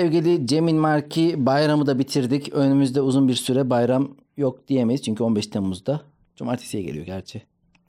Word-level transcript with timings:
Sevgili 0.00 0.46
Cemil 0.46 0.74
Marki 0.74 1.46
bayramı 1.46 1.86
da 1.86 1.98
bitirdik. 1.98 2.52
Önümüzde 2.52 3.00
uzun 3.00 3.28
bir 3.28 3.34
süre 3.34 3.70
bayram 3.70 4.08
yok 4.36 4.68
diyemeyiz. 4.68 5.02
Çünkü 5.02 5.22
15 5.22 5.46
Temmuz'da 5.46 6.00
cumartesiye 6.36 6.82
geliyor 6.82 7.06
gerçi. 7.06 7.42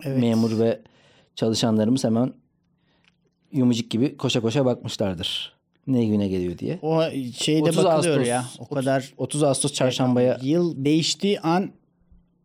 Evet. 0.04 0.20
Memur 0.20 0.60
ve 0.60 0.82
çalışanlarımız 1.36 2.04
hemen 2.04 2.34
yumuşak 3.52 3.90
gibi 3.90 4.18
koşa 4.18 4.42
koşa 4.42 4.66
bakmışlardır. 4.66 5.54
Ne 5.88 6.06
güne 6.06 6.28
geliyor 6.28 6.58
diye. 6.58 6.80
O 6.82 7.02
şeyde 7.38 7.64
30 7.70 7.78
bakılıyor 7.86 8.16
Ağustos. 8.18 8.28
ya. 8.28 8.46
O 8.60 8.68
kadar 8.76 9.14
30 9.18 9.44
Ağustos 9.44 9.74
çarşambaya 9.74 10.40
yıl 10.42 10.86
değiştiği 10.86 11.40
an 11.40 11.70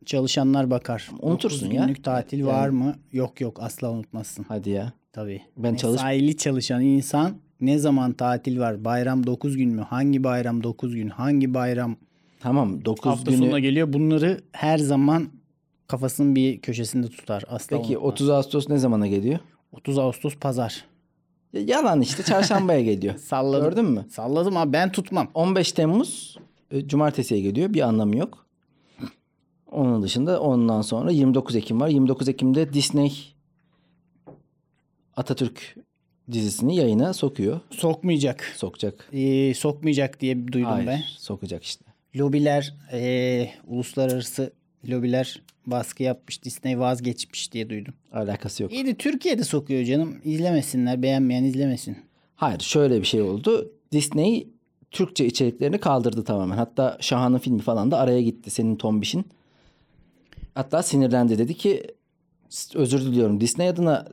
çalışanlar 0.07 0.71
bakar. 0.71 1.11
Unutursun 1.21 1.67
9 1.67 1.77
ya. 1.77 1.83
günlük 1.85 2.05
tatil 2.05 2.39
Yani- 2.39 2.49
var 2.49 2.69
mı? 2.69 2.95
Yok 3.13 3.41
yok 3.41 3.59
asla 3.63 3.91
unutmazsın. 3.91 4.45
hadi 4.49 4.71
ya. 4.71 4.93
Tabii. 5.13 5.43
Ben 5.57 5.75
çalış- 5.75 6.01
Mesaili 6.01 6.37
çalışan 6.37 6.83
insan 6.83 7.33
ne 7.63 7.79
zaman 7.79 8.13
tatil 8.13 8.59
var? 8.59 8.85
Bayram 8.85 9.27
9 9.27 9.57
gün 9.57 9.71
mü? 9.71 9.81
Hangi 9.83 10.25
bayram 10.25 10.63
9 10.63 10.95
gün? 10.95 11.09
Hangi 11.09 11.55
bayram 11.55 11.97
Tamam 12.41 12.85
9 12.85 13.07
hafta 13.07 13.31
günü. 13.31 13.41
sonuna 13.43 13.59
geliyor? 13.59 13.93
Bunları 13.93 14.41
her 14.53 14.79
zaman 14.79 15.29
kafasının 15.89 16.35
bir 16.37 16.61
köşesinde 16.61 17.09
tutar. 17.09 17.45
Asla 17.49 17.77
Peki 17.77 17.99
unutmaz. 17.99 18.13
30 18.13 18.31
Ağustos 18.31 18.69
ne 18.69 18.79
zamana 18.79 19.07
geliyor? 19.07 19.39
30 19.73 19.99
Ağustos 19.99 20.37
pazar. 20.37 20.85
Ya 21.53 21.61
Yalan 21.61 22.01
işte 22.01 22.23
çarşambaya 22.23 22.81
geliyor. 22.93 23.17
Salladım. 23.19 23.71
Gördün 23.71 23.85
mü? 23.85 24.07
Salladım 24.11 24.57
abi 24.57 24.73
ben 24.73 24.93
tutmam. 24.93 25.29
15 25.35 25.73
Temmuz 25.73 26.39
e, 26.71 26.89
cumartesiye 26.89 27.41
geliyor. 27.41 27.75
Bir 27.75 27.81
anlamı 27.81 28.17
yok. 28.17 28.47
Onun 29.71 30.03
dışında 30.03 30.41
ondan 30.41 30.83
sonra 30.83 31.11
29 31.11 31.57
Ekim 31.57 31.81
var. 31.81 31.89
29 31.89 32.29
Ekim'de 32.29 32.73
Disney 32.73 33.35
Atatürk 35.17 35.77
dizisini 36.33 36.77
yayına 36.77 37.13
sokuyor. 37.13 37.61
Sokmayacak. 37.71 38.53
Sokacak. 38.57 39.09
Ee, 39.13 39.55
sokmayacak 39.55 40.21
diye 40.21 40.49
duydum 40.53 40.71
Hayır, 40.71 40.87
ben. 40.87 41.03
sokacak 41.19 41.65
işte. 41.65 41.85
Lobiler, 42.17 42.75
ee, 42.93 43.51
uluslararası 43.67 44.53
lobiler 44.89 45.43
baskı 45.67 46.03
yapmış. 46.03 46.45
Disney 46.45 46.79
vazgeçmiş 46.79 47.53
diye 47.53 47.71
duydum. 47.71 47.95
Alakası 48.13 48.63
yok. 48.63 48.73
İyi 48.73 48.87
de 48.87 48.95
Türkiye'de 48.95 49.45
sokuyor 49.45 49.85
canım. 49.85 50.21
İzlemesinler. 50.25 51.03
Beğenmeyen 51.03 51.45
izlemesin. 51.45 51.97
Hayır, 52.37 52.61
şöyle 52.61 53.01
bir 53.01 53.07
şey 53.07 53.23
oldu. 53.23 53.73
Disney 53.93 54.49
Türkçe 54.91 55.27
içeriklerini 55.27 55.79
kaldırdı 55.79 56.25
tamamen. 56.25 56.57
Hatta 56.57 56.99
Şahan'ın 57.01 57.39
filmi 57.39 57.63
falan 57.63 57.91
da 57.91 57.99
araya 57.99 58.23
gitti 58.23 58.51
senin 58.51 58.77
Tombiş'in. 58.77 59.25
Hatta 60.55 60.83
sinirlendi 60.83 61.39
dedi 61.39 61.55
ki 61.55 61.83
özür 62.75 63.01
diliyorum 63.01 63.41
Disney 63.41 63.69
adına 63.69 64.09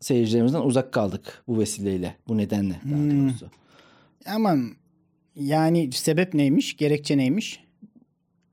seyircilerimizden 0.00 0.60
uzak 0.60 0.92
kaldık 0.92 1.42
bu 1.48 1.58
vesileyle. 1.58 2.16
Bu 2.28 2.36
nedenle 2.36 2.80
daha 2.90 3.00
doğrusu. 3.02 3.46
Aman 4.34 4.70
yani 5.36 5.92
sebep 5.92 6.34
neymiş? 6.34 6.76
Gerekçe 6.76 7.18
neymiş? 7.18 7.64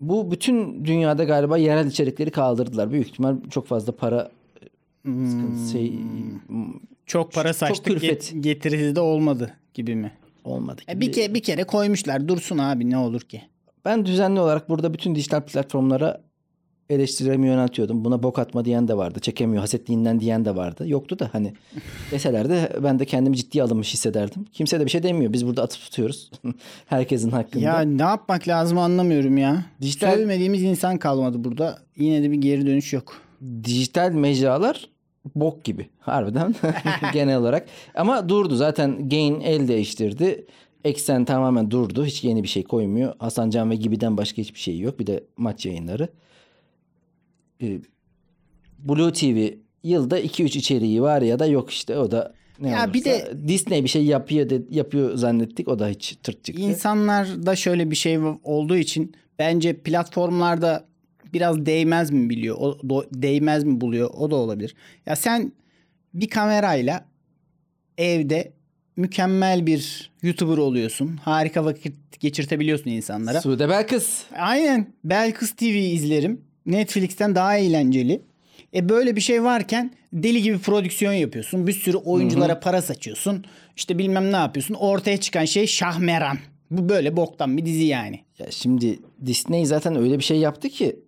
Bu 0.02 0.32
bütün 0.32 0.86
dünyada 0.86 1.24
galiba 1.24 1.58
yerel 1.58 1.88
içerikleri 1.88 2.32
kaldırdılar. 2.32 2.92
Büyük 2.92 3.08
ihtimal 3.08 3.36
çok 3.50 3.68
fazla 3.68 3.96
para 3.96 4.32
sıkıntısı 5.06 5.72
şey 5.72 5.94
Çok 7.06 7.34
para 7.34 7.48
Çok 7.48 7.56
saçtık 7.58 8.04
get- 8.04 8.42
getirisi 8.42 8.96
de 8.96 9.00
olmadı 9.00 9.54
gibi 9.74 9.96
mi? 9.96 10.12
olmadı. 10.44 10.82
E 10.88 10.94
gibi. 10.94 11.02
bir, 11.08 11.14
ke- 11.14 11.34
bir 11.34 11.40
kere 11.44 11.64
koymuşlar. 11.64 12.28
Dursun 12.28 12.58
abi 12.58 12.90
ne 12.90 12.98
olur 12.98 13.22
ki? 13.22 13.42
Ben 13.86 14.06
düzenli 14.06 14.40
olarak 14.40 14.70
burada 14.70 14.94
bütün 14.94 15.16
dijital 15.16 15.42
platformlara 15.42 16.22
eleştirilerimi 16.90 17.48
yöneltiyordum. 17.48 18.06
Buna 18.06 18.24
bok 18.24 18.40
atma 18.40 18.66
diyen 18.66 18.88
de 18.88 18.98
vardı. 18.98 19.20
Çekemiyor 19.20 19.62
hasetliğinden 19.62 20.20
diyen 20.20 20.46
de 20.46 20.56
vardı. 20.56 20.88
Yoktu 20.88 21.20
da 21.20 21.30
hani 21.34 21.54
deseler 22.12 22.50
de 22.50 22.72
ben 22.84 23.00
de 23.00 23.06
kendimi 23.06 23.38
ciddiye 23.38 23.64
alınmış 23.64 23.94
hissederdim. 23.94 24.46
Kimse 24.54 24.80
de 24.80 24.86
bir 24.86 24.90
şey 24.90 25.04
demiyor. 25.04 25.34
Biz 25.34 25.46
burada 25.48 25.64
atıp 25.64 25.82
tutuyoruz. 25.82 26.32
Herkesin 26.86 27.32
hakkında. 27.32 27.64
Ya 27.64 27.80
ne 27.82 28.02
yapmak 28.02 28.48
lazım 28.48 28.78
anlamıyorum 28.78 29.38
ya. 29.38 29.66
Dijital- 29.82 30.16
Sövmediğimiz 30.16 30.64
insan 30.64 30.98
kalmadı 30.98 31.44
burada. 31.44 31.80
Yine 31.98 32.24
de 32.24 32.32
bir 32.32 32.38
geri 32.38 32.66
dönüş 32.68 32.94
yok. 32.94 33.22
Dijital 33.64 34.12
mecralar 34.12 34.90
bok 35.36 35.64
gibi. 35.64 35.90
Harbiden 36.00 36.56
genel 37.14 37.38
olarak. 37.38 37.68
Ama 37.96 38.30
durdu. 38.30 38.56
Zaten 38.56 39.10
Gain 39.10 39.40
el 39.42 39.68
değiştirdi. 39.68 40.46
Eksen 40.84 41.26
tamamen 41.26 41.72
durdu. 41.72 42.06
Hiç 42.06 42.24
yeni 42.24 42.44
bir 42.44 42.48
şey 42.48 42.64
koymuyor. 42.64 43.14
Hasan 43.20 43.50
Can 43.50 43.70
ve 43.72 43.76
Gibi'den 43.76 44.18
başka 44.18 44.42
hiçbir 44.42 44.60
şey 44.60 44.80
yok. 44.80 45.00
Bir 45.00 45.08
de 45.08 45.24
maç 45.38 45.66
yayınları. 45.66 46.10
Ee, 47.62 47.80
Blue 48.80 49.14
TV 49.14 49.54
yılda 49.84 50.20
2-3 50.20 50.58
içeriği 50.58 51.02
var 51.02 51.22
ya 51.22 51.40
da 51.40 51.46
yok 51.46 51.70
işte. 51.72 51.98
O 51.98 52.12
da 52.12 52.34
ne 52.60 52.70
Ya 52.70 52.78
olursa. 52.78 52.94
bir 52.94 53.04
de- 53.04 53.34
Disney 53.48 53.84
bir 53.84 53.90
şey 53.90 54.06
yapıyor 54.06 54.50
de- 54.50 54.62
yapıyor 54.70 55.16
zannettik. 55.16 55.68
O 55.68 55.80
da 55.80 55.88
hiç 55.88 56.16
tırt 56.24 56.44
çıktı. 56.44 56.62
İnsanlarda 56.62 57.56
şöyle 57.56 57.92
bir 57.92 57.96
şey 57.96 58.18
olduğu 58.44 58.78
için 58.78 59.16
bence 59.40 59.74
platformlarda 59.78 60.86
biraz 61.34 61.66
değmez 61.66 62.12
mi 62.12 62.30
biliyor? 62.30 62.56
O 62.60 62.72
do- 62.72 63.08
değmez 63.14 63.64
mi 63.64 63.82
buluyor? 63.82 64.10
O 64.18 64.32
da 64.32 64.36
olabilir. 64.36 64.76
Ya 65.06 65.16
sen 65.16 65.52
bir 66.14 66.28
kamerayla 66.30 67.06
evde 67.98 68.54
mükemmel 68.96 69.66
bir 69.66 70.12
YouTuber 70.22 70.58
oluyorsun. 70.58 71.18
Harika 71.18 71.66
vakit 71.66 72.20
geçirtebiliyorsun 72.20 72.90
insanlara. 72.90 73.42
Sude 73.42 73.70
Belkıs. 73.70 74.24
Aynen. 74.38 74.94
Belkıs 75.04 75.52
TV 75.56 75.64
izlerim. 75.66 76.42
Netflix'ten 76.68 77.36
daha 77.36 77.58
eğlenceli. 77.58 78.22
E 78.74 78.90
böyle 78.90 79.16
bir 79.16 79.22
şey 79.22 79.44
varken 79.44 79.92
deli 80.14 80.42
gibi 80.42 80.60
prodüksiyon 80.60 81.14
yapıyorsun. 81.14 81.68
Bir 81.68 81.74
sürü 81.74 81.98
oyunculara 81.98 82.60
para 82.60 82.82
saçıyorsun. 82.82 83.46
İşte 83.76 83.98
bilmem 83.98 84.32
ne 84.32 84.38
yapıyorsun. 84.38 84.74
Ortaya 84.74 85.18
çıkan 85.18 85.46
şey 85.46 85.68
Şahmeran. 85.68 86.38
Bu 86.72 86.90
böyle 86.90 87.18
boktan 87.18 87.58
bir 87.58 87.66
dizi 87.66 87.84
yani. 87.84 88.20
Ya 88.40 88.52
şimdi 88.52 89.00
Disney 89.26 89.66
zaten 89.66 89.96
öyle 89.96 90.20
bir 90.20 90.24
şey 90.24 90.38
yaptı 90.38 90.70
ki 90.70 91.00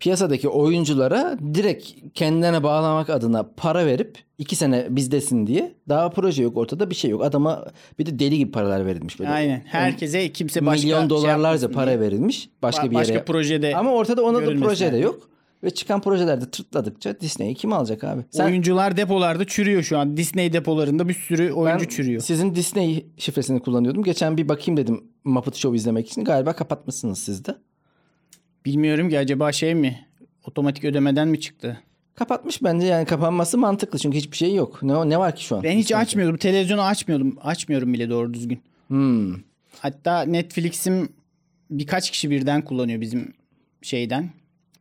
piyasadaki 0.00 0.48
oyunculara 0.48 1.38
direkt 1.54 1.92
kendilerine 2.14 2.62
bağlamak 2.62 3.10
adına 3.10 3.50
para 3.56 3.86
verip 3.86 4.18
iki 4.38 4.56
sene 4.56 4.86
bizdesin 4.90 5.46
diye 5.46 5.74
daha 5.88 6.10
proje 6.10 6.42
yok 6.42 6.56
ortada 6.56 6.90
bir 6.90 6.94
şey 6.94 7.10
yok. 7.10 7.24
Adama 7.24 7.64
bir 7.98 8.06
de 8.06 8.18
deli 8.18 8.38
gibi 8.38 8.50
paralar 8.50 8.86
verilmiş 8.86 9.20
böyle. 9.20 9.30
Aynen. 9.30 9.62
Herkese 9.66 10.32
kimse 10.32 10.66
başka 10.66 10.82
Milyon 10.86 11.00
şey 11.00 11.10
dolarlarca 11.10 11.48
yapmasın 11.62 11.72
para 11.72 11.86
diye. 11.90 12.00
verilmiş 12.00 12.50
başka 12.62 12.86
Ba- 12.86 12.90
bir 12.90 12.96
yere. 12.96 13.08
başka 13.08 13.24
projede 13.24 13.76
Ama 13.76 13.92
ortada 13.92 14.22
ona 14.22 14.46
da 14.46 14.56
proje 14.56 14.92
de 14.92 14.96
yok. 14.96 15.30
Ve 15.64 15.70
çıkan 15.70 16.00
projelerde 16.00 16.50
tırtladıkça 16.50 17.20
Disney'i 17.20 17.54
kim 17.54 17.72
alacak 17.72 18.04
abi? 18.04 18.22
Sen, 18.30 18.46
Oyuncular 18.46 18.96
depolarda 18.96 19.44
çürüyor 19.44 19.82
şu 19.82 19.98
an. 19.98 20.16
Disney 20.16 20.52
depolarında 20.52 21.08
bir 21.08 21.14
sürü 21.14 21.52
oyuncu 21.52 21.84
ben 21.84 21.88
çürüyor. 21.88 22.22
sizin 22.22 22.54
Disney 22.54 23.06
şifresini 23.16 23.60
kullanıyordum. 23.60 24.02
Geçen 24.02 24.36
bir 24.36 24.48
bakayım 24.48 24.76
dedim 24.76 25.04
Muppet 25.24 25.54
Show 25.56 25.76
izlemek 25.76 26.08
için. 26.10 26.24
Galiba 26.24 26.52
kapatmışsınız 26.52 27.18
siz 27.18 27.44
de. 27.44 27.54
Bilmiyorum 28.70 29.08
ki 29.10 29.18
acaba 29.18 29.52
şey 29.52 29.74
mi? 29.74 30.06
Otomatik 30.44 30.84
ödemeden 30.84 31.28
mi 31.28 31.40
çıktı? 31.40 31.80
Kapatmış 32.14 32.62
bence 32.62 32.86
yani 32.86 33.06
kapanması 33.06 33.58
mantıklı 33.58 33.98
çünkü 33.98 34.18
hiçbir 34.18 34.36
şey 34.36 34.54
yok. 34.54 34.82
Ne 34.82 35.10
ne 35.10 35.18
var 35.18 35.36
ki 35.36 35.44
şu 35.44 35.56
an? 35.56 35.62
Ben 35.62 35.72
hiç 35.76 35.84
Disney'de? 35.84 36.02
açmıyordum. 36.02 36.36
Televizyonu 36.36 36.82
açmıyordum. 36.82 37.36
Açmıyorum 37.42 37.92
bile 37.92 38.10
doğru 38.10 38.34
düzgün. 38.34 38.62
Hmm. 38.88 39.34
Hatta 39.78 40.22
Netflix'im 40.22 41.08
birkaç 41.70 42.10
kişi 42.10 42.30
birden 42.30 42.62
kullanıyor 42.64 43.00
bizim 43.00 43.32
şeyden. 43.82 44.30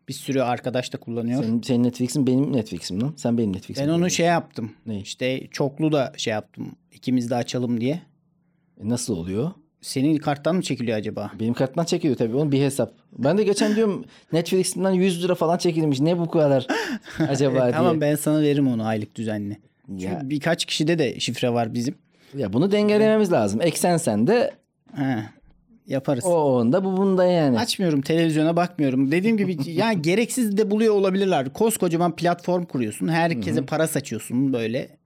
Bir 0.08 0.14
sürü 0.14 0.42
arkadaş 0.42 0.94
da 0.94 0.98
kullanıyor. 0.98 1.44
Senin, 1.44 1.62
senin 1.62 1.84
Netflix'in 1.84 2.28
benim 2.28 2.54
Netflix'im 2.54 3.02
lan. 3.02 3.14
Sen 3.18 3.38
benim 3.38 3.54
Netflix'im. 3.54 3.88
ben 3.88 3.92
onu 3.92 4.10
şey 4.10 4.26
yaptım. 4.26 4.72
Ne? 4.86 5.00
İşte 5.00 5.48
çoklu 5.52 5.92
da 5.92 6.14
şey 6.18 6.32
yaptım. 6.34 6.72
İkimiz 6.94 7.30
de 7.30 7.36
açalım 7.36 7.82
diye. 7.82 8.02
E, 8.84 8.90
Nasıl 8.90 9.16
oluyor? 9.18 9.52
Senin 9.82 10.18
karttan 10.18 10.56
mı 10.56 10.62
çekiliyor 10.62 10.98
acaba? 10.98 11.32
Benim 11.40 11.54
karttan 11.54 11.86
çekiliyor 11.86 12.18
tabii. 12.18 12.36
Onun 12.36 12.52
bir 12.52 12.62
hesap. 12.62 12.92
Ben 13.18 13.38
de 13.38 13.44
geçen 13.44 13.76
diyorum 13.76 14.06
Netflix'ten 14.34 14.92
100 14.92 15.24
lira 15.24 15.36
falan 15.36 15.58
çekilmiş. 15.58 16.00
Ne 16.00 16.20
bu 16.20 16.30
kadar 16.30 16.68
acaba 17.30 17.62
diye. 17.62 17.72
Tamam 17.72 18.02
ben 18.02 18.16
sana 18.16 18.42
veririm 18.42 18.68
onu 18.68 18.86
aylık 18.86 19.16
düzenli. 19.16 19.58
Çünkü 19.88 20.04
Ya. 20.06 20.22
birkaç 20.24 20.66
kişide 20.66 21.00
de 21.00 21.20
şifre 21.20 21.54
var 21.54 21.74
bizim. 21.74 21.96
Ya 22.38 22.54
bunu 22.54 22.72
dengelememiz 22.72 23.32
lazım. 23.32 23.62
Eksen 23.62 23.98
sende, 23.98 24.52
He, 24.96 25.24
yaparız. 25.88 26.26
o 26.26 26.30
onda, 26.60 26.84
bu 26.84 26.98
bunda 26.98 27.26
yani. 27.26 27.60
Açmıyorum 27.60 28.02
televizyona 28.02 28.56
bakmıyorum. 28.56 29.12
Dediğim 29.12 29.38
gibi 29.38 29.58
yani 29.72 30.02
gereksiz 30.02 30.58
de 30.58 30.72
buluyor 30.72 30.94
olabilirler. 30.96 31.54
Koskocaman 31.54 32.16
platform 32.16 32.64
kuruyorsun. 32.64 33.08
Herkese 33.08 33.66
para 33.66 33.88
saçıyorsun 33.88 34.54
böyle. 34.54 34.99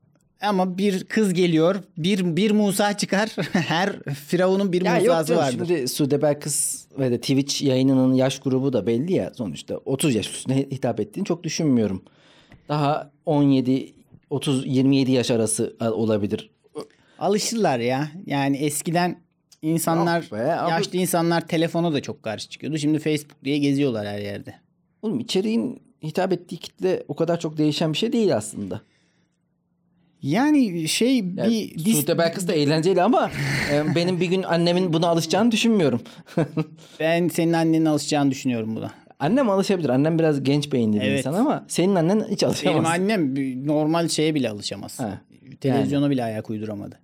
Ama 0.44 0.78
bir 0.78 1.04
kız 1.04 1.34
geliyor. 1.34 1.76
Bir 1.98 2.36
bir 2.36 2.52
Musa 2.52 2.98
çıkar. 2.98 3.30
Her 3.52 4.04
firavunun 4.04 4.74
bir 4.74 4.82
Ya 4.82 4.98
yok 4.98 5.08
Musa'sı 5.08 5.28
canım, 5.28 5.42
vardır. 5.42 5.66
şimdi 5.68 5.88
Sude 5.88 6.22
Belkıs 6.22 6.86
ve 7.00 7.12
de 7.12 7.18
Twitch 7.22 7.62
yayınının 7.62 8.14
yaş 8.14 8.40
grubu 8.40 8.74
da 8.74 8.88
belli 8.88 9.14
ya 9.14 9.32
sonuçta 9.34 9.78
30 9.78 10.16
yaş 10.16 10.30
üstüne 10.30 10.58
hitap 10.58 11.00
ettiğini 11.00 11.26
çok 11.26 11.44
düşünmüyorum. 11.44 12.04
Daha 12.70 13.12
17 13.26 13.94
30 14.30 14.66
27 14.68 15.12
yaş 15.12 15.32
arası 15.32 15.76
olabilir. 15.82 16.50
Alışırlar 17.20 17.80
ya. 17.80 18.12
Yani 18.26 18.58
eskiden 18.58 19.20
insanlar 19.62 20.22
Yok 20.22 20.32
be, 20.32 20.58
yaşlı 20.70 20.98
insanlar 20.98 21.48
telefona 21.48 21.94
da 21.94 22.02
çok 22.02 22.24
karşı 22.24 22.50
çıkıyordu. 22.50 22.78
Şimdi 22.78 23.00
Facebook 23.00 23.44
diye 23.44 23.58
geziyorlar 23.58 24.08
her 24.08 24.20
yerde. 24.20 24.56
Oğlum 25.02 25.20
içeriğin 25.20 25.82
hitap 26.04 26.34
ettiği 26.34 26.58
kitle 26.58 27.04
o 27.08 27.16
kadar 27.16 27.40
çok 27.40 27.58
değişen 27.58 27.94
bir 27.94 27.98
şey 27.98 28.14
değil 28.14 28.36
aslında. 28.36 28.82
Yani 30.24 30.88
şey 30.88 31.16
Yani 31.18 31.72
bir 31.78 31.86
dis- 31.86 31.96
Suudi 31.96 32.18
Belkıs 32.18 32.48
da 32.48 32.54
eğlenceli 32.54 33.02
ama 33.02 33.32
e, 33.72 33.96
benim 33.96 34.20
bir 34.20 34.26
gün 34.26 34.44
annemin 34.44 34.94
buna 34.94 35.08
alışacağını 35.08 35.52
düşünmüyorum. 35.52 36.02
ben 37.00 37.28
senin 37.28 37.54
annenin 37.54 37.86
alışacağını 37.86 38.32
düşünüyorum 38.32 38.76
buna. 38.76 38.92
Annem 39.20 39.50
alışabilir. 39.50 39.90
Annem 39.90 40.20
biraz 40.20 40.44
genç 40.44 40.72
beyinli 40.72 40.96
bir 40.98 41.02
Evet. 41.02 41.20
insan 41.20 41.34
ama 41.34 41.66
senin 41.68 41.96
annen 41.96 42.26
hiç 42.30 42.44
alışamaz. 42.44 42.76
Benim 42.76 42.86
annem 42.86 43.36
normal 43.68 44.08
şeye 44.08 44.36
bile 44.36 44.50
alışamaz. 44.50 45.00
Ha, 45.00 45.22
Televizyona 45.62 46.10
bile 46.10 46.24
ayak 46.24 46.50
uyduramadı. 46.50 47.00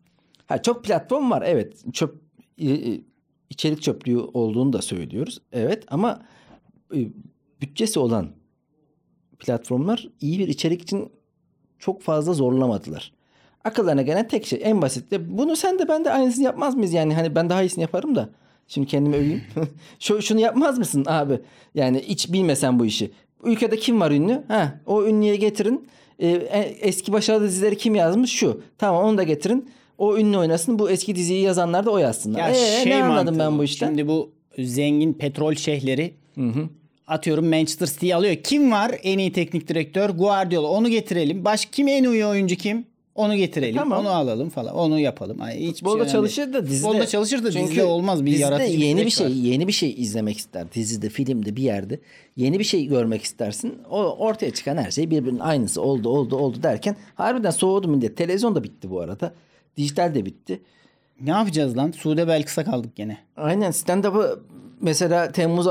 Ha, 0.48 0.62
çok 0.62 0.84
platform 0.86 1.32
var 1.32 1.44
evet. 1.46 1.94
Çöp 1.94 2.16
e, 2.58 2.72
e, 2.72 3.02
içerik 3.50 3.82
çöplüğü 3.82 4.18
olduğunu 4.18 4.74
da 4.74 4.82
söylüyoruz. 4.82 5.42
Evet 5.52 5.84
ama 5.88 6.22
bütçesi 7.62 8.00
olan 8.00 8.30
platformlar 9.40 10.08
iyi 10.22 10.40
bir 10.40 10.48
içerik 10.48 10.82
için 10.82 11.12
çok 11.80 12.02
fazla 12.02 12.34
zorlamadılar. 12.34 13.12
Akıllarına 13.64 14.02
gelen 14.02 14.28
tek 14.28 14.46
şey 14.46 14.60
en 14.64 14.82
basit 14.82 15.12
de 15.12 15.38
bunu 15.38 15.56
sen 15.56 15.80
de 15.80 15.88
ben 15.88 16.06
de 16.06 16.12
aynısını 16.12 16.44
yapmaz 16.46 16.76
mıyız 16.76 16.94
yani 16.94 17.14
hani 17.14 17.36
ben 17.36 17.50
daha 17.50 17.64
iyisini 17.64 17.82
yaparım 17.82 18.16
da 18.16 18.30
şimdi 18.68 18.88
kendimi 18.88 19.16
öveyim. 19.16 19.42
Şu 20.00 20.22
şunu 20.22 20.40
yapmaz 20.40 20.78
mısın 20.80 21.06
abi? 21.08 21.40
Yani 21.76 22.02
hiç 22.08 22.34
bilmesen 22.34 22.80
bu 22.80 22.86
işi. 22.86 23.12
Ülkede 23.44 23.78
kim 23.78 24.02
var 24.02 24.12
ünlü? 24.12 24.44
Ha, 24.48 24.80
o 24.86 25.06
ünlüye 25.06 25.36
getirin. 25.36 25.88
Ee, 26.20 26.28
e- 26.28 26.76
eski 26.82 27.12
başarılı 27.14 27.48
dizileri 27.48 27.78
kim 27.78 27.96
yazmış? 27.96 28.32
Şu. 28.32 28.62
Tamam 28.78 29.04
onu 29.06 29.18
da 29.18 29.24
getirin. 29.24 29.70
O 29.98 30.18
ünlü 30.18 30.38
oynasın. 30.38 30.80
Bu 30.80 30.90
eski 30.90 31.16
diziyi 31.16 31.42
yazanlar 31.42 31.86
da 31.86 31.92
o 31.92 31.98
yazsınlar. 31.98 32.40
Ya 32.40 32.50
Ee, 32.50 32.84
şey 32.84 32.92
ne 32.92 33.04
anladım 33.04 33.38
mantığı 33.38 33.40
ben 33.52 33.60
bu 33.60 33.64
işten? 33.64 33.88
Şimdi 33.88 34.08
bu 34.08 34.32
zengin 34.58 35.14
petrol 35.14 35.56
şeyhleri 35.56 36.14
atıyorum 37.10 37.50
Manchester 37.50 37.88
City'yi 37.88 38.16
alıyor. 38.16 38.36
Kim 38.36 38.72
var 38.72 38.92
en 39.04 39.18
iyi 39.18 39.32
teknik 39.32 39.68
direktör? 39.68 40.10
Guardiola. 40.10 40.68
Onu 40.68 40.90
getirelim. 40.90 41.46
Baş 41.46 41.66
kim 41.66 41.88
en 41.88 42.04
iyi 42.04 42.26
oyuncu 42.26 42.56
kim? 42.56 42.86
Onu 43.16 43.36
getirelim. 43.36 43.76
Tamam. 43.76 44.00
onu 44.00 44.10
alalım 44.10 44.50
falan. 44.50 44.76
Onu 44.76 45.00
yapalım. 45.00 45.42
Ay, 45.42 45.60
hiçbir 45.60 45.74
Futbolda 45.74 46.04
şey 46.04 46.12
çalışır 46.12 46.54
da 46.54 46.68
dizide. 46.68 46.88
Futbolda 46.88 47.08
çalışır 47.08 47.44
da 47.44 47.52
dizide 47.52 47.84
olmaz. 47.84 48.26
Bir 48.26 48.32
dizide 48.32 48.44
yaratıcı 48.44 48.78
yeni 48.78 49.06
bir 49.06 49.10
şey, 49.10 49.28
var. 49.28 49.32
yeni 49.32 49.68
bir 49.68 49.72
şey 49.72 49.96
izlemek 49.98 50.38
ister. 50.38 50.74
Dizide, 50.74 51.10
filmde, 51.10 51.56
bir 51.56 51.64
yerde 51.64 52.00
yeni 52.36 52.60
bir 52.60 52.64
şey 52.64 52.86
görmek 52.86 53.24
istersin. 53.24 53.78
O 53.90 53.98
ortaya 53.98 54.54
çıkan 54.54 54.78
her 54.78 54.92
şey 54.92 55.10
birbirinin 55.12 55.40
aynısı 55.40 55.82
oldu, 55.82 56.10
oldu, 56.10 56.36
oldu 56.36 56.64
derken 56.64 56.96
harbiden 57.16 57.52
soğudu 57.52 57.88
millet. 57.88 58.18
Televizyon 58.18 58.56
da 58.56 58.64
bitti 58.64 58.90
bu 58.90 59.00
arada. 59.00 59.34
Dijital 59.78 60.16
de 60.16 60.26
bitti. 60.26 60.62
Ne 61.22 61.30
yapacağız 61.30 61.78
lan? 61.78 61.92
Sude 61.92 62.28
Belkıs'a 62.28 62.64
kaldık 62.64 62.96
gene. 62.96 63.18
Aynen 63.38 63.72
stand-up'ı 63.72 64.40
mesela 64.82 65.32
Temmuz 65.32 65.68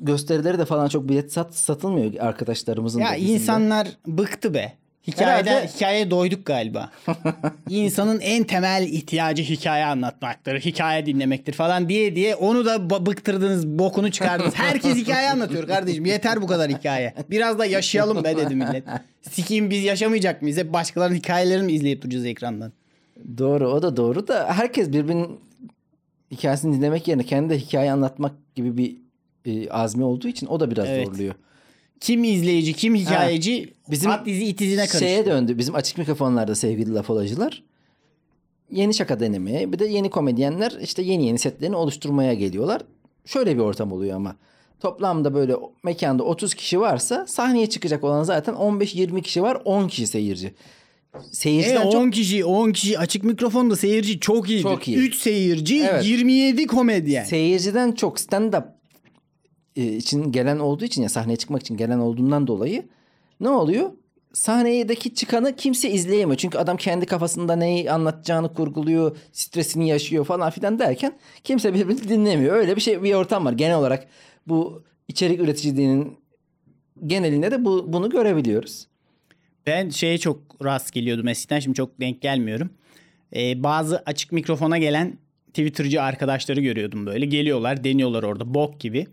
gösterileri 0.00 0.58
de 0.58 0.64
falan 0.64 0.88
çok 0.88 1.08
bilet 1.08 1.32
sat, 1.32 1.54
satılmıyor 1.54 2.14
arkadaşlarımızın 2.20 3.00
Ya 3.00 3.16
insanlar 3.16 3.88
bıktı 4.06 4.54
be. 4.54 4.72
Hikayeden, 5.06 5.52
Herhalde- 5.52 5.68
hikayeye 5.76 6.10
doyduk 6.10 6.46
galiba. 6.46 6.90
İnsanın 7.70 8.20
en 8.20 8.44
temel 8.44 8.82
ihtiyacı 8.82 9.42
hikaye 9.42 9.84
anlatmaktır, 9.84 10.60
hikaye 10.60 11.06
dinlemektir 11.06 11.52
falan 11.52 11.88
diye 11.88 12.16
diye 12.16 12.34
onu 12.34 12.66
da 12.66 12.90
bıktırdınız, 13.06 13.66
bokunu 13.66 14.10
çıkardınız. 14.10 14.54
Herkes 14.54 14.96
hikaye 14.96 15.30
anlatıyor 15.30 15.66
kardeşim. 15.66 16.04
Yeter 16.06 16.42
bu 16.42 16.46
kadar 16.46 16.70
hikaye. 16.70 17.14
Biraz 17.30 17.58
da 17.58 17.64
yaşayalım 17.66 18.24
be 18.24 18.36
dedi 18.36 18.54
millet. 18.54 18.84
Sikiyim 19.30 19.70
biz 19.70 19.84
yaşamayacak 19.84 20.42
mıyız? 20.42 20.58
Hep 20.58 20.72
başkalarının 20.72 21.16
hikayelerini 21.16 21.64
mi 21.66 21.72
izleyip 21.72 22.02
duracağız 22.02 22.24
ekrandan? 22.24 22.72
Doğru 23.38 23.68
o 23.68 23.82
da 23.82 23.96
doğru 23.96 24.28
da 24.28 24.52
herkes 24.52 24.88
birbirinin 24.88 25.40
hikayesini 26.30 26.76
dinlemek 26.76 27.08
yerine 27.08 27.22
kendi 27.24 27.50
de 27.50 27.58
hikaye 27.58 27.92
anlatmak 27.92 28.32
gibi 28.54 28.76
bir 28.76 28.96
e, 29.48 29.70
azmi 29.70 30.04
olduğu 30.04 30.28
için 30.28 30.46
o 30.46 30.60
da 30.60 30.70
biraz 30.70 30.88
Evet. 30.88 31.06
zorluyor. 31.06 31.34
Kim 32.00 32.24
izleyici, 32.24 32.72
kim 32.72 32.94
hikayeci? 32.94 33.52
Bizim 33.52 33.72
Bizim 33.90 34.10
at 34.10 34.26
dizi 34.26 34.44
itizine 34.44 34.80
karıştı. 34.80 34.98
Şeye 34.98 35.26
döndü 35.26 35.58
bizim 35.58 35.74
açık 35.74 35.98
mikrofonlarda 35.98 36.54
sevgili 36.54 36.94
lafolacılar. 36.94 37.62
Yeni 38.70 38.94
şaka 38.94 39.20
denemeye 39.20 39.72
bir 39.72 39.78
de 39.78 39.86
yeni 39.86 40.10
komedyenler 40.10 40.72
işte 40.82 41.02
yeni 41.02 41.26
yeni 41.26 41.38
setlerini 41.38 41.76
oluşturmaya 41.76 42.34
geliyorlar. 42.34 42.82
Şöyle 43.24 43.54
bir 43.56 43.60
ortam 43.60 43.92
oluyor 43.92 44.16
ama. 44.16 44.36
Toplamda 44.80 45.34
böyle 45.34 45.54
mekanda 45.82 46.22
30 46.22 46.54
kişi 46.54 46.80
varsa 46.80 47.26
sahneye 47.26 47.66
çıkacak 47.66 48.04
olan 48.04 48.22
zaten 48.22 48.54
15-20 48.54 49.22
kişi 49.22 49.42
var 49.42 49.62
10 49.64 49.88
kişi 49.88 50.06
seyirci. 50.06 50.54
Seyirciden 51.32 51.80
E, 51.86 51.90
çok 51.90 51.94
10 51.94 52.10
kişi 52.10 52.44
10 52.44 52.72
kişi 52.72 52.98
açık 52.98 53.24
mikrofonda 53.24 53.76
seyirci 53.76 54.20
çok 54.20 54.50
iyidir. 54.50 54.62
Çok 54.62 54.88
iyi. 54.88 54.96
3 54.96 55.14
seyirci 55.16 55.80
Evet. 55.82 56.04
27 56.06 56.66
komedyen. 56.66 57.24
seyirciden 57.24 57.92
çok 57.92 58.18
stand-up 58.18 58.64
e, 58.64 58.77
için 59.86 60.32
gelen 60.32 60.58
olduğu 60.58 60.84
için 60.84 61.02
ya 61.02 61.08
sahneye 61.08 61.36
çıkmak 61.36 61.60
için 61.60 61.76
gelen 61.76 61.98
olduğundan 61.98 62.46
dolayı 62.46 62.86
ne 63.40 63.48
oluyor? 63.48 63.90
Sahnedeki 64.32 65.14
çıkanı 65.14 65.56
kimse 65.56 65.90
izleyemiyor. 65.90 66.36
Çünkü 66.38 66.58
adam 66.58 66.76
kendi 66.76 67.06
kafasında 67.06 67.56
neyi 67.56 67.92
anlatacağını 67.92 68.54
kurguluyor, 68.54 69.16
stresini 69.32 69.88
yaşıyor 69.88 70.24
falan 70.24 70.50
filan 70.50 70.78
derken 70.78 71.12
kimse 71.44 71.74
birbirini 71.74 72.08
dinlemiyor. 72.08 72.56
Öyle 72.56 72.76
bir 72.76 72.80
şey 72.80 73.02
bir 73.02 73.14
ortam 73.14 73.44
var. 73.44 73.52
Genel 73.52 73.76
olarak 73.76 74.08
bu 74.46 74.82
içerik 75.08 75.40
üreticiliğinin 75.40 76.16
genelinde 77.06 77.50
de 77.50 77.64
bu, 77.64 77.92
bunu 77.92 78.10
görebiliyoruz. 78.10 78.86
Ben 79.66 79.88
şeye 79.90 80.18
çok 80.18 80.64
rast 80.64 80.92
geliyordum 80.92 81.28
eskiden 81.28 81.60
şimdi 81.60 81.76
çok 81.76 82.00
denk 82.00 82.22
gelmiyorum. 82.22 82.70
Ee, 83.36 83.62
bazı 83.62 84.02
açık 84.06 84.32
mikrofona 84.32 84.78
gelen 84.78 85.18
Twitter'cı 85.46 86.02
arkadaşları 86.02 86.60
görüyordum 86.60 87.06
böyle. 87.06 87.26
Geliyorlar 87.26 87.84
deniyorlar 87.84 88.22
orada 88.22 88.54
bok 88.54 88.80
gibi. 88.80 89.06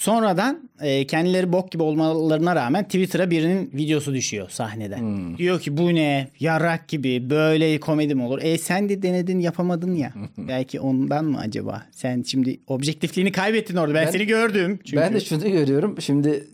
Sonradan 0.00 0.70
e, 0.80 1.06
kendileri 1.06 1.52
bok 1.52 1.72
gibi 1.72 1.82
olmalarına 1.82 2.56
rağmen 2.56 2.84
Twitter'a 2.84 3.30
birinin 3.30 3.70
videosu 3.74 4.14
düşüyor 4.14 4.48
sahneden. 4.50 5.38
Diyor 5.38 5.60
ki 5.60 5.76
bu 5.76 5.94
ne 5.94 6.30
yarrak 6.40 6.88
gibi 6.88 7.30
böyle 7.30 7.80
komedi 7.80 8.14
mi 8.14 8.22
olur? 8.22 8.38
E 8.42 8.58
sen 8.58 8.88
de 8.88 9.02
denedin 9.02 9.40
yapamadın 9.40 9.94
ya. 9.94 10.12
Belki 10.38 10.80
ondan 10.80 11.24
mı 11.24 11.38
acaba? 11.38 11.86
Sen 11.90 12.22
şimdi 12.22 12.60
objektifliğini 12.66 13.32
kaybettin 13.32 13.76
orada. 13.76 13.94
Ben, 13.94 14.06
Ben- 14.06 14.10
seni 14.10 14.26
gördüm. 14.26 14.78
Çünkü. 14.84 14.96
Ben 14.96 15.14
de 15.14 15.20
şunu 15.20 15.50
görüyorum. 15.50 16.00
Şimdi 16.00 16.48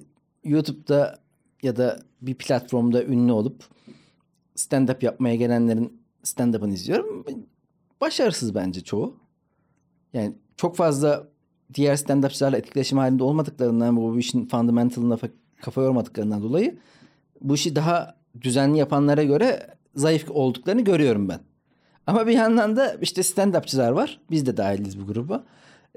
YouTube'da 0.44 1.18
ya 1.62 1.76
da 1.76 2.00
bir 2.22 2.34
platformda 2.34 3.04
ünlü 3.04 3.32
olup 3.32 3.64
stand-up 4.56 5.04
yapmaya 5.04 5.34
gelenlerin 5.34 6.00
stand-up'ını 6.24 6.72
izliyorum. 6.74 7.24
Başarısız 8.00 8.54
bence 8.54 8.80
çoğu. 8.80 9.16
Yani 10.12 10.32
çok 10.56 10.76
fazla 10.76 11.35
diğer 11.74 11.94
stand-upçılarla 11.96 12.56
etkileşim 12.56 12.98
halinde 12.98 13.22
olmadıklarından 13.22 13.96
bu 13.96 14.18
işin 14.18 14.46
fundamentalına 14.46 15.14
fa- 15.14 15.30
kafa 15.62 15.82
yormadıklarından 15.82 16.42
dolayı 16.42 16.78
bu 17.40 17.54
işi 17.54 17.76
daha 17.76 18.14
düzenli 18.40 18.78
yapanlara 18.78 19.22
göre 19.22 19.66
zayıf 19.94 20.30
olduklarını 20.30 20.80
görüyorum 20.80 21.28
ben. 21.28 21.40
Ama 22.06 22.26
bir 22.26 22.32
yandan 22.32 22.76
da 22.76 22.96
işte 23.00 23.20
stand-upçılar 23.20 23.94
var. 23.94 24.20
Biz 24.30 24.46
de 24.46 24.56
dahiliz 24.56 25.00
bu 25.00 25.06
gruba. 25.06 25.44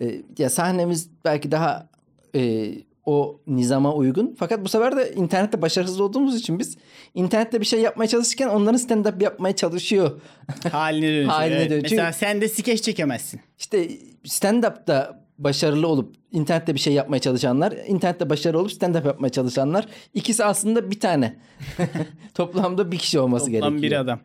Ee, 0.01 0.21
ya 0.37 0.49
sahnemiz 0.49 1.09
belki 1.25 1.51
daha 1.51 1.89
e, 2.35 2.71
o 3.05 3.41
nizama 3.47 3.93
uygun. 3.93 4.35
Fakat 4.39 4.65
bu 4.65 4.69
sefer 4.69 4.97
de 4.97 5.13
internette 5.13 5.61
başarısız 5.61 5.99
olduğumuz 6.01 6.35
için 6.35 6.59
biz 6.59 6.77
internette 7.13 7.59
bir 7.61 7.65
şey 7.65 7.81
yapmaya 7.81 8.07
çalışırken 8.07 8.47
onların 8.47 8.77
stand-up 8.77 9.23
yapmaya 9.23 9.55
çalışıyor. 9.55 10.21
Haline 10.71 11.07
dönüşüyor. 11.07 11.29
Haline 11.33 11.55
evet. 11.55 11.83
Mesela 11.83 12.13
sen 12.13 12.41
de 12.41 12.49
skeç 12.49 12.81
çekemezsin. 12.81 13.41
İşte 13.59 13.89
stand-up'ta 14.25 15.18
başarılı 15.43 15.87
olup 15.87 16.15
internette 16.31 16.75
bir 16.75 16.79
şey 16.79 16.93
yapmaya 16.93 17.19
çalışanlar, 17.19 17.71
internette 17.87 18.29
başarılı 18.29 18.61
olup 18.61 18.71
stand-up 18.71 19.07
yapmaya 19.07 19.29
çalışanlar 19.29 19.85
ikisi 20.13 20.45
aslında 20.45 20.91
bir 20.91 20.99
tane. 20.99 21.35
Toplamda 22.33 22.91
bir 22.91 22.97
kişi 22.97 23.19
olması 23.19 23.45
Toplam 23.45 23.61
gerekiyor. 23.61 23.81
bir 23.91 23.99
adam. 23.99 24.19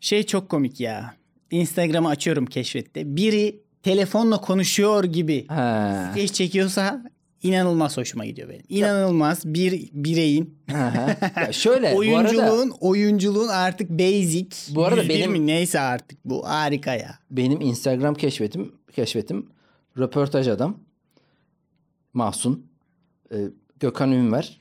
Şey 0.00 0.22
çok 0.22 0.48
komik 0.48 0.80
ya. 0.80 1.14
Instagram'ı 1.50 2.08
açıyorum 2.08 2.46
keşfette. 2.46 3.16
Biri 3.16 3.60
telefonla 3.82 4.40
konuşuyor 4.40 5.04
gibi 5.04 5.46
Ha. 5.48 6.08
skeç 6.12 6.32
çekiyorsa 6.32 7.02
inanılmaz 7.42 7.96
hoşuma 7.96 8.24
gidiyor 8.24 8.48
benim. 8.48 8.62
İnanılmaz 8.68 9.44
bir 9.44 9.88
bireyin 9.92 10.58
ya 10.70 11.16
şöyle 11.52 11.86
bu 11.96 11.98
arada 11.98 11.98
oyunculuğun 11.98 12.72
oyunculuğun 12.80 13.48
artık 13.48 13.90
basic. 13.90 14.74
Bu 14.74 14.84
arada 14.84 15.02
101 15.02 15.14
benim- 15.14 15.32
mi 15.32 15.46
neyse 15.46 15.80
artık 15.80 16.18
bu 16.24 16.48
harika 16.48 16.94
ya. 16.94 17.18
benim 17.30 17.60
Instagram 17.60 18.14
keşfetim 18.14 18.72
keşfetim 18.92 19.46
röportaj 19.98 20.48
adam 20.48 20.78
Mahsun 22.12 22.66
e, 23.32 23.36
Gökhan 23.80 24.12
Ünver 24.12 24.58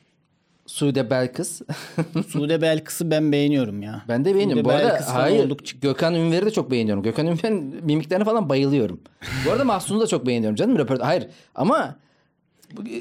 Sude 0.65 1.09
Belkıs 1.09 1.61
Sude 2.27 2.61
Belkıs'ı 2.61 3.11
ben 3.11 3.31
beğeniyorum 3.31 3.81
ya. 3.81 4.05
ben 4.07 4.25
de 4.25 4.35
beğeniyorum. 4.35 4.63
Sude 4.63 4.73
Bu 4.73 4.77
arada 4.77 4.89
Belkıs 4.89 5.07
hayır 5.07 5.45
oldukça- 5.49 5.79
Gökhan 5.81 6.15
Ünver'i 6.15 6.45
de 6.45 6.51
çok 6.51 6.71
beğeniyorum. 6.71 7.03
Gökhan 7.03 7.27
Ünver'in 7.27 7.85
mimiklerine 7.85 8.23
falan 8.25 8.49
bayılıyorum. 8.49 8.99
Bu 9.45 9.51
arada 9.51 9.63
Mahsun'u 9.63 9.99
da 10.01 10.07
çok 10.07 10.27
beğeniyorum 10.27 10.55
canım 10.55 10.77
röportaj. 10.77 11.05
Hayır 11.07 11.27
ama 11.55 11.95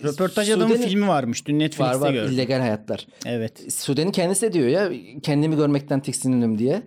Röportaj 0.05 0.51
adamın 0.51 0.75
Sude'nin- 0.75 0.89
filmi 0.89 1.09
varmış. 1.09 1.47
Dün 1.47 1.59
Netflix'te 1.59 1.85
var 1.85 2.01
var 2.01 2.13
gördüm. 2.13 2.33
illegal 2.33 2.61
hayatlar. 2.61 3.07
Evet. 3.27 3.73
Sude'nin 3.75 4.11
kendisi 4.13 4.43
de 4.47 4.53
diyor 4.53 4.69
ya 4.69 4.91
kendimi 5.23 5.57
görmekten 5.57 6.01
tiksinirim 6.01 6.59
diye. 6.59 6.83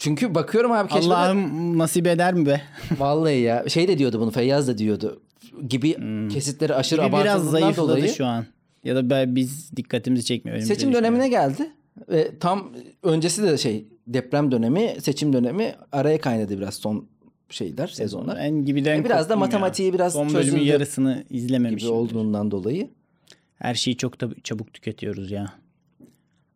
Çünkü 0.00 0.34
bakıyorum 0.34 0.72
abi 0.72 0.88
keşfede 0.88 1.14
Allah'ım 1.14 1.78
nasip 1.78 2.06
eder 2.06 2.34
mi 2.34 2.46
be? 2.46 2.62
vallahi 2.98 3.40
ya 3.40 3.68
şey 3.68 3.88
de 3.88 3.98
diyordu 3.98 4.20
bunu 4.20 4.30
Feyyaz 4.30 4.68
da 4.68 4.78
diyordu 4.78 5.22
gibi 5.68 5.96
kesitleri 6.28 6.74
aşırı 6.74 7.00
Hmm. 7.02 7.08
Gibi 7.10 7.20
biraz 7.20 7.50
zayıfladı 7.50 7.88
dolayı. 7.88 8.08
şu 8.08 8.26
an. 8.26 8.44
Ya 8.84 8.96
da 8.96 9.10
ben, 9.10 9.36
biz 9.36 9.76
dikkatimizi 9.76 10.24
çekmiyor. 10.24 10.58
Seçim 10.58 10.74
düşmüyor. 10.76 11.00
dönemine 11.00 11.28
geldi. 11.28 11.70
Ve 12.08 12.38
tam 12.38 12.72
öncesi 13.02 13.42
de 13.42 13.58
şey 13.58 13.88
deprem 14.06 14.50
dönemi, 14.52 14.96
seçim 15.00 15.32
dönemi 15.32 15.74
araya 15.92 16.20
kaynadı 16.20 16.58
biraz 16.58 16.74
son 16.74 17.06
şeyler, 17.50 17.86
sezonlar. 17.86 18.36
En 18.36 18.64
gibiden 18.64 19.00
E 19.00 19.04
biraz 19.04 19.16
da 19.18 19.34
koptum 19.34 19.34
ya. 19.34 19.36
matematiği 19.46 19.92
biraz 19.94 20.12
Son 20.12 20.34
bölümün 20.34 20.60
yarısını 20.60 21.24
gibi 21.28 21.36
izlememişim. 21.38 21.90
olduğundan 21.92 22.50
dolayı. 22.50 22.90
Her 23.56 23.74
şeyi 23.74 23.96
çok 23.96 24.20
da 24.20 24.28
çabuk 24.44 24.72
tüketiyoruz 24.74 25.30
ya. 25.30 25.52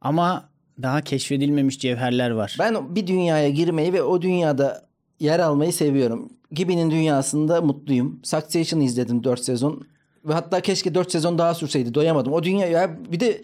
Ama 0.00 0.48
daha 0.82 1.00
keşfedilmemiş 1.00 1.78
cevherler 1.78 2.30
var. 2.30 2.56
Ben 2.58 2.96
bir 2.96 3.06
dünyaya 3.06 3.48
girmeyi 3.48 3.92
ve 3.92 4.02
o 4.02 4.22
dünyada 4.22 4.86
yer 5.20 5.38
almayı 5.40 5.72
seviyorum. 5.72 6.32
Gibi'nin 6.52 6.90
dünyasında 6.90 7.60
mutluyum. 7.60 8.20
Succession'ı 8.22 8.84
izledim 8.84 9.24
4 9.24 9.40
sezon. 9.44 9.86
Ve 10.24 10.32
hatta 10.32 10.60
keşke 10.60 10.94
4 10.94 11.12
sezon 11.12 11.38
daha 11.38 11.54
sürseydi. 11.54 11.94
Doyamadım. 11.94 12.32
O 12.32 12.42
dünya 12.42 12.66
ya 12.66 12.98
bir 13.12 13.20
de 13.20 13.42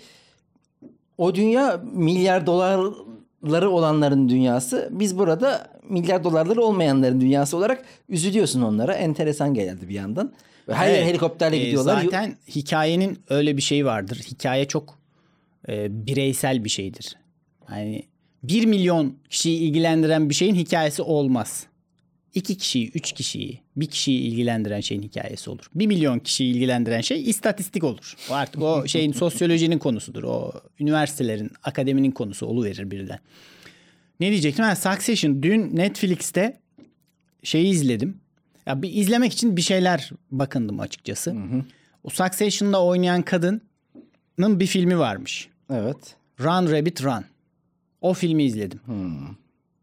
o 1.18 1.34
dünya 1.34 1.82
milyar 1.92 2.46
dolarları 2.46 3.70
olanların 3.70 4.28
dünyası. 4.28 4.88
Biz 4.92 5.18
burada 5.18 5.70
milyar 5.88 6.25
dolarları 6.25 6.62
olmayanların 6.62 7.20
dünyası 7.20 7.56
olarak 7.56 7.84
üzülüyorsun 8.08 8.62
onlara. 8.62 8.94
Enteresan 8.94 9.54
geldi 9.54 9.88
bir 9.88 9.94
yandan. 9.94 10.32
Ve 10.68 10.75
her 10.75 10.90
Evet. 10.90 11.04
helikopterle 11.04 11.56
Ee, 11.56 11.64
gidiyorlar. 11.64 12.02
Zaten 12.04 12.37
hikayenin 12.49 13.18
öyle 13.30 13.56
bir 13.56 13.62
şeyi 13.62 13.84
vardır. 13.87 14.16
Hikaye 14.30 14.64
çok 14.64 14.99
e, 15.68 16.06
bireysel 16.06 16.64
bir 16.64 16.68
şeydir. 16.68 17.16
Yani 17.71 18.03
bir 18.43 18.67
milyon 18.67 19.17
kişiyi 19.31 19.59
ilgilendiren 19.59 20.31
bir 20.31 20.35
şeyin 20.35 20.55
hikayesi 20.55 21.03
olmaz. 21.03 21.67
İki 22.35 22.57
kişiyi, 22.57 22.91
üç 22.91 23.12
kişiyi, 23.12 23.61
bir 23.77 23.87
kişiyi 23.87 24.21
ilgilendiren 24.21 24.81
şeyin 24.81 25.03
hikayesi 25.03 25.50
olur. 25.50 25.71
Bir 25.75 25.87
milyon 25.87 26.19
kişiyi 26.19 26.55
ilgilendiren 26.55 27.00
şey 27.00 27.31
istatistik 27.31 27.85
olur. 27.85 28.15
O 28.31 28.35
artık 28.35 28.62
o 28.62 28.87
şeyin 28.89 29.12
sosyolojinin 29.23 29.79
konusudur. 29.79 30.23
O 30.23 30.53
üniversitelerin, 30.81 31.50
akademinin 31.62 32.11
konusu 32.11 32.47
oluverir 32.47 32.91
birden. 32.91 33.19
Ne 34.21 34.31
diyecektim? 34.31 34.65
Ha, 34.65 34.77
Succession 34.77 35.43
dün 35.43 35.77
Netflix'te 35.77 36.61
şeyi 37.43 37.67
izledim. 37.67 38.21
Ya 38.67 38.83
bir 38.83 38.93
izlemek 38.95 39.33
için 39.33 39.57
bir 39.57 39.62
şeyler 39.62 40.11
bakındım 40.31 40.81
açıkçası. 40.81 41.37
O 42.05 42.11
Succession'da 42.11 42.85
oynayan 42.85 43.23
kadının 43.23 44.61
bir 44.61 44.67
filmi 44.67 44.99
varmış. 44.99 45.49
Evet. 45.73 46.17
Run 46.41 46.73
Rabbit 46.73 47.03
Run. 47.05 47.25
O 48.00 48.14
filmi 48.14 48.42
izledim. 48.45 48.80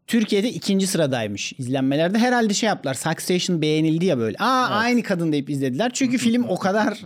Türkiye'de 0.06 0.50
ikinci 0.52 0.86
sıradaymış 0.86 1.52
izlenmelerde. 1.58 2.18
Herhalde 2.18 2.54
şey 2.54 2.66
yaptılar. 2.66 2.94
Succession 2.94 3.62
beğenildi 3.62 4.04
ya 4.06 4.18
böyle. 4.18 4.36
Aa 4.38 4.66
aynı 4.68 5.02
kadın 5.02 5.32
deyip 5.32 5.50
izlediler. 5.50 5.90
Çünkü 5.94 6.18
film 6.18 6.44
o 6.48 6.58
kadar 6.58 7.00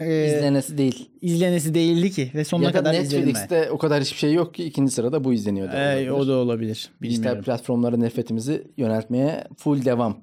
e, 0.00 0.26
İzlenesi 0.26 0.78
değil. 0.78 1.08
izlenesi 1.22 1.74
değildi 1.74 2.10
ki 2.10 2.30
ve 2.34 2.44
sonuna 2.44 2.66
Ya 2.66 2.74
da 2.74 2.78
kadar. 2.78 2.92
Netflix'te 2.92 3.70
o 3.70 3.78
kadar 3.78 4.02
hiçbir 4.02 4.18
şey 4.18 4.32
yok 4.32 4.54
ki 4.54 4.64
ikinci 4.64 4.92
sırada 4.92 5.24
bu 5.24 5.32
izleniyor. 5.32 5.68
Ee, 5.72 6.12
o 6.12 6.26
da 6.26 6.32
olabilir. 6.32 6.90
Dijital 7.02 7.16
Bilmiyorum. 7.22 7.44
platformlara 7.44 7.96
nefretimizi 7.96 8.66
yöneltmeye 8.76 9.44
full 9.56 9.84
devam. 9.84 10.20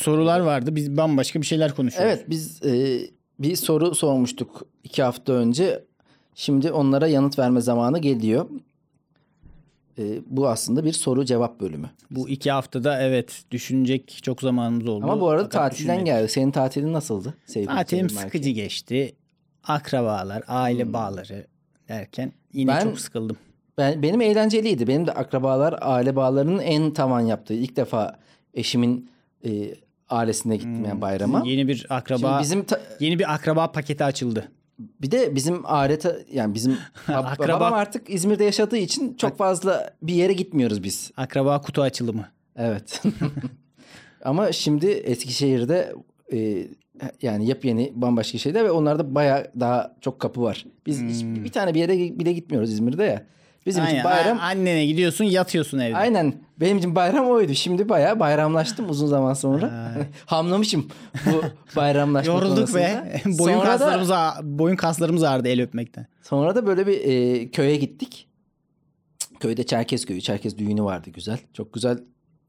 Sorular 0.00 0.40
vardı. 0.40 0.76
Biz 0.76 0.96
bambaşka 0.96 1.40
bir 1.40 1.46
şeyler 1.46 1.74
konuşuyoruz. 1.74 2.12
Evet 2.14 2.24
biz 2.30 2.62
e, 2.62 3.00
bir 3.38 3.56
soru 3.56 3.94
sormuştuk 3.94 4.66
iki 4.84 5.02
hafta 5.02 5.32
önce. 5.32 5.84
Şimdi 6.34 6.72
onlara 6.72 7.06
yanıt 7.06 7.38
verme 7.38 7.60
zamanı 7.60 7.98
geliyor. 7.98 8.46
E, 9.98 10.02
bu 10.26 10.48
aslında 10.48 10.84
bir 10.84 10.92
soru 10.92 11.24
cevap 11.24 11.60
bölümü. 11.60 11.90
Bu 12.10 12.28
iki 12.28 12.50
haftada 12.50 13.02
evet 13.02 13.42
düşünecek 13.50 14.18
çok 14.22 14.40
zamanımız 14.40 14.86
oldu. 14.88 15.04
Ama 15.04 15.20
bu 15.20 15.28
arada 15.28 15.42
Fakat 15.44 15.52
tatilden 15.70 15.78
düşünmedik. 15.84 16.06
geldik. 16.06 16.30
Senin 16.30 16.50
tatilin 16.50 16.92
nasıldı? 16.92 17.34
Sevgili 17.46 17.70
Tatilim 17.74 18.10
Sevgili 18.10 18.24
sıkıcı 18.24 18.50
geçti. 18.50 19.14
Akrabalar, 19.64 20.42
aile 20.48 20.92
bağları 20.92 21.46
derken 21.88 22.32
yine 22.52 22.70
Ben- 22.70 22.82
çok 22.82 23.00
sıkıldım. 23.00 23.36
Ben, 23.78 24.02
benim 24.02 24.20
eğlenceliydi. 24.20 24.86
Benim 24.86 25.06
de 25.06 25.12
akrabalar, 25.12 25.78
aile 25.80 26.16
bağlarının 26.16 26.58
en 26.58 26.90
tavan 26.90 27.20
yaptığı. 27.20 27.54
İlk 27.54 27.76
defa 27.76 28.18
eşimin 28.54 29.10
e, 29.44 29.74
ailesine 30.08 30.56
gittim 30.56 30.84
yani 30.84 31.00
bayrama. 31.00 31.42
Yeni 31.46 31.68
bir 31.68 31.74
Şimdi 31.76 31.94
akraba 31.94 32.40
bizim 32.40 32.64
ta- 32.64 32.80
yeni 33.00 33.18
bir 33.18 33.34
akraba 33.34 33.72
paketi 33.72 34.04
açıldı. 34.04 34.48
Bir 35.02 35.10
de 35.10 35.34
bizim 35.34 35.60
aile 35.64 35.98
ta- 35.98 36.16
yani 36.32 36.54
bizim 36.54 36.72
bab- 37.08 37.26
Akraba- 37.26 37.48
babam 37.52 37.72
artık 37.74 38.10
İzmir'de 38.10 38.44
yaşadığı 38.44 38.76
için 38.76 39.14
çok 39.14 39.38
fazla 39.38 39.94
bir 40.02 40.14
yere 40.14 40.32
gitmiyoruz 40.32 40.82
biz. 40.82 41.10
Akraba 41.16 41.60
kutu 41.60 41.82
açılımı. 41.82 42.28
Evet. 42.56 43.02
Ama 44.24 44.52
şimdi 44.52 44.86
Eskişehir'de 44.86 45.94
e, 46.32 46.66
yani 47.22 47.46
yepyeni 47.48 47.92
bambaşka 47.94 48.38
şeyler 48.38 48.64
ve 48.64 48.70
onlarda 48.70 49.14
baya 49.14 49.52
daha 49.60 49.94
çok 50.00 50.20
kapı 50.20 50.42
var. 50.42 50.66
Biz 50.86 51.02
hiç- 51.02 51.24
bir 51.44 51.52
tane 51.52 51.74
bir 51.74 51.80
yere 51.80 51.98
bile 52.18 52.32
gitmiyoruz 52.32 52.72
İzmir'de 52.72 53.04
ya. 53.04 53.26
Bizim 53.66 53.82
Aynen. 53.84 53.94
için 53.94 54.04
bayram 54.04 54.38
Annene 54.40 54.86
gidiyorsun 54.86 55.24
yatıyorsun 55.24 55.78
evde. 55.78 55.96
aynen 55.96 56.34
benim 56.60 56.78
için 56.78 56.94
bayram 56.94 57.26
oydu. 57.30 57.54
Şimdi 57.54 57.88
baya 57.88 58.20
bayramlaştım 58.20 58.90
uzun 58.90 59.06
zaman 59.06 59.34
sonra. 59.34 59.92
Hamlamışım 60.26 60.88
bu 61.26 61.42
bayramlaşma 61.76 62.32
Yorulduk 62.34 62.56
konusunda. 62.56 62.78
be. 62.80 63.20
boyun 63.38 63.58
Sonra 63.60 63.80
da- 64.08 64.16
ağ- 64.18 64.40
boyun 64.42 64.76
kaslarımız 64.76 65.22
ağrıdı 65.22 65.48
el 65.48 65.62
öpmekten. 65.62 66.06
Sonra 66.22 66.54
da 66.54 66.66
böyle 66.66 66.86
bir 66.86 67.00
e, 67.04 67.48
köye 67.50 67.76
gittik. 67.76 68.28
Köyde 69.40 69.66
Çerkez 69.66 70.06
köyü, 70.06 70.20
Çerkez 70.20 70.58
düğünü 70.58 70.82
vardı 70.82 71.10
güzel. 71.10 71.38
Çok 71.52 71.72
güzel 71.72 71.98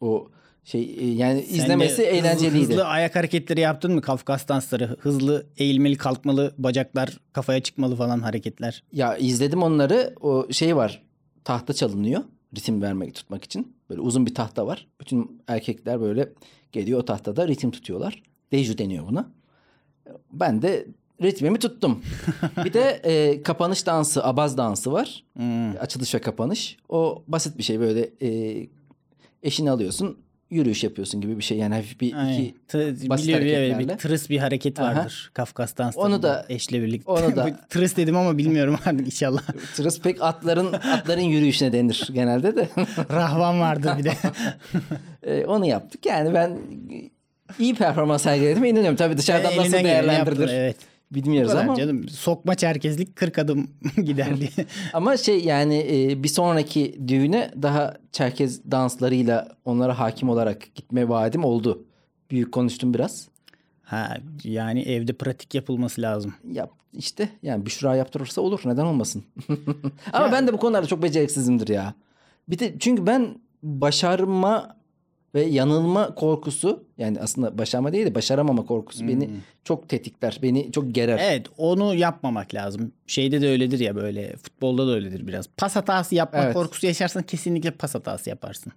o 0.02 0.28
şey 0.64 0.96
e, 1.00 1.06
yani 1.06 1.44
Sen 1.44 1.56
izlemesi 1.56 1.98
de 1.98 2.08
hızlı- 2.08 2.18
eğlenceliydi. 2.18 2.70
Hızlı 2.72 2.86
ayak 2.86 3.16
hareketleri 3.16 3.60
yaptın 3.60 3.94
mı? 3.94 4.02
Kafkas 4.02 4.48
dansları. 4.48 4.98
Hızlı 5.00 5.46
eğilmeli 5.58 5.96
kalkmalı 5.98 6.54
bacaklar 6.58 7.18
kafaya 7.34 7.60
çıkmalı 7.64 7.96
falan 7.96 8.20
hareketler. 8.20 8.84
Ya 8.92 9.18
izledim 9.18 9.64
onları. 9.64 10.16
O 10.22 10.48
şey 10.52 10.76
var. 10.76 11.02
Tahta 11.44 11.74
çalınıyor. 11.74 12.24
Ritim 12.56 12.82
vermek 12.82 13.16
tutmak 13.16 13.44
için. 13.44 13.76
Böyle 13.90 14.02
uzun 14.02 14.26
bir 14.26 14.36
tahta 14.36 14.68
var. 14.68 14.88
Bütün 15.02 15.42
erkekler 15.48 16.02
böyle 16.02 16.30
geliyor 16.72 17.00
o 17.00 17.06
tahtada 17.06 17.48
ritim 17.48 17.72
tutuyorlar. 17.72 18.24
Deju 18.52 18.78
deniyor 18.78 19.08
buna. 19.08 19.32
Ben 20.32 20.62
de 20.62 20.88
ritmimi 21.22 21.60
tuttum. 21.60 22.02
bir 22.66 22.74
de 22.74 23.02
e, 23.04 23.44
kapanış 23.44 23.86
dansı, 23.86 24.24
abaz 24.26 24.58
dansı 24.58 24.92
var. 24.92 25.24
Hmm. 25.34 25.78
Açılış 25.78 26.16
ve 26.16 26.22
kapanış. 26.22 26.78
O 26.90 27.24
basit 27.28 27.58
bir 27.58 27.64
şey 27.64 27.80
böyle 27.80 28.10
e, 28.22 28.60
eşini 29.44 29.72
alıyorsun, 29.72 30.18
yürüyüş 30.54 30.84
yapıyorsun 30.84 31.22
gibi 31.22 31.38
bir 31.38 31.44
şey. 31.44 31.58
Yani 31.58 31.76
hafif 31.76 32.02
bir 32.02 32.14
Aynen. 32.14 32.34
iki 32.34 32.56
Tı- 32.70 33.10
basit 33.10 33.30
evet, 33.30 33.36
hareketlerle. 33.42 33.94
bir 33.94 33.98
tırıs 33.98 34.30
bir 34.30 34.38
hareket 34.38 34.80
Aha. 34.80 34.96
vardır 34.96 35.32
Kafkas 35.34 35.78
danslarında. 35.78 36.16
Onu 36.16 36.24
da- 36.24 36.46
eşle 36.50 36.82
birlikte. 36.82 37.12
onu 37.12 37.36
da- 37.36 37.60
tırıs 37.70 37.98
dedim 37.98 38.18
ama 38.18 38.38
bilmiyorum 38.38 38.80
artık 38.86 39.06
inşallah. 39.06 39.42
tırıs 39.76 40.02
pek 40.02 40.22
atların 40.22 40.74
atların 40.74 41.22
yürüyüşüne 41.22 41.74
denir 41.74 42.10
genelde 42.14 42.56
de. 42.56 42.68
Rahvan 43.12 43.60
vardır 43.60 43.92
bir 43.98 44.04
de. 44.04 44.14
E, 45.24 45.46
onu 45.46 45.66
yaptık. 45.66 46.06
Yani 46.06 46.34
ben 46.34 46.58
iyi 47.60 47.76
performans 47.76 48.24
sergiledim 48.24 48.64
inanıyorum. 48.66 48.96
Tabii 48.96 49.18
dışarıdan 49.18 49.52
Elinden 49.52 49.72
nasıl 49.72 49.84
değerlendirilir 49.84 50.40
yaptın, 50.42 50.56
Evet. 50.56 50.76
Bilmiyoruz 51.16 51.52
Bu 51.52 51.54
kadar 51.56 51.66
ama. 51.68 51.76
canım. 51.76 52.10
Sokma 52.10 52.56
çerkezlik 52.56 53.16
40 53.16 53.40
adım 53.40 53.68
gider 54.04 54.38
diye. 54.40 54.50
Ama 54.94 55.18
şey 55.18 55.44
yani 55.44 55.86
e, 55.92 56.24
bir 56.24 56.28
sonraki 56.28 57.00
düğüne 57.08 57.52
daha 57.62 57.94
Çerkez 58.12 58.72
danslarıyla 58.72 59.48
onlara 59.66 60.00
hakim 60.00 60.30
olarak 60.30 60.76
gitme 60.76 61.10
vaadim 61.10 61.44
oldu. 61.44 61.86
Büyük 62.32 62.52
konuştum 62.52 62.94
biraz. 62.94 63.28
ha 63.82 64.18
yani 64.44 64.82
evde 64.82 65.14
pratik 65.14 65.56
yapılması 65.56 66.02
lazım. 66.02 66.34
Yap 66.52 66.72
işte 66.94 67.30
yani 67.44 67.66
Büşra 67.66 67.96
yaptırırsa 67.96 68.42
olur 68.42 68.62
neden 68.66 68.86
olmasın. 68.86 69.24
Ama 70.14 70.32
ben 70.32 70.48
de 70.48 70.54
bu 70.54 70.58
konularda 70.58 70.88
çok 70.88 71.04
beceriksizimdir 71.04 71.68
ya. 71.68 71.94
Bir 72.50 72.60
de 72.60 72.74
çünkü 72.80 73.08
ben 73.08 73.36
başarma 73.64 74.76
ve 75.36 75.42
yanılma 75.42 76.16
korkusu 76.16 76.84
yani 76.98 77.20
aslında 77.20 77.58
başarma 77.58 77.94
değil 77.94 78.06
de 78.06 78.16
başaramama 78.16 78.66
korkusu 78.66 79.08
beni 79.08 79.30
çok 79.64 79.90
tetikler. 79.90 80.40
Beni 80.42 80.72
çok 80.72 80.96
gerer. 80.96 81.20
Evet 81.24 81.48
onu 81.58 81.96
yapmamak 81.96 82.54
lazım. 82.54 82.92
Şeyde 83.08 83.42
de 83.42 83.50
öyledir 83.50 83.80
ya 83.80 83.96
böyle 83.96 84.36
futbolda 84.38 84.88
da 84.88 84.92
öyledir 84.92 85.28
biraz. 85.28 85.48
Pas 85.58 85.76
hatası 85.76 86.16
yapma 86.16 86.40
Evet. 86.44 86.54
korkusu 86.54 86.88
yaşarsan 86.88 87.24
kesinlikle 87.24 87.72
pas 87.72 87.96
hatası 87.96 88.30
yaparsın. 88.30 88.74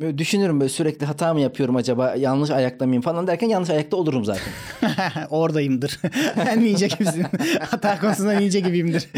Böyle 0.00 0.18
düşünürüm 0.18 0.60
böyle 0.60 0.68
sürekli 0.68 1.06
hata 1.06 1.34
mı 1.34 1.40
yapıyorum 1.40 1.76
acaba 1.76 2.14
yanlış 2.14 2.50
ayakta 2.50 2.86
mıyım 2.86 3.02
falan 3.02 3.26
derken 3.26 3.48
yanlış 3.48 3.70
ayakta 3.70 3.96
olurum 3.96 4.24
zaten. 4.24 4.52
Oradayımdır. 5.30 6.00
ben 6.46 6.64
ninja 6.64 6.86
gibisin. 6.86 7.26
Hata 7.60 8.00
konusunda 8.00 8.32
ninja 8.32 8.58
gibiyimdir. 8.58 9.08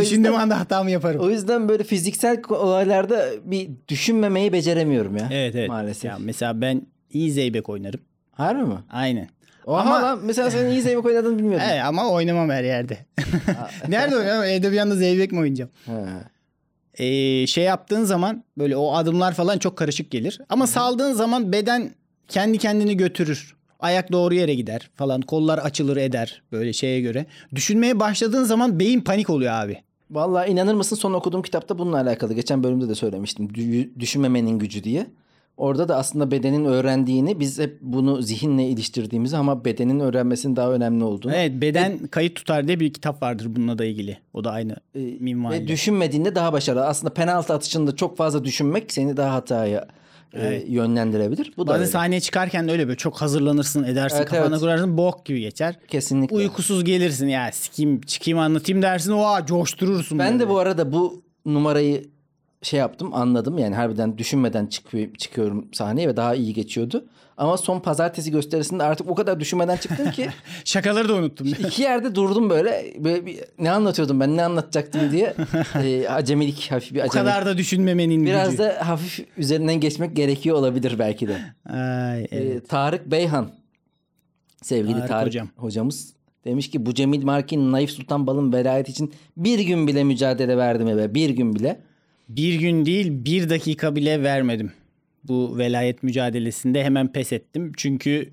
Düşündüğüm 0.00 0.34
anda 0.34 0.60
hatamı 0.60 0.90
yaparım. 0.90 1.20
o 1.20 1.30
yüzden 1.30 1.68
böyle 1.68 1.84
fiziksel 1.84 2.42
olaylarda 2.48 3.26
bir 3.44 3.70
düşünmemeyi 3.88 4.52
beceremiyorum 4.52 5.16
ya. 5.16 5.28
Evet 5.32 5.54
evet. 5.54 5.68
Maalesef. 5.68 6.04
Ya 6.04 6.16
mesela 6.20 6.60
ben 6.60 6.82
iyi 7.10 7.32
zeybek 7.32 7.68
oynarım. 7.68 8.00
Harbi 8.32 8.62
mi? 8.62 8.78
Aynen. 8.90 9.28
Oha 9.66 9.80
Ama- 9.80 10.02
lan 10.02 10.18
mesela 10.24 10.50
senin 10.50 10.70
iyi 10.70 10.82
zeybek 10.82 11.04
oynadığını 11.06 11.38
bilmiyordum. 11.38 11.66
Evet, 11.70 11.82
ama 11.84 12.10
oynamam 12.10 12.50
her 12.50 12.64
yerde. 12.64 12.98
Nerede 13.88 14.16
oynayacağım? 14.16 14.44
Evde 14.44 14.72
bir 14.72 14.78
anda 14.78 14.96
zeybek 14.96 15.32
mi 15.32 15.38
oynayacağım? 15.38 15.70
He. 15.86 15.92
Ee, 16.98 17.46
şey 17.46 17.64
yaptığın 17.64 18.04
zaman 18.04 18.44
böyle 18.58 18.76
o 18.76 18.94
adımlar 18.94 19.34
falan 19.34 19.58
çok 19.58 19.76
karışık 19.76 20.10
gelir. 20.10 20.40
Ama 20.48 20.66
saldığın 20.66 21.12
zaman 21.12 21.52
beden 21.52 21.94
kendi 22.28 22.58
kendini 22.58 22.96
götürür. 22.96 23.56
Ayak 23.80 24.12
doğru 24.12 24.34
yere 24.34 24.54
gider 24.54 24.90
falan. 24.96 25.20
Kollar 25.20 25.58
açılır 25.58 25.96
eder 25.96 26.42
böyle 26.52 26.72
şeye 26.72 27.00
göre. 27.00 27.26
Düşünmeye 27.54 28.00
başladığın 28.00 28.44
zaman 28.44 28.78
beyin 28.80 29.00
panik 29.00 29.30
oluyor 29.30 29.52
abi. 29.52 29.76
Vallahi 30.10 30.50
inanır 30.50 30.74
mısın 30.74 30.96
son 30.96 31.12
okuduğum 31.12 31.42
kitapta 31.42 31.78
bununla 31.78 31.96
alakalı. 32.00 32.34
Geçen 32.34 32.62
bölümde 32.62 32.88
de 32.88 32.94
söylemiştim. 32.94 33.48
Dü- 33.48 34.00
düşünmemenin 34.00 34.58
gücü 34.58 34.84
diye. 34.84 35.06
Orada 35.56 35.88
da 35.88 35.96
aslında 35.96 36.30
bedenin 36.30 36.64
öğrendiğini 36.64 37.40
biz 37.40 37.58
hep 37.58 37.78
bunu 37.80 38.22
zihinle 38.22 38.64
iliştirdiğimizi 38.68 39.36
ama 39.36 39.64
bedenin 39.64 40.00
öğrenmesinin 40.00 40.56
daha 40.56 40.72
önemli 40.72 41.04
olduğunu. 41.04 41.34
Evet 41.34 41.52
beden 41.62 41.98
kayıt 42.06 42.34
tutar 42.36 42.66
diye 42.68 42.80
bir 42.80 42.92
kitap 42.92 43.22
vardır 43.22 43.46
bununla 43.56 43.78
da 43.78 43.84
ilgili. 43.84 44.18
O 44.32 44.44
da 44.44 44.50
aynı 44.50 44.76
minvalde. 45.20 45.54
Ve 45.60 45.68
düşünmediğinde 45.68 46.34
daha 46.34 46.52
başarılı. 46.52 46.86
Aslında 46.86 47.14
penaltı 47.14 47.52
atışında 47.54 47.96
çok 47.96 48.16
fazla 48.16 48.44
düşünmek 48.44 48.92
seni 48.92 49.16
daha 49.16 49.34
hataya 49.34 49.88
e, 50.32 50.64
yönlendirebilir. 50.68 51.52
Bu 51.56 51.66
da 51.66 51.70
Bazen 51.70 51.80
öyle. 51.80 51.90
sahneye 51.90 52.20
çıkarken 52.20 52.68
de 52.68 52.72
öyle 52.72 52.86
böyle 52.86 52.96
çok 52.98 53.16
hazırlanırsın 53.22 53.84
edersin 53.84 54.16
Evet, 54.16 54.28
kafana 54.28 54.46
evet. 54.48 54.60
kurarsın 54.60 54.96
bok 54.98 55.26
gibi 55.26 55.40
geçer. 55.40 55.78
kesinlikle. 55.88 56.36
Uykusuz 56.36 56.84
gelirsin 56.84 57.28
ya 57.28 57.52
sikeyim 57.52 58.00
çıkayım 58.00 58.38
anlatayım 58.38 58.82
dersin 58.82 59.12
oha 59.12 59.46
coşturursun. 59.46 60.18
Ben 60.18 60.34
de 60.34 60.38
böyle. 60.38 60.50
bu 60.50 60.58
arada 60.58 60.92
bu 60.92 61.22
numarayı 61.46 62.13
şey 62.64 62.80
yaptım 62.80 63.14
anladım. 63.14 63.58
Yani 63.58 63.74
harbiden 63.74 64.18
düşünmeden 64.18 64.66
çıkıyor, 64.66 65.14
çıkıyorum 65.14 65.68
sahneye 65.72 66.08
ve 66.08 66.16
daha 66.16 66.34
iyi 66.34 66.54
geçiyordu. 66.54 67.04
Ama 67.36 67.56
son 67.56 67.80
pazartesi 67.80 68.30
gösterisinde 68.30 68.82
artık 68.82 69.08
o 69.10 69.14
kadar 69.14 69.40
düşünmeden 69.40 69.76
çıktım 69.76 70.10
ki 70.10 70.28
Şakaları 70.64 71.08
da 71.08 71.14
unuttum. 71.14 71.46
iki 71.46 71.82
yerde 71.82 72.14
durdum 72.14 72.50
böyle. 72.50 72.94
böyle 72.98 73.26
bir, 73.26 73.40
ne 73.58 73.70
anlatıyordum 73.70 74.20
ben 74.20 74.36
ne 74.36 74.44
anlatacaktım 74.44 75.12
diye. 75.12 75.34
e, 75.82 76.08
acemilik 76.08 76.70
hafif 76.70 76.94
bir 76.94 77.00
o 77.00 77.02
acemilik. 77.02 77.12
kadar 77.32 77.46
da 77.46 77.58
düşünmemenin 77.58 78.26
Biraz 78.26 78.50
gücü. 78.50 78.62
da 78.62 78.88
hafif 78.88 79.26
üzerinden 79.38 79.80
geçmek 79.80 80.16
gerekiyor 80.16 80.56
olabilir 80.56 80.98
belki 80.98 81.28
de. 81.28 81.38
Ay, 81.70 82.26
evet. 82.30 82.32
Ee, 82.32 82.60
Tarık 82.64 83.10
Beyhan 83.10 83.50
sevgili 84.62 84.92
Tarık 84.94 85.08
Tarık, 85.08 85.26
hocam. 85.26 85.48
hocamız 85.56 86.14
demiş 86.44 86.70
ki 86.70 86.86
bu 86.86 86.94
Cemil 86.94 87.24
Markin 87.24 87.72
Naif 87.72 87.90
Sultan 87.90 88.26
Bal'ın 88.26 88.52
velayeti 88.52 88.90
için 88.90 89.14
bir 89.36 89.58
gün 89.58 89.86
bile 89.86 90.04
mücadele 90.04 90.56
verdim 90.56 90.88
eve 90.88 91.14
bir 91.14 91.30
gün 91.30 91.54
bile. 91.54 91.80
Bir 92.28 92.54
gün 92.54 92.86
değil 92.86 93.24
bir 93.24 93.50
dakika 93.50 93.96
bile 93.96 94.22
vermedim. 94.22 94.72
Bu 95.24 95.58
velayet 95.58 96.02
mücadelesinde 96.02 96.84
hemen 96.84 97.12
pes 97.12 97.32
ettim. 97.32 97.72
Çünkü 97.76 98.32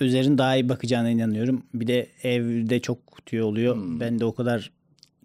Özer'in 0.00 0.38
daha 0.38 0.56
iyi 0.56 0.68
bakacağına 0.68 1.10
inanıyorum. 1.10 1.62
Bir 1.74 1.86
de 1.86 2.08
evde 2.22 2.80
çok 2.80 3.26
tüy 3.26 3.42
oluyor. 3.42 3.76
Hmm. 3.76 4.00
Ben 4.00 4.18
de 4.20 4.24
o 4.24 4.34
kadar 4.34 4.70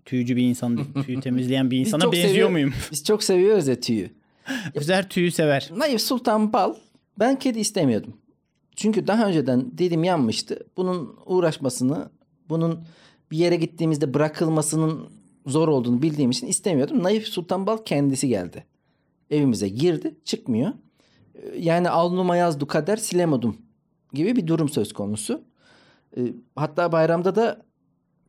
tüycü 0.06 0.36
bir 0.36 0.44
insan 0.44 0.78
değil. 0.78 0.88
Tüy 1.06 1.22
temizleyen 1.22 1.72
bir 1.72 1.80
insana 1.80 2.12
benziyor 2.12 2.30
seviyor- 2.30 2.50
muyum? 2.50 2.74
Biz 2.92 3.04
çok 3.04 3.24
seviyoruz 3.24 3.68
ya 3.68 3.80
tüyü. 3.80 4.10
Özer 4.76 5.10
tüyü 5.10 5.32
sever. 5.32 5.70
Naif 5.76 6.02
Sultan 6.02 6.54
Bal 6.54 6.76
ben 7.20 7.40
kedi 7.40 7.60
istemiyordum. 7.60 8.14
Çünkü 8.76 9.08
daha 9.08 9.28
önceden 9.28 9.78
dilim 9.78 10.04
yanmıştı. 10.04 10.60
Bunun 10.78 11.16
uğraşmasını, 11.26 12.10
bunun 12.50 12.86
bir 13.32 13.38
yere 13.38 13.56
gittiğimizde 13.56 14.14
bırakılmasının 14.14 15.10
zor 15.46 15.68
olduğunu 15.68 16.02
bildiğim 16.02 16.32
için 16.32 16.48
istemiyordum. 16.48 17.04
Naif 17.04 17.28
Sultan 17.28 17.68
Bal 17.68 17.78
kendisi 17.86 18.28
geldi. 18.28 18.66
Evimize 19.30 19.70
girdi, 19.70 20.16
çıkmıyor. 20.26 20.72
Ee, 21.36 21.60
Yani 21.60 21.90
alnıma 21.90 22.36
yazdu 22.36 22.68
kader 22.68 22.98
silemodum 22.98 23.58
gibi 24.14 24.36
bir 24.36 24.48
durum 24.48 24.70
söz 24.70 24.94
konusu. 24.94 25.42
Ee, 26.18 26.22
Hatta 26.56 26.92
bayramda 26.92 27.36
da 27.36 27.62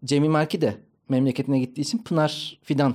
Cemil 0.05 0.29
Marki 0.29 0.61
de 0.61 0.75
memleketine 1.09 1.59
gittiği 1.59 1.81
için 1.81 1.99
Pınar 1.99 2.59
Fidan 2.63 2.95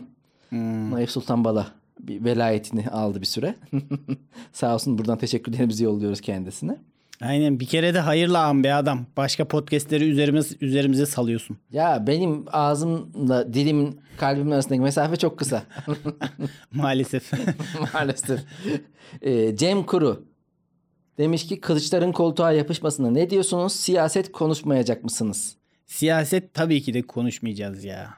Hmm. 0.50 0.92
Naif 0.92 1.12
Sultan 1.12 1.44
Bal'a 1.44 1.68
bir 2.00 2.24
velayetini 2.24 2.90
aldı 2.90 3.22
bir 3.22 3.26
süre. 3.26 3.56
Sağ 4.54 4.74
olsun 4.76 4.98
buradan 4.98 5.18
teşekkürlerimizi 5.18 5.84
yolluyoruz 5.84 6.22
kendisine. 6.22 6.78
Aynen 7.22 7.60
bir 7.60 7.66
kere 7.66 7.94
de 7.94 8.00
hayırlı 8.00 8.40
an 8.40 8.64
be 8.64 8.74
adam. 8.74 9.06
Başka 9.18 9.48
podcastleri 9.48 10.10
üzerimize, 10.10 10.56
üzerimize 10.62 11.06
salıyorsun. 11.06 11.58
Ya 11.72 12.08
benim 12.08 12.46
ağzımla 12.52 13.54
dilimin 13.54 14.02
kalbimin 14.18 14.52
arasındaki 14.52 14.82
mesafe 14.82 15.16
çok 15.16 15.40
kısa. 15.40 15.64
Maalesef. 16.72 17.32
Maalesef. 17.94 18.40
Ee, 19.22 19.56
Cem 19.56 19.84
Kuru 19.84 20.26
demiş 21.18 21.48
ki 21.48 21.62
kılıçların 21.62 22.12
koltuğa 22.12 22.52
yapışmasına 22.52 23.12
ne 23.12 23.30
diyorsunuz? 23.30 23.74
Siyaset 23.74 24.32
konuşmayacak 24.32 25.04
mısınız? 25.04 25.56
Siyaset 25.86 26.54
tabii 26.54 26.82
ki 26.82 26.94
de 26.94 27.02
konuşmayacağız 27.02 27.84
ya. 27.84 28.10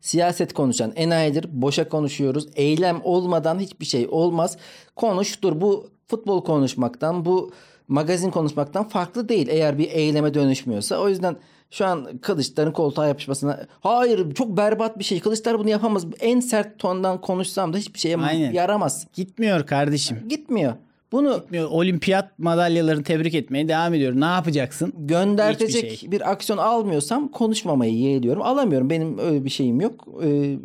Siyaset 0.00 0.52
konuşan 0.52 0.92
enayidir. 0.96 1.46
Boşa 1.52 1.88
konuşuyoruz. 1.88 2.48
Eylem 2.54 3.00
olmadan 3.04 3.58
hiçbir 3.58 3.86
şey 3.86 4.06
olmaz. 4.10 4.56
Konuş 4.96 5.42
dur. 5.42 5.60
Bu 5.60 5.90
futbol 6.08 6.44
konuşmaktan, 6.44 7.24
bu 7.24 7.52
magazin 7.90 8.30
konuşmaktan 8.30 8.88
farklı 8.88 9.28
değil. 9.28 9.48
Eğer 9.50 9.78
bir 9.78 9.88
eyleme 9.90 10.34
dönüşmüyorsa. 10.34 10.98
O 10.98 11.08
yüzden 11.08 11.36
şu 11.70 11.86
an 11.86 12.18
Kılıçdaroğlu'nun 12.18 12.74
koltuğa 12.74 13.06
yapışmasına 13.06 13.66
hayır 13.80 14.34
çok 14.34 14.56
berbat 14.56 14.98
bir 14.98 15.04
şey. 15.04 15.20
Kılıçdaroğlu 15.20 15.60
bunu 15.62 15.70
yapamaz. 15.70 16.06
En 16.20 16.40
sert 16.40 16.78
tondan 16.78 17.20
konuşsam 17.20 17.72
da 17.72 17.76
hiçbir 17.76 17.98
şeye 17.98 18.16
Aynen. 18.16 18.52
yaramaz. 18.52 19.06
Gitmiyor 19.14 19.66
kardeşim. 19.66 20.18
Gitmiyor. 20.28 20.72
Bunu 21.12 21.34
Gitmiyor. 21.40 21.68
Olimpiyat 21.70 22.38
madalyalarını 22.38 23.02
tebrik 23.02 23.34
etmeye 23.34 23.68
devam 23.68 23.94
ediyor. 23.94 24.12
Ne 24.20 24.24
yapacaksın? 24.24 24.92
göndertecek 24.98 25.92
Hiçbir 25.92 26.10
bir, 26.10 26.18
şey. 26.18 26.26
aksiyon 26.28 26.58
almıyorsam 26.58 27.28
konuşmamayı 27.28 27.94
yeğliyorum. 27.94 28.42
Alamıyorum. 28.42 28.90
Benim 28.90 29.18
öyle 29.18 29.44
bir 29.44 29.50
şeyim 29.50 29.80
yok. 29.80 30.08
Ee, 30.24 30.56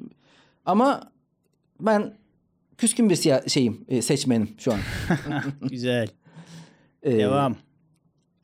ama 0.65 1.01
ben 1.79 2.13
küskün 2.77 3.09
bir 3.09 3.15
siya- 3.15 3.49
şeyim, 3.49 3.85
e, 3.89 4.01
seçmenim 4.01 4.49
şu 4.57 4.73
an. 4.73 4.79
Güzel. 5.69 6.07
Ee, 7.05 7.17
Devam. 7.17 7.55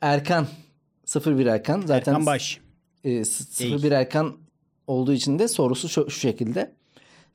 Erkan 0.01 0.47
01 1.25 1.45
Erkan 1.45 1.81
zaten 1.81 2.11
Erkan 2.11 2.25
Baş. 2.25 2.59
e, 3.03 3.25
s- 3.25 3.65
01 3.83 3.91
Erkan 3.91 4.37
olduğu 4.87 5.13
için 5.13 5.39
de 5.39 5.47
sorusu 5.47 5.89
şu, 5.89 6.09
şu 6.09 6.19
şekilde. 6.19 6.71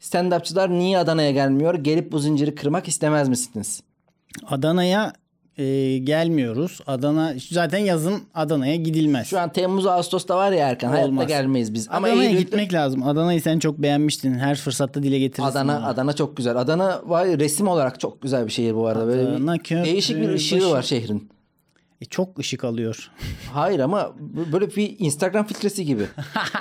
Stand-upçılar 0.01 0.79
niye 0.79 0.99
Adana'ya 0.99 1.31
gelmiyor? 1.31 1.75
Gelip 1.75 2.13
bu 2.13 2.19
zinciri 2.19 2.55
kırmak 2.55 2.89
istemez 2.89 3.29
misiniz? 3.29 3.83
Adana'ya 4.47 5.13
e, 5.59 5.99
gelmiyoruz. 5.99 6.81
Adana 6.87 7.35
zaten 7.51 7.79
yazın 7.79 8.23
Adana'ya 8.35 8.77
gidilmez. 8.77 9.27
Şu 9.27 9.41
an 9.41 9.53
Temmuz 9.53 9.87
Ağustos'ta 9.87 10.37
var 10.37 10.53
ya 10.53 10.69
Erkan. 10.69 10.89
Hayatta 10.89 11.09
Olmaz. 11.09 11.27
gelmeyiz 11.27 11.75
biz. 11.75 11.89
Ama 11.91 12.07
Adana'ya 12.07 12.23
Eylül'de- 12.31 12.41
gitmek 12.43 12.73
lazım. 12.73 13.03
Adana'yı 13.03 13.43
sen 13.43 13.59
çok 13.59 13.79
beğenmiştin. 13.79 14.35
Her 14.35 14.57
fırsatta 14.57 15.03
dile 15.03 15.19
getirirsin. 15.19 15.51
Adana 15.51 15.79
onu. 15.79 15.87
Adana 15.87 16.13
çok 16.13 16.37
güzel. 16.37 16.57
Adana 16.57 17.03
var 17.05 17.27
resim 17.29 17.69
olarak 17.69 18.01
çok 18.01 18.23
güzel 18.23 18.47
bir 18.47 18.53
şehir 18.53 18.75
bu 18.75 18.87
arada. 18.87 19.07
Böyle 19.07 19.29
Adana 19.29 19.59
köprü 19.59 19.85
değişik 19.85 20.17
bir 20.17 20.29
ışığı 20.29 20.57
başı. 20.57 20.71
var 20.71 20.83
şehrin. 20.83 21.29
E, 22.01 22.05
çok 22.05 22.39
ışık 22.39 22.65
alıyor. 22.65 23.11
Hayır 23.53 23.81
ama 23.81 24.13
böyle 24.53 24.71
bir 24.77 24.97
Instagram 24.99 25.47
filtresi 25.47 25.85
gibi. 25.85 26.03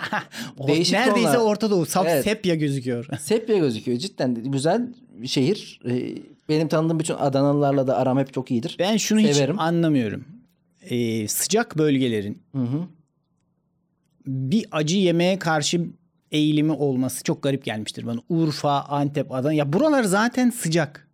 Değişik 0.67 0.93
Neredeyse 0.93 1.33
tonlar. 1.33 1.45
Orta 1.51 1.71
Doğu. 1.71 1.85
Sap 1.85 2.07
Evet. 2.09 2.23
sepya 2.23 2.55
gözüküyor. 2.55 3.07
Sepya 3.19 3.57
gözüküyor. 3.57 3.97
Cidden 3.97 4.35
güzel 4.35 4.87
bir 5.09 5.27
şehir. 5.27 5.79
Ee, 5.89 6.15
Benim 6.49 6.67
tanıdığım 6.67 6.99
bütün 6.99 7.13
Adanalılarla 7.15 7.87
da 7.87 7.97
aram 7.97 8.17
hep 8.19 8.33
çok 8.33 8.51
iyidir. 8.51 8.75
Ben 8.79 8.97
şunu 8.97 9.19
hiç 9.19 9.35
Severim. 9.35 9.59
anlamıyorum. 9.59 10.25
E, 10.81 11.27
sıcak 11.27 11.77
bölgelerin 11.77 12.41
Hı 12.55 12.61
hı. 12.61 12.81
bir 14.27 14.65
acı 14.71 14.97
yemeğe 14.97 15.39
karşı 15.39 15.87
eğilimi 16.31 16.71
olması 16.71 17.23
çok 17.23 17.43
garip 17.43 17.65
gelmiştir 17.65 18.05
bana. 18.05 18.19
Urfa, 18.29 18.81
Antep, 18.81 19.31
Adana. 19.31 19.53
Ya 19.53 19.73
buralar 19.73 20.03
zaten 20.03 20.49
sıcak. 20.49 21.07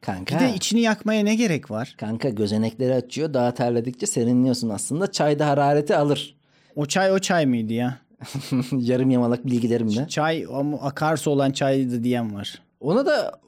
Kanka. 0.00 0.34
Bir 0.34 0.40
de 0.40 0.54
içini 0.54 0.80
yakmaya 0.80 1.24
ne 1.24 1.34
gerek 1.34 1.70
var? 1.70 1.94
Kanka 1.98 2.28
gözenekleri 2.28 2.94
açıyor. 2.94 3.34
Daha 3.34 3.54
terledikçe 3.54 4.06
serinliyorsun 4.06 4.68
aslında. 4.68 5.12
Çayda 5.12 5.48
harareti 5.48 5.96
alır. 5.96 6.36
O 6.76 6.86
çay 6.86 7.12
o 7.12 7.18
çay 7.18 7.46
mıydı 7.46 7.72
ya? 7.72 7.98
Yarım 8.72 9.10
yamalak 9.10 9.46
bilgilerimle. 9.46 10.08
Çay 10.08 10.46
akarsu 10.80 11.30
olan 11.30 11.50
çaydı 11.50 12.04
diyen 12.04 12.34
var. 12.34 12.62
Ona 12.80 13.06
da 13.06 13.40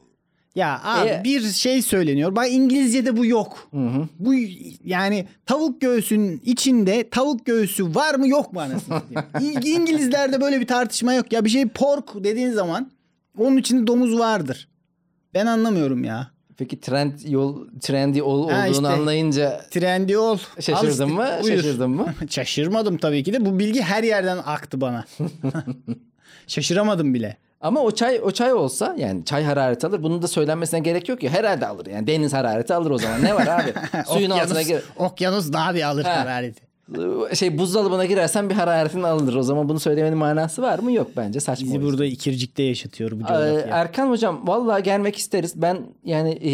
Ya 0.55 0.81
abi 0.85 1.09
E- 1.09 1.21
bir 1.25 1.40
şey 1.43 1.83
söyleniyor. 1.83 2.37
Bak 2.37 2.47
İngilizce'de 2.51 3.17
bu 3.17 3.27
yok. 3.27 3.69
Bu 4.19 4.35
yani 4.85 5.27
tavuk 5.47 5.81
göğsünün 5.81 6.43
içinde 6.45 7.09
tavuk 7.11 7.47
göğsü 7.47 7.95
var 7.95 8.14
mı 8.14 8.29
yok 8.29 8.53
mu 8.53 8.61
anasını 8.61 9.03
İngilizlerde 9.64 10.40
böyle 10.40 10.61
bir 10.61 10.67
tartışma 10.67 11.14
yok. 11.14 11.33
Ya 11.33 11.45
bir 11.45 11.51
şey 11.51 11.69
pork 11.69 12.25
dediğin 12.25 12.51
zaman 12.51 12.90
onun 13.38 13.57
içinde 13.57 13.87
domuz 13.87 14.19
vardır. 14.19 14.69
Ben 15.35 15.47
anlamıyorum 15.47 16.05
ya. 16.05 16.31
peki 16.57 16.81
trend 16.81 17.12
yol 17.27 17.69
trendy 17.81 18.23
ol, 18.23 18.51
Ha 18.51 18.61
olduğunu 18.61 18.73
işte. 18.73 18.88
anlayınca 18.88 19.61
Trendi 19.71 20.19
ol. 20.19 20.38
Şaşırdın 20.61 20.90
işte, 20.90 21.05
mı? 21.05 21.29
buyur. 21.43 21.57
Şaşırdın 21.57 21.90
mı? 21.90 22.14
Şaşırmadım 22.31 22.97
tabii 22.99 23.23
ki 23.25 23.33
de. 23.33 23.45
Bu 23.47 23.59
bilgi 23.59 23.83
her 23.83 24.03
yerden 24.03 24.38
aktı 24.47 24.81
bana. 24.81 25.05
Şaşıramadım 26.47 27.14
bile. 27.14 27.37
Ama 27.64 27.81
o 27.81 27.90
çay 27.90 28.20
o 28.24 28.31
çay 28.31 28.53
olsa 28.53 28.94
yani 28.98 29.24
çay 29.24 29.44
harareti 29.44 29.87
alır. 29.87 30.03
Bunun 30.03 30.22
da 30.22 30.29
söylenmesine 30.29 30.81
gerek 30.81 31.09
yok 31.09 31.22
ya. 31.22 31.31
Herhalde 31.31 31.66
alır. 31.66 31.87
Yani 31.87 32.07
deniz 32.07 32.33
harareti 32.33 32.74
alır 32.74 32.90
o 32.90 32.98
zaman. 32.98 33.24
Ne 33.24 33.35
var 33.35 33.46
abi? 33.46 33.72
Suyun 34.07 34.31
altına 34.31 34.59
okyanus, 34.61 34.66
gir. 34.68 34.83
okyanus 34.98 35.53
daha 35.53 35.74
bir 35.74 35.83
alır 35.83 36.05
Ha. 36.05 36.20
harareti. 36.20 36.62
Şey 37.35 37.59
buzdolabına 37.59 38.05
girersen 38.05 38.50
bir 38.50 38.55
hararetin 38.55 39.03
alınır. 39.03 39.35
O 39.35 39.42
zaman 39.42 39.68
bunu 39.68 39.81
söylemenin 39.81 40.18
manası 40.18 40.62
var 40.62 40.79
mı? 40.79 40.92
Yok 40.92 41.11
bence 41.16 41.40
saçma. 41.40 41.66
Bizi 41.66 41.83
burada 41.83 42.05
ikircikte 42.05 42.62
yaşatıyor 42.62 43.11
bu 43.11 43.14
Ee, 43.24 43.27
coğrafya. 43.29 43.77
Erkan 43.77 44.11
hocam 44.11 44.40
vallahi 44.48 44.83
gelmek 44.83 45.16
isteriz. 45.18 45.62
Ben 45.62 45.79
yani 46.05 46.31
e, 46.31 46.50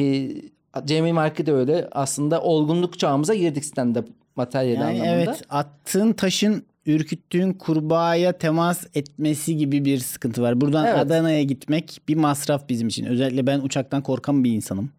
Cemil 0.87 1.13
Markı 1.13 1.47
da 1.47 1.53
öyle. 1.53 1.89
Aslında 1.93 2.41
olgunluk 2.43 2.99
çağımıza 2.99 3.35
girdik 3.35 3.65
stand-up 3.65 4.05
materyali 4.37 4.81
Yani 4.81 4.85
anlamında. 5.03 5.11
evet 5.31 5.43
attığın 5.51 6.13
taşın 6.13 6.63
ürküttüğün 6.87 7.53
kurbağaya 7.53 8.33
temas 8.33 8.87
etmesi 8.95 9.57
gibi 9.57 9.85
bir 9.85 9.99
sıkıntı 9.99 10.43
var. 10.43 10.61
Buradan 10.61 10.87
Evet. 10.87 10.99
Adana'ya 10.99 11.43
gitmek 11.43 12.01
bir 12.09 12.17
masraf 12.17 12.69
bizim 12.69 12.89
için. 12.89 13.05
Özellikle 13.05 13.47
ben 13.47 13.61
uçaktan 13.61 14.03
korkan 14.03 14.45
bir 14.45 14.53
insanım. 14.53 14.91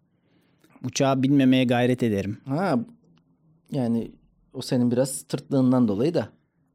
Uçağa 0.84 1.22
binmemeye 1.22 1.64
gayret 1.64 2.02
ederim. 2.02 2.38
Ha 2.44 2.78
yani 3.72 4.10
o 4.52 4.62
senin 4.62 4.90
biraz 4.90 5.22
tırtlığından 5.22 5.88
dolayı 5.88 6.14
da. 6.14 6.28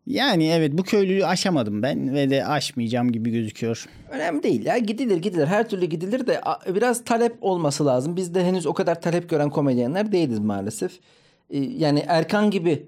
Yani 0.06 0.48
evet 0.48 0.78
bu 0.78 0.84
köylülüğü 0.84 1.26
aşamadım 1.26 1.82
ben 1.82 2.14
ve 2.14 2.30
de 2.30 2.46
aşmayacağım 2.46 3.12
gibi 3.12 3.32
gözüküyor. 3.32 3.86
Önemli 4.12 4.44
değil 4.44 4.66
ya 4.66 4.78
gidilir 4.78 5.18
gidilir 5.18 5.46
her 5.48 5.70
türlü 5.70 5.86
gidilir 5.86 6.28
de 6.28 6.42
biraz 6.76 7.04
talep 7.04 7.38
olması 7.42 7.86
lazım. 7.86 8.16
Biz 8.16 8.36
de 8.36 8.46
henüz 8.46 8.66
o 8.66 8.74
kadar 8.74 9.02
talep 9.02 9.30
gören 9.30 9.50
komedyenler 9.50 10.12
değiliz 10.12 10.40
maalesef. 10.40 11.00
Ee, 11.50 11.58
yani 11.58 12.04
Erkan 12.08 12.52
gibi 12.52 12.88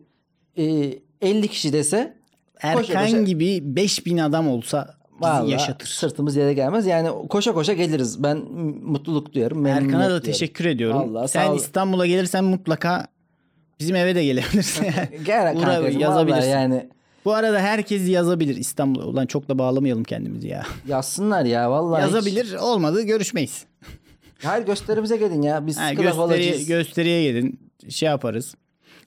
e, 0.57 0.93
50 1.21 1.47
kişi 1.47 1.73
dese 1.73 2.13
Erkan 2.61 2.81
koşa 2.81 2.93
koşa- 3.05 3.21
gibi 3.21 3.59
5000 3.63 4.17
adam 4.17 4.47
olsa 4.49 4.95
bizi 5.11 5.21
vallahi 5.31 5.51
yaşatır. 5.51 5.87
sırtımız 5.87 6.35
yere 6.35 6.53
gelmez. 6.53 6.85
Yani 6.85 7.09
koşa 7.29 7.53
koşa 7.53 7.73
geliriz. 7.73 8.23
Ben 8.23 8.37
mutluluk 8.83 9.33
duyarım. 9.33 9.61
memnuniyet 9.61 9.85
Erkan'a 9.93 10.03
da 10.05 10.09
duyarım. 10.09 10.25
teşekkür 10.25 10.65
ediyorum. 10.65 10.99
Vallahi 11.15 11.27
Sen 11.27 11.47
ol. 11.49 11.57
İstanbul'a 11.57 12.05
gelirsen 12.07 12.43
mutlaka 12.43 13.07
bizim 13.79 13.95
eve 13.95 14.15
de 14.15 14.23
gelebilirsin. 14.25 14.83
Gel 15.25 15.53
Uğra- 15.57 15.65
kankacığım, 15.65 16.01
yazabilirsin. 16.01 16.41
vallahi 16.41 16.49
yani 16.61 16.89
Bu 17.25 17.33
arada 17.33 17.59
herkes 17.59 18.09
yazabilir 18.09 18.55
İstanbul'a. 18.55 19.05
Ulan 19.05 19.25
çok 19.25 19.49
da 19.49 19.59
bağlamayalım 19.59 20.03
kendimizi 20.03 20.47
ya. 20.47 20.63
yazsınlar 20.87 21.45
ya 21.45 21.71
vallahi. 21.71 21.99
hiç- 22.01 22.13
Yazabilir 22.13 22.53
olmadı 22.53 23.01
görüşmeyiz. 23.01 23.63
Hayır 24.43 24.65
gösterimize 24.65 25.17
gelin 25.17 25.41
ya. 25.41 25.67
Biz 25.67 25.77
Ha, 25.77 25.83
laf 25.85 25.95
gösteri, 25.97 26.65
gösteriye 26.65 27.23
gelin 27.31 27.59
şey 27.89 28.09
yaparız. 28.09 28.55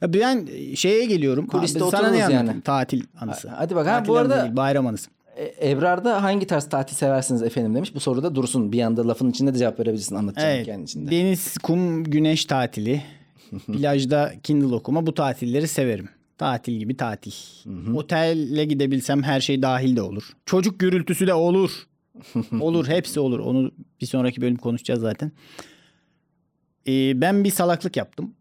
Ya 0.03 0.13
ben 0.13 0.49
şeye 0.75 1.05
geliyorum. 1.05 1.47
Kuliste 1.47 1.85
Abi 1.85 1.91
sana 1.91 2.11
ne 2.11 2.19
yani. 2.19 2.37
anlatayım? 2.39 2.61
Tatil 2.61 3.03
anısı. 3.21 3.49
Hadi 3.49 3.75
bak, 3.75 3.87
ha, 3.87 4.05
bu 4.07 4.17
arada- 4.17 4.43
değil, 4.45 4.57
bayram 4.57 4.87
anısı. 4.87 5.11
E, 5.37 5.71
Ebrar'da 5.71 6.23
hangi 6.23 6.47
tarz 6.47 6.69
tatil 6.69 6.97
seversiniz 6.97 7.43
efendim 7.43 7.75
demiş. 7.75 7.95
Bu 7.95 8.01
soruda 8.01 8.35
dursun. 8.35 8.73
Bir 8.73 8.83
anda 8.83 9.09
lafın 9.09 9.31
içinde 9.31 9.55
de 9.55 9.59
cevap 9.59 9.81
verebilirsin 9.81 10.15
anlatacağım 10.15 10.51
Evet. 10.53 10.63
hikayenin 10.63 10.85
içinde. 10.85 11.11
Deniz, 11.11 11.59
kum, 11.59 12.05
güneş 12.05 12.45
tatili. 12.45 13.03
Plajda 13.67 14.33
Kindle 14.43 14.75
okuma. 14.75 15.07
Bu 15.07 15.15
tatilleri 15.15 15.69
severim. 15.69 16.09
Tatil 16.39 16.73
gibi 16.73 16.97
tatil. 16.97 17.33
Otelle 17.95 18.65
gidebilsem 18.65 19.23
her 19.23 19.41
şey 19.41 19.63
dahil 19.63 19.97
de 19.97 20.03
olur. 20.03 20.31
Çocuk 20.47 20.81
gürültüsü 20.81 21.27
de 21.27 21.35
olur. 21.35 21.71
olur. 22.61 22.87
Hepsi 22.89 23.21
olur. 23.21 23.39
Onu 23.39 23.71
bir 24.01 24.07
sonraki 24.07 24.41
bölüm 24.41 24.57
konuşacağız 24.57 25.01
zaten. 25.01 25.33
Ee, 26.89 27.21
ben 27.21 27.45
bir 27.45 27.51
salaklık 27.51 27.97
yaptım. 27.97 28.35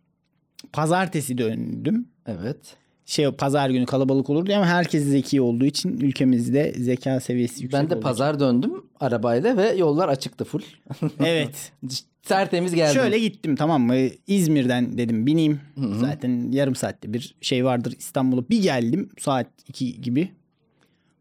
Pazartesi 0.73 1.37
döndüm. 1.37 2.07
Evet. 2.27 2.57
Şey 3.05 3.31
pazar 3.31 3.69
günü 3.69 3.85
kalabalık 3.85 4.29
olur 4.29 4.45
diye 4.45 4.57
ama 4.57 4.65
herkes 4.67 5.03
zeki 5.03 5.41
olduğu 5.41 5.65
için 5.65 5.89
ülkemizde 5.99 6.73
zeka 6.77 7.19
seviyesi 7.19 7.63
yüksek 7.63 7.81
Ben 7.81 7.89
de 7.89 7.99
pazar 7.99 8.39
döndüm 8.39 8.71
arabayla 8.99 9.57
ve 9.57 9.71
yollar 9.73 10.09
açıktı 10.09 10.43
full. 10.45 10.61
için. 10.61 11.11
Evet. 11.25 11.71
Tertemiz 12.23 12.75
geldim. 12.75 13.01
Şöyle 13.01 13.19
gittim 13.19 13.55
tamam 13.55 13.81
mı? 13.81 13.95
İzmir'den 14.27 14.97
dedim 14.97 15.25
bineyim. 15.25 15.59
Zaten 15.99 16.51
yarım 16.51 16.75
saatte 16.75 17.13
bir 17.13 17.35
şey 17.41 17.65
vardır 17.65 17.95
İstanbul'a. 17.99 18.49
Bir 18.49 18.61
geldim 18.61 19.09
saat 19.19 19.47
2 19.67 20.01
gibi. 20.01 20.31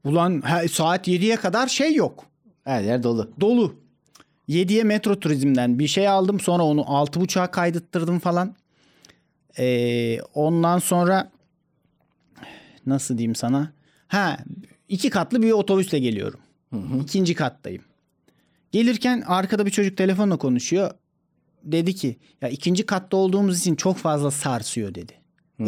Ulan 0.04 0.42
he- 0.46 0.68
saat 0.68 1.08
7'ye 1.08 1.36
kadar 1.36 1.66
şey 1.68 1.94
yok. 1.94 2.24
Her 2.64 2.82
yer 2.82 3.02
dolu. 3.02 3.30
Dolu. 3.40 3.74
7'ye 4.48 4.84
metro 4.84 5.20
turizmden 5.20 5.78
bir 5.78 5.86
şey 5.86 6.08
aldım. 6.08 6.40
Sonra 6.40 6.62
onu 6.62 6.80
6.30'a 6.80 7.50
kaydettırdım 7.50 8.18
falan. 8.18 8.54
Ee, 9.58 10.18
ondan 10.34 10.78
sonra 10.78 11.30
nasıl 12.86 13.18
diyeyim 13.18 13.34
sana? 13.34 13.72
Ha 14.08 14.36
iki 14.88 15.10
katlı 15.10 15.42
bir 15.42 15.50
otobüsle 15.52 15.98
geliyorum. 15.98 16.40
İkinci 17.02 17.34
kattayım. 17.34 17.82
Gelirken 18.72 19.22
arkada 19.26 19.66
bir 19.66 19.70
çocuk 19.70 19.96
telefonla 19.96 20.36
konuşuyor. 20.36 20.90
Dedi 21.64 21.94
ki 21.94 22.16
ya 22.42 22.48
ikinci 22.48 22.86
katta 22.86 23.16
olduğumuz 23.16 23.58
için 23.60 23.74
çok 23.74 23.96
fazla 23.96 24.30
sarsıyor 24.30 24.94
dedi. 24.94 25.12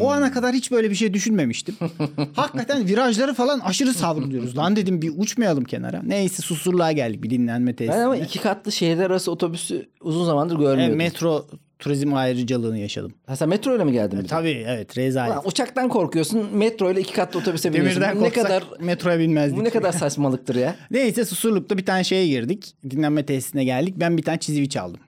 O 0.00 0.10
ana 0.10 0.32
kadar 0.32 0.54
hiç 0.54 0.70
böyle 0.70 0.90
bir 0.90 0.94
şey 0.94 1.14
düşünmemiştim. 1.14 1.74
Hakikaten 2.34 2.86
virajları 2.88 3.34
falan 3.34 3.58
aşırı 3.60 3.94
savruluyoruz. 3.94 4.56
Lan 4.56 4.76
dedim 4.76 5.02
bir 5.02 5.12
uçmayalım 5.16 5.64
kenara. 5.64 6.02
Neyse 6.02 6.42
susurluğa 6.42 6.92
geldik 6.92 7.22
bir 7.22 7.30
dinlenme 7.30 7.70
Ben 7.70 7.76
tesisine. 7.76 8.04
ama 8.04 8.16
iki 8.16 8.40
katlı 8.40 8.72
şehirler 8.72 9.04
arası 9.10 9.30
otobüsü 9.32 9.88
uzun 10.00 10.24
zamandır 10.24 10.54
E, 10.54 10.58
görmüyordum. 10.58 10.96
metro 10.96 11.46
turizm 11.82 12.14
ayrıcalığını 12.14 12.78
yaşadım. 12.78 13.14
ha, 13.26 13.36
sen 13.36 13.48
metro 13.48 13.76
ile 13.76 13.84
mi 13.84 13.92
geldin? 13.92 14.18
de? 14.18 14.26
Tabii 14.26 14.64
evet 14.68 14.98
rezalet. 14.98 15.32
Ulan 15.32 15.48
uçaktan 15.48 15.88
korkuyorsun. 15.88 16.56
Metro 16.56 16.90
ile 16.92 17.00
iki 17.00 17.12
katlı 17.12 17.40
otobüse 17.40 17.72
biniyorsun. 17.72 18.00
Demirden 18.02 18.20
Bu 18.20 18.24
ne 18.24 18.30
kadar 18.30 18.64
metroya 18.80 19.18
binmezdik. 19.18 19.58
bu 19.58 19.64
ne 19.64 19.70
kadar 19.70 19.92
saçmalıktır 20.02 20.54
ya. 20.54 20.76
Neyse 20.90 21.24
Susurluk'ta 21.24 21.78
bir 21.78 21.86
tane 21.86 22.04
şeye 22.04 22.26
girdik. 22.28 22.74
Dinlenme 22.90 23.26
tesisine 23.26 23.64
geldik. 23.64 23.94
Ben 23.96 24.16
bir 24.16 24.22
tane 24.22 24.38
çizivi 24.38 24.68
çaldım. 24.68 25.00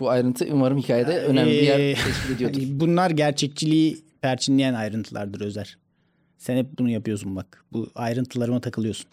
Bu 0.00 0.10
ayrıntı 0.10 0.46
umarım 0.52 0.78
hikayede 0.78 1.18
önemli 1.20 1.50
bir 1.50 1.56
Ee, 1.56 1.64
yer 1.64 1.96
teşkil 2.04 2.34
ediyordur. 2.34 2.60
Bunlar 2.80 3.10
gerçekçiliği 3.10 3.98
perçinleyen 4.22 4.74
ayrıntılardır 4.74 5.40
Özer. 5.40 5.78
Sen 6.38 6.56
hep 6.56 6.66
bunu 6.78 6.90
yapıyorsun 6.90 7.36
bak. 7.36 7.64
Bu 7.72 7.88
ayrıntılarıma 7.94 8.60
takılıyorsun. 8.60 9.06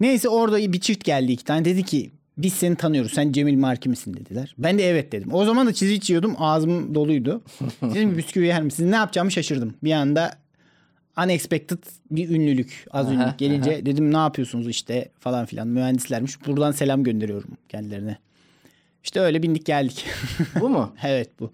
Neyse 0.00 0.28
orada 0.28 0.72
bir 0.72 0.80
çift 0.80 1.04
geldi 1.04 1.32
iki 1.32 1.44
tane. 1.44 1.64
Dedi 1.64 1.82
ki 1.82 2.10
biz 2.38 2.52
seni 2.52 2.76
tanıyoruz. 2.76 3.12
Sen 3.12 3.32
Cemil 3.32 3.58
Marki 3.58 3.88
misin 3.88 4.14
dediler. 4.14 4.54
Ben 4.58 4.78
de 4.78 4.88
evet 4.88 5.12
dedim. 5.12 5.34
O 5.34 5.44
zaman 5.44 5.66
da 5.66 5.72
çizivi 5.72 5.94
içiyordum. 5.94 6.34
Ağzım 6.38 6.94
doluydu. 6.94 7.42
dedim 7.82 8.10
ki 8.10 8.18
bisküvi 8.18 8.46
yer 8.46 8.62
misiniz? 8.62 8.90
Ne 8.90 8.96
yapacağımı 8.96 9.30
şaşırdım. 9.30 9.74
Bir 9.84 9.92
anda 9.92 10.34
unexpected 11.24 11.78
bir 12.10 12.28
ünlülük. 12.28 12.86
Az 12.90 13.12
ünlülük 13.12 13.38
gelince 13.38 13.86
dedim 13.86 14.12
ne 14.12 14.16
yapıyorsunuz 14.16 14.68
işte 14.68 15.08
falan 15.20 15.46
filan. 15.46 15.68
Mühendislermiş. 15.68 16.46
Buradan 16.46 16.72
selam 16.72 17.04
gönderiyorum 17.04 17.50
kendilerine. 17.68 18.18
İşte 19.04 19.20
öyle 19.20 19.42
bindik 19.42 19.66
geldik. 19.66 20.04
Bu 20.60 20.68
mu? 20.68 20.94
Evet 21.04 21.30
bu. 21.40 21.52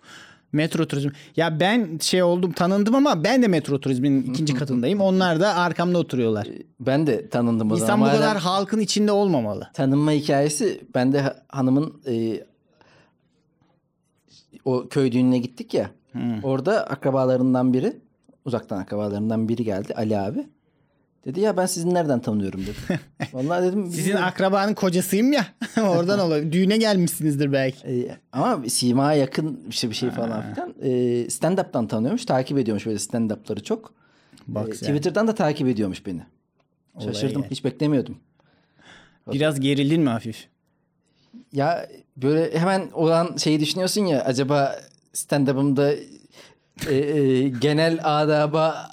Metro 0.52 0.86
turizm. 0.86 1.08
Ya 1.36 1.60
ben 1.60 1.98
şey 1.98 2.22
oldum 2.22 2.52
tanındım 2.52 2.94
ama 2.94 3.24
ben 3.24 3.42
de 3.42 3.48
metro 3.48 3.80
turizmin 3.80 4.22
ikinci 4.22 4.54
katındayım. 4.58 5.00
Onlar 5.00 5.40
da 5.40 5.54
arkamda 5.54 5.98
oturuyorlar. 5.98 6.48
Ben 6.80 7.06
de 7.06 7.28
tanındım 7.28 7.70
o 7.70 7.74
İnsan 7.74 7.86
zaman. 7.86 8.00
bu 8.00 8.04
Madem 8.04 8.20
kadar 8.20 8.38
halkın 8.38 8.80
içinde 8.80 9.12
olmamalı. 9.12 9.68
Tanınma 9.74 10.10
hikayesi 10.12 10.80
ben 10.94 11.12
de 11.12 11.20
ha- 11.20 11.36
hanımın 11.48 12.00
e, 12.06 12.44
o 14.64 14.88
köy 14.88 15.12
düğününe 15.12 15.38
gittik 15.38 15.74
ya. 15.74 15.90
Orada 16.42 16.86
akrabalarından 16.86 17.72
biri 17.72 17.96
uzaktan 18.44 18.78
akrabalarından 18.78 19.48
biri 19.48 19.64
geldi 19.64 19.94
Ali 19.96 20.18
abi. 20.18 20.46
Dedi 21.24 21.40
ya 21.40 21.56
ben 21.56 21.66
sizi 21.66 21.94
nereden 21.94 22.20
tanıyorum 22.20 22.60
dedi. 22.62 23.00
Vallahi 23.32 23.62
dedim. 23.64 23.86
Sizin 23.86 23.98
bilmiyorum. 24.04 24.24
akrabanın 24.26 24.74
kocasıyım 24.74 25.32
ya. 25.32 25.46
Oradan 25.82 26.18
olabilir. 26.26 26.52
Düğüne 26.52 26.76
gelmişsinizdir 26.76 27.52
belki. 27.52 27.88
E, 27.88 28.16
ama 28.32 28.62
Sima 28.68 29.12
yakın 29.12 29.60
işte 29.68 29.90
bir 29.90 29.94
şey 29.94 30.10
falan 30.10 30.54
filan. 30.54 30.74
E, 30.82 30.90
stand-up'tan 31.30 31.88
tanıyormuş. 31.88 32.24
Takip 32.24 32.58
ediyormuş 32.58 32.86
böyle 32.86 32.98
stand-up'ları 32.98 33.62
çok. 33.62 33.92
Bak 34.48 34.68
E, 34.68 34.74
sen. 34.74 34.86
Twitter'dan 34.86 35.28
da 35.28 35.34
takip 35.34 35.68
ediyormuş 35.68 36.06
beni. 36.06 36.22
Olay 36.94 37.06
Şaşırdım. 37.06 37.42
yani. 37.42 37.50
Hiç 37.50 37.64
beklemiyordum. 37.64 38.16
Biraz 39.32 39.60
gerildin 39.60 40.00
mi 40.00 40.08
hafif? 40.08 40.48
Ya 41.52 41.88
böyle 42.16 42.58
hemen 42.58 42.90
olan 42.92 43.36
şeyi 43.36 43.60
düşünüyorsun 43.60 44.04
ya 44.04 44.24
acaba 44.24 44.76
stand-up'ımda 45.14 45.96
e, 46.88 46.94
e, 46.94 47.48
genel 47.48 48.00
adaba 48.02 48.88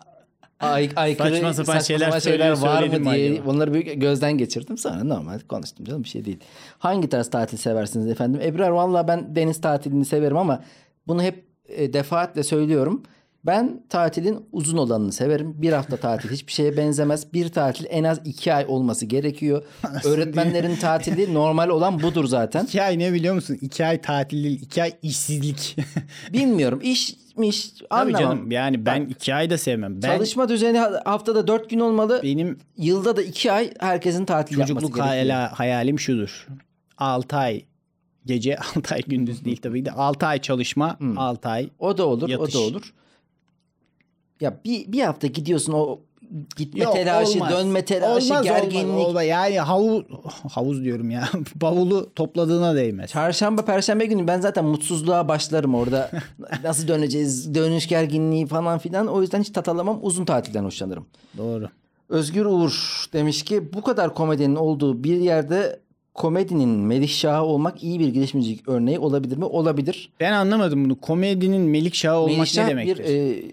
ay, 0.60 0.90
aykırı 0.96 1.36
Saçma 1.36 1.54
sapan 1.54 1.80
şeyler 1.80 2.08
var 2.08 2.20
söylüyor, 2.20 2.58
mı 3.00 3.16
diye 3.16 3.32
acaba? 3.32 3.50
onları 3.50 3.74
bir 3.74 3.82
gözden 3.82 4.38
geçirdim. 4.38 4.78
Sonra 4.78 5.04
normal 5.04 5.40
konuştum 5.40 5.86
canım 5.86 6.04
bir 6.04 6.10
şey 6.10 6.26
değil. 6.26 6.40
Hangi 6.80 7.10
tarz 7.10 7.30
tatil 7.30 7.58
seversiniz 7.58 8.08
efendim? 8.08 8.42
Ebrar 8.44 8.70
valla 8.70 9.08
ben 9.08 9.36
deniz 9.36 9.62
tatilini 9.62 10.06
severim 10.06 10.38
ama 10.38 10.64
bunu 11.08 11.24
hep 11.24 11.46
e, 11.68 11.94
defaatle 11.94 12.44
söylüyorum. 12.44 13.04
Ben 13.48 13.84
tatilin 13.90 14.46
uzun 14.52 14.78
olanını 14.78 15.12
severim. 15.12 15.62
Bir 15.62 15.74
hafta 15.74 15.98
tatil 15.98 16.30
hiçbir 16.30 16.52
şeye 16.52 16.78
benzemez. 16.78 17.34
Bir 17.34 17.50
tatil 17.50 17.86
en 17.90 18.04
az 18.04 18.20
iki 18.26 18.54
ay 18.54 18.66
olması 18.68 19.06
gerekiyor. 19.06 19.64
Öğretmenlerin 20.06 20.76
tatili 20.76 21.34
normal 21.34 21.70
olan 21.70 22.04
budur 22.04 22.26
zaten. 22.28 22.64
İki 22.66 22.82
ay 22.84 23.00
ne 23.00 23.14
biliyor 23.14 23.36
musun? 23.36 23.58
İki 23.62 23.86
ay 23.86 24.02
tatil 24.02 24.44
değil. 24.44 24.62
iki 24.62 24.84
ay 24.84 24.94
işsizlik. 25.02 25.76
Bilmiyorum 26.34 26.80
işmiş 26.84 27.70
Tabii 27.70 27.88
anlamam. 27.90 28.22
canım. 28.22 28.52
Yani 28.52 28.86
ben 28.86 29.02
iki 29.06 29.34
ay 29.36 29.50
da 29.50 29.58
sevmem. 29.58 30.02
Ben 30.04 30.08
Çalışma 30.16 30.50
düzeni 30.50 30.78
ha- 30.78 31.02
haftada 31.06 31.48
dört 31.48 31.70
gün 31.70 31.80
olmalı. 31.80 32.20
benim 32.24 32.58
Yılda 32.78 33.16
da 33.18 33.22
iki 33.22 33.52
ay 33.52 33.74
herkesin 33.80 34.26
tatil 34.26 34.52
yapması 34.58 34.74
çocukluk 34.74 34.96
gerekiyor. 34.96 35.30
hayal, 35.30 35.50
hayalim 35.50 36.00
şudur. 36.00 36.48
6 36.98 37.36
ay 37.38 37.62
gece 38.26 38.58
6 38.76 38.96
ay 38.96 39.02
gündüz 39.02 39.46
değil 39.46 39.58
tabii 39.62 39.86
de 39.86 39.92
6 39.92 40.26
ay 40.26 40.42
çalışma 40.42 40.98
6 41.18 41.50
ay 41.50 41.70
O 41.80 41.98
da 41.98 42.06
olur, 42.06 42.30
Yatış. 42.30 42.56
o 42.56 42.60
da 42.60 42.64
olur. 42.64 42.94
Ya 44.42 44.60
bir, 44.66 44.92
bir 44.92 45.02
hafta 45.02 45.28
gidiyorsun 45.28 45.74
o 45.74 46.00
gitme 46.58 46.84
Yok, 46.84 46.94
telaşı, 46.94 47.32
olmaz. 47.34 47.52
dönme 47.52 47.86
telaşı, 47.86 48.26
Olmaz, 48.26 48.44
gerginlik. 48.44 48.86
Olmaz, 48.86 49.06
olmaz. 49.06 49.26
Yani 49.26 49.60
havuz, 49.60 50.04
havuz 50.52 50.84
diyorum 50.84 51.10
ya. 51.10 51.30
Bavulu 51.56 52.14
topladığına 52.16 52.76
değmez. 52.76 53.12
Çarşamba, 53.12 53.66
perşembe 53.66 54.06
günü 54.06 54.28
ben 54.28 54.42
zaten 54.42 54.66
mutsuzluğa 54.66 55.28
başlarım 55.28 55.76
orada. 55.76 56.12
Nasıl 56.64 56.88
döneceğiz, 56.88 57.56
dönüş 57.56 57.88
gerginliği 57.88 58.46
falan 58.48 58.80
filan. 58.80 59.08
O 59.08 59.22
yüzden 59.22 59.42
hiç 59.42 59.50
tat 59.50 59.70
alamam. 59.70 60.00
Uzun 60.02 60.26
tatilden 60.26 60.64
hoşlanırım. 60.64 61.06
Doğru. 61.38 61.70
Özgür 62.10 62.46
Uğur 62.46 63.06
demiş 63.14 63.44
ki 63.44 63.74
bu 63.74 63.82
kadar 63.82 64.14
komedinin 64.14 64.56
olduğu 64.56 65.04
bir 65.04 65.18
yerde 65.18 65.80
komedinin 66.14 66.70
Melih 66.70 67.10
Şahı 67.10 67.44
olmak 67.44 67.84
iyi 67.84 68.00
bir 68.00 68.08
girişimcilik 68.08 68.70
örneği 68.70 69.00
olabilir 69.00 69.38
mi? 69.38 69.46
Olabilir. 69.46 70.12
Ben 70.20 70.32
anlamadım 70.34 70.86
bunu. 70.86 71.00
Komedinin 71.02 71.62
Melik 71.62 71.96
Şahı 71.96 72.18
olmak 72.18 72.38
Melih 72.38 72.46
Şah 72.52 72.64
ne 72.64 72.70
demektir? 72.70 72.98
bir 72.98 73.04
e, 73.04 73.52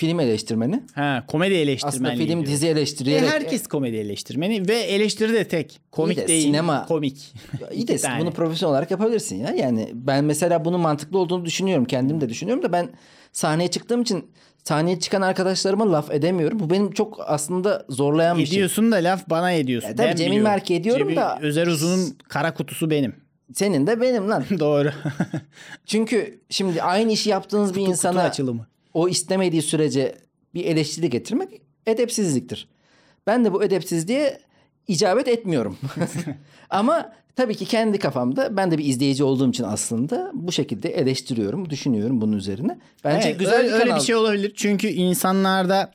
film 0.00 0.20
eleştirmeni. 0.20 0.82
ha, 0.94 1.24
komedi 1.28 1.54
eleştirmenliği. 1.54 2.12
Aslında 2.12 2.24
film 2.24 2.38
diyor. 2.40 2.52
dizi 2.52 2.66
E, 2.66 2.70
eleştirerek. 2.70 3.30
herkes 3.30 3.66
komedi 3.66 3.96
eleştirmeni 3.96 4.68
ve 4.68 4.76
eleştiri 4.80 5.32
de 5.32 5.44
tek. 5.48 5.80
Komik 5.92 6.18
İyi 6.18 6.22
de 6.22 6.28
değil. 6.28 6.46
sinema- 6.54 6.86
Komik. 6.86 7.34
İyi 7.72 7.88
de 7.88 7.96
tane. 7.96 8.20
bunu 8.20 8.30
profesyonel 8.30 8.72
olarak 8.72 8.90
yapabilirsin 8.90 9.36
ya. 9.36 9.50
Yani 9.50 9.90
ben 9.94 10.24
mesela 10.24 10.64
bunun 10.64 10.80
mantıklı 10.80 11.18
olduğunu 11.18 11.44
düşünüyorum. 11.44 11.84
Kendim 11.84 12.20
de 12.20 12.28
düşünüyorum 12.28 12.62
da 12.62 12.72
ben 12.72 12.88
sahneye 13.32 13.68
çıktığım 13.70 14.02
için 14.02 14.30
sahneye 14.64 15.00
çıkan 15.00 15.22
arkadaşlarıma 15.22 15.92
laf 15.92 16.10
edemiyorum. 16.10 16.60
Bu 16.60 16.70
benim 16.70 16.90
çok 16.92 17.20
aslında 17.26 17.86
zorlayan 17.88 18.38
bir 18.38 18.46
şey. 18.46 18.56
Ediyorsun 18.56 18.92
da 18.92 18.96
laf 18.96 19.30
bana 19.30 19.52
ediyorsun. 19.52 19.88
Ya 19.88 19.96
tabii 19.96 20.06
Ben 20.08 20.16
Cemil. 20.16 20.40
Merke 20.40 20.74
ediyorum 20.74 21.02
Cemil 21.08 21.16
da- 21.16 21.38
Özer 21.42 21.66
Uzun'un 21.66 22.18
kara 22.28 22.54
kutusu 22.54 22.90
benim. 22.90 23.14
Senin 23.54 23.86
de 23.86 24.00
benim 24.00 24.30
lan. 24.30 24.44
Doğru. 24.60 24.90
Çünkü 25.86 26.40
şimdi 26.50 26.82
aynı 26.82 27.12
işi 27.12 27.30
yaptığınız 27.30 27.74
bir 27.74 27.80
Kutu 27.80 27.90
insana 27.90 28.22
açılımı. 28.22 28.66
O 28.94 29.08
istemediği 29.08 29.62
sürece 29.62 30.14
bir 30.54 30.64
eleştiri 30.64 31.10
getirmek 31.10 31.60
edepsizliktir. 31.86 32.68
Ben 33.26 33.44
de 33.44 33.52
bu 33.52 33.64
edepsizliğe 33.64 34.40
icabet 34.88 35.28
etmiyorum. 35.28 35.78
Ama 36.70 37.12
tabii 37.36 37.54
ki 37.54 37.64
kendi 37.64 37.98
kafamda 37.98 38.56
ben 38.56 38.70
de 38.70 38.78
bir 38.78 38.84
izleyici 38.84 39.24
olduğum 39.24 39.50
için 39.50 39.64
aslında 39.64 40.30
bu 40.34 40.52
şekilde 40.52 40.88
eleştiriyorum, 40.88 41.70
düşünüyorum 41.70 42.20
bunun 42.20 42.36
üzerine. 42.36 42.78
Bence 43.04 43.28
Evet, 43.28 43.38
güzel 43.38 43.58
öyle, 43.58 43.68
bir 43.68 43.72
öyle 43.72 43.94
bir 43.94 44.00
şey 44.00 44.14
olabilir. 44.14 44.52
Çünkü 44.56 44.88
insanlarda 44.88 45.92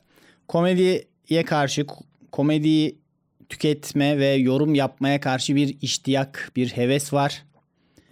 komediye 0.48 1.44
karşı 1.46 1.86
komediyi 2.32 2.98
tüketme 3.48 4.18
ve 4.18 4.26
yorum 4.26 4.74
yapmaya 4.74 5.20
karşı 5.20 5.56
bir 5.56 5.76
iştiyak, 5.82 6.52
bir 6.56 6.68
heves 6.68 7.12
var. 7.12 7.42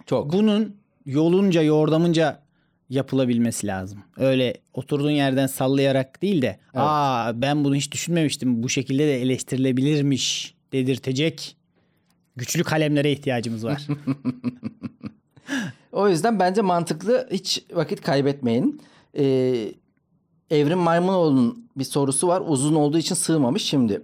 Çok. 0.05 0.33
Bunun 0.33 0.75
yolunca, 1.05 1.61
yordamınca 1.61 2.44
yapılabilmesi 2.89 3.67
lazım. 3.67 3.99
Öyle 4.17 4.53
oturduğun 4.73 5.11
yerden 5.11 5.47
sallayarak 5.47 6.21
değil 6.21 6.41
de 6.41 6.59
aa 6.73 7.41
ben 7.41 7.63
bunu 7.63 7.75
hiç 7.75 7.91
düşünmemiştim. 7.91 8.63
Bu 8.63 8.69
şekilde 8.69 9.07
de 9.07 9.21
eleştirilebilirmiş 9.21 10.55
dedirtecek 10.73 11.57
güçlü 12.35 12.63
kalemlere 12.63 13.11
ihtiyacımız 13.11 13.65
var. 13.65 13.87
O 15.91 16.09
yüzden 16.09 16.39
bence 16.39 16.61
mantıklı 16.61 17.27
hiç 17.31 17.65
vakit 17.73 18.01
kaybetmeyin. 18.01 18.81
Ee, 19.17 19.71
Evrim 20.49 20.79
Maymunoğlu'nun 20.79 21.69
bir 21.77 21.83
sorusu 21.83 22.27
var. 22.27 22.43
Uzun 22.47 22.75
olduğu 22.75 22.97
için 22.97 23.15
sığmamış 23.15 23.63
şimdi. 23.63 24.01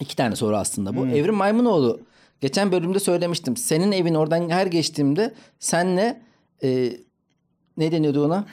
İki 0.00 0.16
tane 0.16 0.36
soru 0.36 0.56
aslında 0.56 0.96
bu. 0.96 1.06
Evrim 1.06 1.34
Maymunoğlu 1.34 2.00
geçen 2.40 2.72
bölümde 2.72 2.98
söylemiştim. 2.98 3.56
Senin 3.56 3.92
evin 3.92 4.14
oradan 4.14 4.48
her 4.50 4.66
geçtiğimde 4.66 5.34
senle 5.58 6.22
e, 6.62 6.92
ne 7.76 7.92
deniyordu 7.92 8.26
ona? 8.26 8.44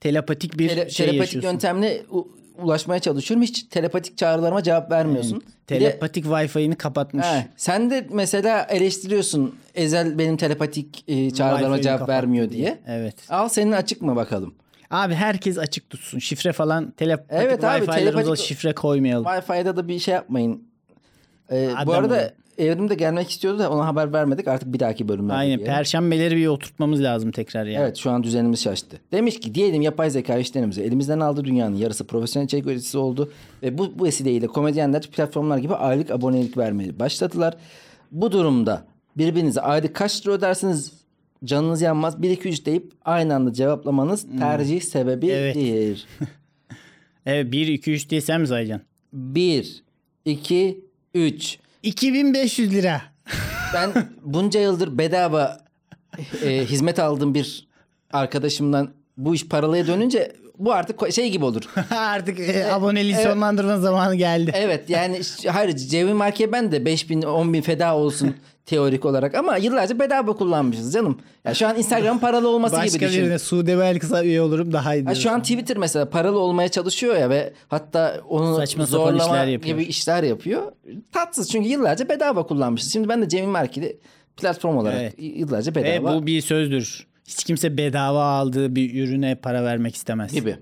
Telepatik 0.00 0.58
bir 0.58 0.68
Tele- 0.70 0.90
şey 0.90 1.06
telepatik 1.06 1.20
yaşıyorsun. 1.20 1.50
yöntemle 1.50 2.02
u- 2.10 2.28
ulaşmaya 2.62 3.00
çalışıyorum. 3.00 3.42
Hiç 3.42 3.62
telepatik 3.62 4.18
çağrılarıma 4.18 4.62
cevap 4.62 4.90
vermiyorsun. 4.90 5.40
De- 5.40 5.44
Telepatik 5.66 6.24
Wi-Fi'ni 6.24 6.74
kapatmış. 6.76 7.26
He, 7.26 7.46
sen 7.56 7.90
de 7.90 8.06
mesela 8.10 8.62
eleştiriyorsun. 8.70 9.54
Ezel 9.74 10.18
benim 10.18 10.36
telepatik 10.36 11.04
e, 11.08 11.30
çağrılarıma 11.30 11.82
cevap 11.82 12.08
vermiyor 12.08 12.50
diye. 12.50 12.58
diye. 12.62 12.78
Evet. 12.86 13.16
Al 13.30 13.48
senin 13.48 13.72
açık 13.72 14.02
mı 14.02 14.16
bakalım? 14.16 14.54
Abi 14.90 15.14
herkes 15.14 15.58
açık 15.58 15.90
tutsun. 15.90 16.18
Şifre 16.18 16.52
falan 16.52 16.90
telepatik 16.90 17.30
Evet 17.32 17.62
Wi-Fi'larımıza 17.62 18.32
telepatik- 18.32 18.44
şifre 18.46 18.74
koymayalım. 18.74 19.24
Wi-Fi'de 19.26 19.76
da 19.76 19.88
bir 19.88 19.98
şey 19.98 20.14
yapmayın. 20.14 20.62
Ee, 21.52 21.70
bu 21.86 21.92
arada. 21.92 22.32
Evrim 22.58 22.90
de 22.90 22.94
gelmek 22.94 23.30
istiyordu 23.30 23.58
da 23.58 23.70
ona 23.70 23.86
haber 23.86 24.12
vermedik. 24.12 24.48
Artık 24.48 24.72
bir 24.72 24.80
dahaki 24.80 25.08
bölümlerde 25.08 25.38
Aynen. 25.38 25.58
diyelim. 25.58 25.74
Perşembeleri 25.74 26.36
bir 26.36 26.46
oturtmamız 26.46 27.02
lazım 27.02 27.30
tekrar 27.30 27.66
ya. 27.66 27.80
Evet 27.80 27.96
şu 27.96 28.10
an 28.10 28.22
düzenimiz 28.22 28.62
şaştı. 28.62 29.00
Demiş 29.12 29.40
ki 29.40 29.54
diyelim 29.54 29.82
yapay 29.82 30.10
zeka 30.10 30.38
işlerimizi 30.38 30.82
elimizden 30.82 31.20
aldı 31.20 31.44
dünyanın 31.44 31.76
yarısı 31.76 32.06
profesyonel 32.06 32.46
içerik 32.46 32.66
üreticisi 32.66 32.98
oldu. 32.98 33.32
Ve 33.62 33.78
bu, 33.78 33.98
bu 33.98 34.04
vesileyle 34.04 34.46
komedyenler 34.46 35.02
platformlar 35.02 35.58
gibi 35.58 35.74
aylık 35.74 36.10
abonelik 36.10 36.56
vermeye 36.56 36.98
başladılar. 36.98 37.54
Bu 38.12 38.32
durumda 38.32 38.84
birbirinize 39.16 39.60
aylık 39.60 39.94
kaç 39.94 40.26
lira 40.26 40.34
ödersiniz 40.34 40.92
canınız 41.44 41.82
yanmaz 41.82 42.22
1 42.22 42.30
2 42.30 42.48
3 42.48 42.66
deyip 42.66 42.92
aynı 43.04 43.34
anda 43.34 43.52
cevaplamanız 43.52 44.26
tercih 44.38 44.80
sebebidir. 44.80 46.06
Evet 47.26 47.52
1 47.52 47.66
2 47.66 47.92
3 47.92 48.10
diye 48.10 48.20
sen 48.20 48.40
mi 48.40 48.46
sayacaksın? 48.46 48.86
1 49.12 49.84
2 50.24 50.84
3 51.14 51.58
2500 51.82 52.72
lira. 52.72 53.02
Ben 53.74 53.92
bunca 54.22 54.60
yıldır 54.60 54.98
bedava 54.98 55.58
e, 56.42 56.64
hizmet 56.64 56.98
aldığım 56.98 57.34
bir 57.34 57.66
arkadaşımdan 58.12 58.90
bu 59.16 59.34
iş 59.34 59.48
paralıya 59.48 59.86
dönünce 59.86 60.36
bu 60.58 60.72
artık 60.72 61.12
şey 61.12 61.30
gibi 61.30 61.44
olur. 61.44 61.62
Artık 61.90 62.40
e, 62.40 62.72
aboneliği 62.72 63.14
sonlandırma 63.16 63.76
zamanı 63.78 64.14
geldi. 64.14 64.52
Evet 64.54 64.90
yani 64.90 65.20
hayır 65.48 65.76
Cevim 65.76 66.16
Marke 66.16 66.52
ben 66.52 66.72
de 66.72 66.84
5 66.84 67.10
bin 67.10 67.22
10 67.22 67.52
bin 67.52 67.62
feda 67.62 67.96
olsun 67.96 68.34
teorik 68.66 69.04
olarak 69.04 69.34
ama 69.34 69.56
yıllarca 69.56 69.98
bedava 69.98 70.32
kullanmışız 70.36 70.92
canım. 70.92 71.18
Ya 71.44 71.54
şu 71.54 71.68
an 71.68 71.78
Instagram 71.78 72.18
paralı 72.18 72.48
olması 72.48 72.76
gibi 72.76 72.84
Başka 72.84 73.08
düşün. 73.08 73.22
birine 73.22 73.38
Sude 73.38 73.78
Belkıs'a 73.78 74.24
üye 74.24 74.40
olurum 74.42 74.72
daha 74.72 74.94
iyi. 74.94 75.04
Ha, 75.04 75.14
şu 75.14 75.30
an 75.30 75.42
Twitter 75.42 75.76
mesela 75.76 76.10
paralı 76.10 76.38
olmaya 76.38 76.68
çalışıyor 76.68 77.16
ya 77.16 77.30
ve 77.30 77.52
hatta 77.68 78.20
onu 78.28 78.56
Saçma 78.56 78.86
zorlama 78.86 79.24
işler 79.24 79.46
yapıyor. 79.46 79.78
gibi 79.78 79.88
işler 79.88 80.22
yapıyor. 80.22 80.62
Tatsız 81.12 81.50
çünkü 81.50 81.68
yıllarca 81.68 82.08
bedava 82.08 82.46
kullanmışız. 82.46 82.92
Şimdi 82.92 83.08
ben 83.08 83.22
de 83.22 83.28
Cemil 83.28 83.48
Marke'de 83.48 83.96
platform 84.36 84.76
olarak 84.76 85.00
Evet. 85.00 85.14
yıllarca 85.18 85.72
Ve 85.74 85.74
bedava 85.74 86.14
bu 86.14 86.26
bir 86.26 86.40
sözdür. 86.40 87.06
Hiç 87.28 87.44
kimse 87.44 87.76
bedava 87.76 88.24
aldığı 88.24 88.74
bir 88.76 89.04
ürüne 89.04 89.34
para 89.34 89.64
vermek 89.64 89.94
istemez. 89.96 90.32
gibi. 90.32 90.56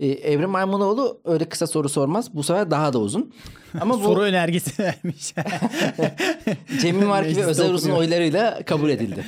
Ee, 0.00 0.06
Evrim 0.06 0.50
Maymunoğlu 0.50 1.20
öyle 1.24 1.48
kısa 1.48 1.66
soru 1.66 1.88
sormaz. 1.88 2.34
Bu 2.34 2.42
sefer 2.42 2.70
daha 2.70 2.92
da 2.92 2.98
uzun. 2.98 3.34
Ama 3.80 4.00
bu 4.00 4.04
Soru 4.04 4.20
önergesi 4.20 4.82
vermiş. 4.82 5.34
Cemil 6.80 7.06
Marki 7.06 7.36
ve 7.36 7.44
Özer 7.44 7.70
Uzun 7.70 7.90
oylarıyla 7.90 8.62
kabul 8.66 8.90
edildi. 8.90 9.24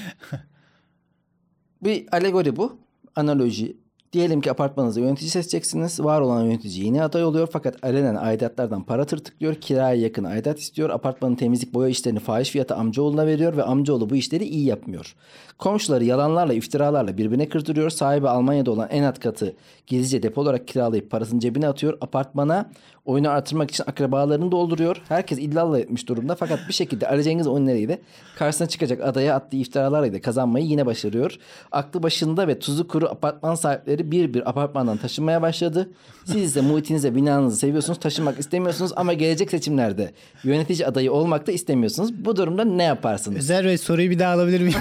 bir 1.82 2.06
alegori 2.12 2.56
bu. 2.56 2.78
Analoji. 3.16 3.76
Diyelim 4.12 4.40
ki 4.40 4.50
apartmanınızda 4.50 5.00
yönetici 5.00 5.30
seçeceksiniz. 5.30 6.00
Var 6.00 6.20
olan 6.20 6.44
yönetici 6.44 6.84
yeni 6.84 7.02
aday 7.02 7.24
oluyor 7.24 7.48
fakat 7.52 7.84
alenen 7.84 8.14
aidatlardan 8.14 8.82
para 8.82 9.04
tırtıklıyor. 9.04 9.54
Kiraya 9.54 9.94
yakın 9.94 10.24
aidat 10.24 10.58
istiyor. 10.58 10.90
Apartmanın 10.90 11.34
temizlik 11.34 11.74
boya 11.74 11.88
işlerini 11.88 12.18
fahiş 12.18 12.50
fiyata 12.50 12.76
amcaoğluna 12.76 13.26
veriyor 13.26 13.56
ve 13.56 13.62
amcaoğlu 13.62 14.10
bu 14.10 14.16
işleri 14.16 14.44
iyi 14.44 14.64
yapmıyor. 14.66 15.14
Komşuları 15.58 16.04
yalanlarla 16.04 16.52
iftiralarla 16.52 17.16
birbirine 17.16 17.48
kırdırıyor. 17.48 17.90
Sahibi 17.90 18.28
Almanya'da 18.28 18.70
olan 18.70 18.88
en 18.90 19.02
alt 19.02 19.20
katı 19.20 19.56
gizlice 19.86 20.22
depo 20.22 20.40
olarak 20.40 20.68
kiralayıp 20.68 21.10
parasını 21.10 21.40
cebine 21.40 21.68
atıyor. 21.68 21.98
Apartmana 22.00 22.70
oyunu 23.10 23.30
artırmak 23.30 23.70
için 23.70 23.84
akrabalarını 23.86 24.52
dolduruyor. 24.52 24.96
Herkes 25.08 25.38
illallah 25.38 25.78
etmiş 25.78 26.08
durumda 26.08 26.34
fakat 26.34 26.58
bir 26.68 26.72
şekilde 26.72 27.22
Cengiz 27.22 27.46
oyunlarıyla 27.46 27.98
karşısına 28.38 28.68
çıkacak 28.68 29.00
adaya 29.04 29.34
attığı 29.36 29.56
iftiralarla 29.56 30.12
da 30.12 30.20
kazanmayı 30.20 30.66
yine 30.66 30.86
başarıyor. 30.86 31.36
Aklı 31.72 32.02
başında 32.02 32.48
ve 32.48 32.58
tuzu 32.58 32.88
kuru 32.88 33.08
apartman 33.08 33.54
sahipleri 33.54 34.10
bir 34.10 34.34
bir 34.34 34.48
apartmandan 34.50 34.96
taşınmaya 34.96 35.42
başladı. 35.42 35.90
Siz 36.24 36.36
ise 36.36 36.60
muhitinize 36.60 37.14
binanızı 37.14 37.56
seviyorsunuz 37.56 38.00
taşınmak 38.00 38.38
istemiyorsunuz 38.38 38.92
ama 38.96 39.12
gelecek 39.12 39.50
seçimlerde 39.50 40.12
yönetici 40.44 40.86
adayı 40.86 41.12
olmak 41.12 41.46
da 41.46 41.52
istemiyorsunuz. 41.52 42.24
Bu 42.24 42.36
durumda 42.36 42.64
ne 42.64 42.82
yaparsınız? 42.82 43.38
Özer 43.38 43.64
Bey 43.64 43.78
soruyu 43.78 44.10
bir 44.10 44.18
daha 44.18 44.34
alabilir 44.34 44.60
miyim? 44.60 44.78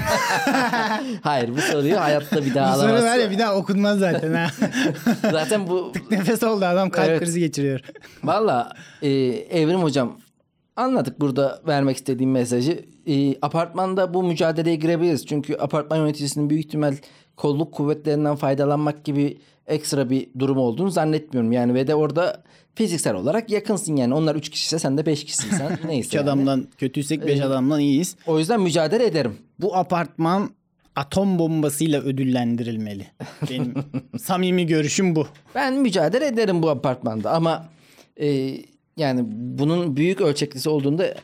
Hayır 1.21 1.49
bu 1.55 1.61
soruyu 1.61 1.99
hayatta 1.99 2.45
bir 2.45 2.55
daha 2.55 2.73
Bu 2.75 2.79
soru 2.79 2.89
var 2.91 2.95
alamazsın. 2.97 3.21
ya 3.21 3.31
bir 3.31 3.39
daha 3.39 3.55
okunmaz 3.55 3.99
zaten 3.99 4.33
ha. 4.33 4.47
Zaten 5.31 5.67
bu 5.67 5.93
Nefes 6.11 6.43
oldu 6.43 6.65
adam 6.65 6.89
kalp 6.89 7.09
Evet. 7.09 7.19
krizi 7.19 7.39
geçiriyor. 7.39 7.79
Valla 8.23 8.73
e, 9.01 9.10
Evrim 9.49 9.84
Hocam 9.84 10.17
anladık 10.75 11.19
burada 11.19 11.62
vermek 11.67 11.97
istediğim 11.97 12.32
mesajı. 12.32 12.86
E, 13.08 13.36
apartmanda 13.41 14.13
bu 14.13 14.23
mücadeleye 14.23 14.75
girebiliriz. 14.75 15.25
Çünkü 15.25 15.55
apartman 15.55 15.97
yöneticisinin 15.97 16.49
büyük 16.49 16.65
ihtimal 16.65 16.95
kolluk 17.38 17.73
kuvvetlerinden 17.73 18.36
faydalanmak 18.36 19.05
gibi 19.05 19.38
ekstra 19.67 20.10
bir 20.10 20.29
durum 20.39 20.58
olduğunu 20.58 20.89
zannetmiyorum. 20.89 21.51
Yani 21.51 21.73
ve 21.73 21.88
de 21.88 21.95
orada 21.95 22.43
fiziksel 22.75 23.15
olarak 23.15 23.49
yakınsın 23.51 23.95
yani. 23.95 24.13
Onlar 24.13 24.36
3 24.36 24.49
kişiyse 24.49 24.79
sen 24.79 24.97
de 24.97 25.05
5 25.05 25.25
kişisin 25.25 25.49
sen. 25.58 25.79
Neyse. 25.88 26.08
Üç 26.08 26.13
yani. 26.13 26.23
adamdan 26.23 26.67
kötüysek 26.77 27.27
beş 27.27 27.41
adamdan 27.41 27.79
iyiyiz. 27.79 28.15
O 28.27 28.39
yüzden 28.39 28.62
mücadele 28.62 29.05
ederim. 29.05 29.38
Bu 29.60 29.75
apartman 29.75 30.49
atom 30.95 31.39
bombasıyla 31.39 32.01
ödüllendirilmeli. 32.01 33.08
Benim 33.49 33.73
samimi 34.19 34.65
görüşüm 34.67 35.15
bu. 35.15 35.27
Ben 35.55 35.73
mücadele 35.73 36.27
ederim 36.27 36.63
bu 36.63 36.69
apartmanda 36.69 37.32
ama 37.32 37.65
e, 38.19 38.58
yani 38.97 39.21
bunun 39.32 39.95
büyük 39.97 40.21
ölçeklisi 40.21 40.69
olduğunda 40.69 41.15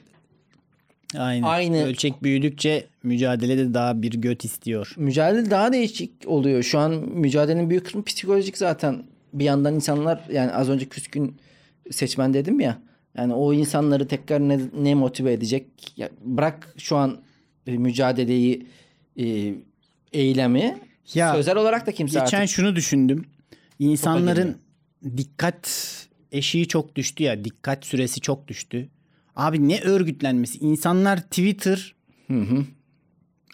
Aynen. 1.17 1.43
Aynı- 1.43 1.83
Ölçek 1.83 2.23
büyüdükçe 2.23 2.87
mücadelede 3.03 3.73
daha 3.73 4.01
bir 4.01 4.11
göt 4.11 4.45
istiyor. 4.45 4.93
mücadele 4.97 5.49
daha 5.49 5.73
değişik 5.73 6.11
oluyor. 6.25 6.63
Şu 6.63 6.79
an 6.79 6.91
mücadelenin 6.93 7.69
büyük 7.69 7.85
kısmı 7.85 8.03
psikolojik 8.03 8.57
zaten. 8.57 9.03
Bir 9.33 9.45
yandan 9.45 9.75
insanlar 9.75 10.21
yani 10.31 10.51
az 10.51 10.69
önce 10.69 10.85
küskün 10.85 11.35
seçmen 11.91 12.33
dedim 12.33 12.59
ya. 12.59 12.81
Yani 13.17 13.33
o 13.33 13.53
insanları 13.53 14.07
tekrar 14.07 14.39
ne, 14.39 14.59
ne 14.79 14.95
motive 14.95 15.33
edecek? 15.33 15.65
Ya 15.97 16.09
bırak 16.21 16.73
şu 16.77 16.95
an 16.95 17.17
e, 17.67 17.77
mücadeleyi 17.77 18.67
e, 19.19 19.53
eylemi. 20.13 20.77
Ya, 21.13 21.33
sözel 21.33 21.55
olarak 21.55 21.87
da 21.87 21.91
kimse 21.91 22.19
Geçen 22.19 22.37
artık 22.37 22.55
şunu 22.55 22.75
düşündüm. 22.75 23.25
İnsanların 23.79 24.57
dikkat 25.17 25.69
eşiği 26.37 26.67
çok 26.67 26.95
düştü 26.95 27.23
ya. 27.23 27.45
Dikkat 27.45 27.85
süresi 27.85 28.21
çok 28.21 28.47
düştü. 28.47 28.89
Abi 29.35 29.67
ne 29.69 29.81
örgütlenmesi. 29.81 30.57
İnsanlar 30.59 31.21
Twitter 31.21 31.95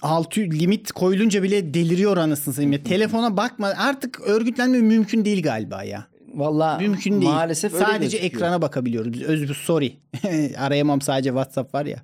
altı 0.02 0.41
limit 0.41 0.91
koyulunca 0.91 1.44
bile 1.44 1.74
deliriyor 1.74 2.17
anasını 2.17 2.54
satayım. 2.54 2.72
ya. 2.72 2.84
Telefona 2.84 3.38
bakma. 3.38 3.67
Artık 3.78 4.20
örgütlenme 4.22 4.78
mümkün 4.82 5.26
değil 5.26 5.44
galiba 5.44 5.84
ya. 5.84 6.08
valla 6.34 6.78
Mümkün 6.78 7.22
değil. 7.22 7.32
maalesef 7.32 7.74
öyle 7.74 7.86
Sadece 7.86 8.17
gözüküyor. 8.17 8.24
ekrana 8.34 8.62
bakabiliyoruz. 8.62 9.13
Biz 9.13 9.22
öz 9.22 9.58
sorry. 9.58 9.94
Arayamam 10.58 11.02
sadece 11.02 11.30
WhatsApp 11.30 11.76
var 11.76 11.86
ya. 11.86 12.02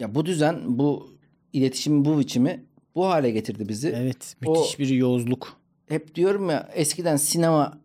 Ya 0.00 0.14
bu 0.14 0.26
düzen, 0.26 0.60
bu 0.66 1.10
iletişim, 1.52 2.04
bu 2.04 2.18
biçimi 2.18 2.64
bu 2.94 3.06
hale 3.06 3.30
getirdi 3.30 3.68
bizi. 3.68 3.88
Evet, 3.96 4.36
O- 4.46 4.58
müthiş 4.58 4.78
bir 4.78 4.88
yozluk. 4.88 5.56
hep 5.88 6.14
diyorum 6.14 6.50
ya 6.50 6.68
eskiden 6.74 7.16
sinema 7.16 7.78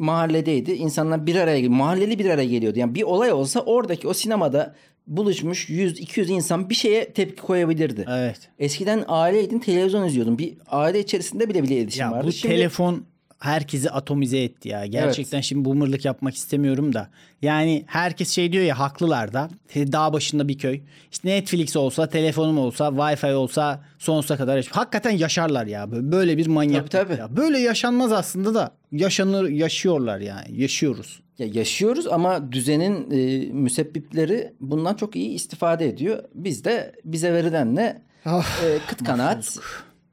mahalledeydi. 0.00 0.72
İnsanlar 0.72 1.26
bir 1.26 1.36
araya 1.36 1.70
mahalleli 1.70 2.18
bir 2.18 2.30
araya 2.30 2.46
geliyordu. 2.46 2.78
Yani 2.78 2.94
bir 2.94 3.02
olay 3.02 3.32
olsa 3.32 3.60
oradaki 3.60 4.08
o 4.08 4.12
sinemada 4.14 4.74
buluşmuş 5.06 5.70
100-200 5.70 6.32
insan 6.32 6.70
bir 6.70 6.74
şeye 6.74 7.12
tepki 7.12 7.42
koyabilirdi. 7.42 8.06
Evet. 8.10 8.50
Eskiden 8.58 9.04
aileydin 9.08 9.58
televizyon 9.58 10.06
izliyordun. 10.06 10.38
Bir 10.38 10.54
aile 10.66 11.00
içerisinde 11.00 11.48
bile 11.48 11.62
bile 11.62 11.76
iletişim 11.76 12.00
Ya 12.02 12.12
vardı. 12.12 12.26
bu 12.26 12.32
Şimdi 12.32 12.54
telefon 12.54 13.04
herkesi 13.40 13.90
atomize 13.90 14.38
etti 14.42 14.68
ya. 14.68 14.86
Gerçekten 14.86 15.40
şimdi 15.40 15.64
boomerlık 15.64 16.04
yapmak 16.04 16.34
istemiyorum 16.34 16.92
da. 16.94 17.08
Yani 17.42 17.84
herkes 17.86 18.30
şey 18.30 18.52
diyor 18.52 18.64
ya 18.64 18.78
haklılar 18.78 19.32
da. 19.32 19.48
Dağ 19.76 20.12
başında 20.12 20.48
bir 20.48 20.58
köy. 20.58 20.80
İşte 21.12 21.28
Netflix 21.28 21.76
olsa, 21.76 22.08
telefonum 22.08 22.58
olsa, 22.58 22.84
Wi-Fi 22.88 23.32
olsa 23.34 23.80
sonsuza 23.98 24.36
kadar. 24.36 24.56
yaş- 24.56 24.68
Hakikaten 24.68 25.10
yaşarlar 25.10 25.66
ya. 25.66 25.90
Böyle- 25.90 26.12
Böyle 26.12 26.36
bir 26.38 26.46
manyak. 26.46 26.90
Tabii, 26.90 27.08
tabii. 27.08 27.20
Ya 27.20 27.36
böyle 27.36 27.58
yaşanmaz 27.58 28.12
aslında 28.12 28.54
da. 28.54 28.70
Yaşanır, 28.92 29.48
yaşıyorlar 29.48 30.18
yani. 30.20 30.60
Yaşıyoruz. 30.60 31.20
ya 31.38 31.46
yaşıyoruz 31.52 32.06
ama 32.06 32.52
düzenin 32.52 33.10
e, 33.10 33.46
müsebbipleri 33.52 34.52
bundan 34.60 34.94
çok 34.94 35.16
iyi 35.16 35.28
istifade 35.30 35.88
ediyor. 35.88 36.24
Biz 36.34 36.64
de 36.64 36.92
bize 37.04 37.32
verilenle 37.32 38.02
Ah, 38.24 38.62
e, 38.64 38.78
kıt 38.88 39.04
kanaat 39.04 39.58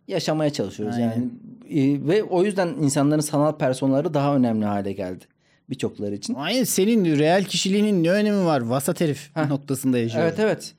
yaşamaya 0.08 0.54
çalışıyoruz 0.54 0.96
Aynen. 0.96 1.08
yani. 1.12 1.26
E, 1.70 2.08
ve 2.08 2.24
o 2.24 2.44
yüzden 2.44 2.68
insanların 2.68 3.22
sanal 3.22 3.58
personları 3.58 4.14
daha 4.14 4.36
önemli 4.36 4.66
hale 4.66 4.94
geldi 4.94 5.26
birçokları 5.70 6.16
için. 6.16 6.34
Aynen 6.34 6.64
senin 6.64 7.06
reel 7.18 7.44
kişiliğinin 7.44 8.04
ne 8.04 8.12
önemi 8.12 8.46
var? 8.46 8.62
Vasat 8.62 9.02
herif 9.02 9.30
Heh. 9.34 9.50
noktasında 9.50 9.98
yaşıyoruz. 9.98 10.30
Evet 10.30 10.40
evet. 10.40 10.74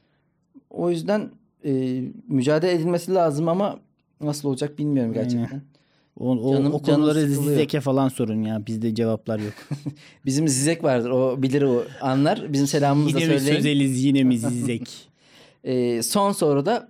O 0.71 0.91
yüzden 0.91 1.31
e, 1.65 2.03
mücadele 2.29 2.73
edilmesi 2.73 3.15
lazım 3.15 3.49
ama 3.49 3.79
nasıl 4.21 4.49
olacak 4.49 4.79
bilmiyorum 4.79 5.13
gerçekten. 5.13 5.63
O, 6.21 6.31
o, 6.31 6.53
Canım- 6.53 6.75
o 6.75 6.83
konuları. 6.83 7.27
Zizek'e 7.27 7.81
falan 7.81 8.09
sorun 8.09 8.43
ya. 8.43 8.67
Bizde 8.67 8.95
cevaplar 8.95 9.39
yok. 9.39 9.55
Bizim 10.27 10.49
Zizek 10.49 10.85
vardır 10.85 11.11
o 11.11 11.43
bilir 11.43 11.63
o 11.63 11.85
anlar. 12.01 12.53
Bizim 12.53 12.67
selamımızı 12.67 13.17
da 13.17 13.21
yine 13.21 13.33
mi 13.33 13.39
söyleyin. 13.41 13.57
sözeliz 13.57 14.05
yine 14.05 14.25
mi 14.25 14.39
Zizek? 14.39 14.89
E, 15.65 16.03
son 16.03 16.33
soru 16.33 16.67
da 16.67 16.89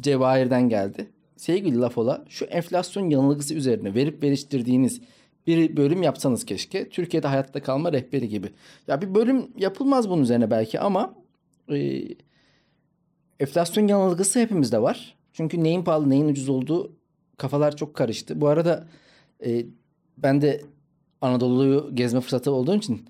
Cevahir'den 0.00 0.68
geldi. 0.68 1.06
Sevgili 1.40 1.78
Lafola 1.78 2.24
şu 2.28 2.44
enflasyon 2.44 3.10
yanılgısı 3.10 3.54
üzerine 3.54 3.94
verip 3.94 4.22
veriştirdiğiniz 4.22 5.00
bir 5.46 5.76
bölüm 5.76 6.02
yapsanız 6.02 6.44
keşke. 6.44 6.88
Türkiye'de 6.88 7.26
hayatta 7.26 7.62
kalma 7.62 7.92
rehberi 7.92 8.28
gibi. 8.28 8.50
Ya 8.88 9.02
bir 9.02 9.14
bölüm 9.14 9.48
yapılmaz 9.56 10.10
bunun 10.10 10.22
üzerine 10.22 10.50
belki 10.50 10.80
ama 10.80 11.14
e, 11.72 12.02
enflasyon 13.40 13.88
yanılgısı 13.88 14.40
hepimizde 14.40 14.82
var. 14.82 15.16
Çünkü 15.32 15.64
neyin 15.64 15.84
pahalı 15.84 16.10
neyin 16.10 16.28
ucuz 16.28 16.48
olduğu 16.48 16.92
kafalar 17.36 17.76
çok 17.76 17.94
karıştı. 17.94 18.40
Bu 18.40 18.48
arada 18.48 18.88
e, 19.46 19.66
ben 20.18 20.42
de 20.42 20.60
Anadolu'yu 21.20 21.90
gezme 21.94 22.20
fırsatı 22.20 22.52
olduğum 22.52 22.76
için 22.76 23.06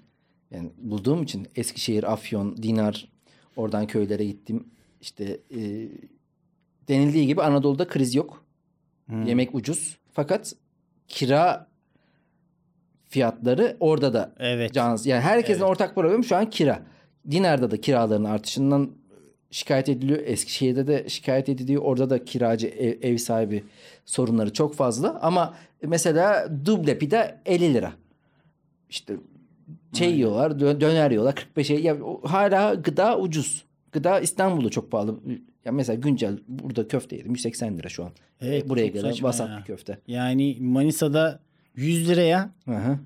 yani 0.51 0.71
bulduğum 0.79 1.23
için 1.23 1.49
Eskişehir, 1.57 2.13
Afyon, 2.13 2.57
Dinar 2.57 3.09
oradan 3.57 3.87
köylere 3.87 4.25
gittim. 4.25 4.69
İşte 5.01 5.41
e, 5.57 5.89
denildiği 6.91 7.27
gibi 7.27 7.43
Anadolu'da 7.43 7.89
kriz 7.89 8.15
yok. 8.15 8.45
Yemek 9.27 9.55
ucuz. 9.55 9.99
Fakat 10.13 10.53
kira 11.09 11.67
fiyatları 13.09 13.77
orada 13.81 14.13
da 14.15 14.33
Evet. 14.39 14.73
Cansız. 14.75 15.07
Yani 15.07 15.21
herkesin 15.21 15.61
ortak 15.63 15.95
problemi 15.95 16.25
şu 16.25 16.37
an 16.37 16.51
kira. 16.51 16.83
Dinar'da 17.31 17.71
da 17.71 17.81
kiraların 17.81 18.25
artışından 18.25 18.91
şikayet 19.51 19.89
ediliyor. 19.89 20.19
Eskişehir'de 20.25 20.87
de 20.87 21.09
şikayet 21.09 21.49
ediliyor. 21.49 21.83
Orada 21.83 22.11
da 22.11 22.25
kiracı 22.25 22.67
ev, 22.67 22.99
ev 23.03 23.17
sahibi 23.17 23.65
sorunları 24.05 24.53
çok 24.53 24.75
fazla. 24.75 25.19
Ama 25.23 25.55
mesela 25.83 26.49
duble 26.67 26.99
pide 26.99 27.41
50 27.47 27.75
lira. 27.75 27.93
İşte 28.91 29.17
şey 29.93 30.15
yiyorlar, 30.15 30.51
dö- 30.51 30.81
döner 30.81 31.11
yiyorlar 31.11 31.35
45'e. 31.57 31.81
Ya 31.81 31.97
hala 32.25 32.75
gıda 32.75 33.19
ucuz. 33.19 33.65
Gıda 33.93 34.21
İstanbul'da 34.21 34.69
çok 34.71 34.91
pahalı. 34.91 35.21
Ya 35.65 35.73
mesela 35.73 36.01
güncel 36.01 36.39
burada 36.49 36.89
köfte 36.89 37.17
yedim 37.17 37.33
180 37.33 37.79
lira 37.79 37.89
şu 37.89 38.05
an. 38.05 38.11
Evet, 38.41 38.69
Buraya 38.69 38.87
gelen 38.87 39.15
vasat 39.23 39.51
ya. 39.51 39.59
bir 39.59 39.65
köfte. 39.65 39.99
Yani 40.07 40.57
Manisa'da 40.61 41.41
100 41.77 42.09
liraya 42.09 42.51
hı. 42.65 42.99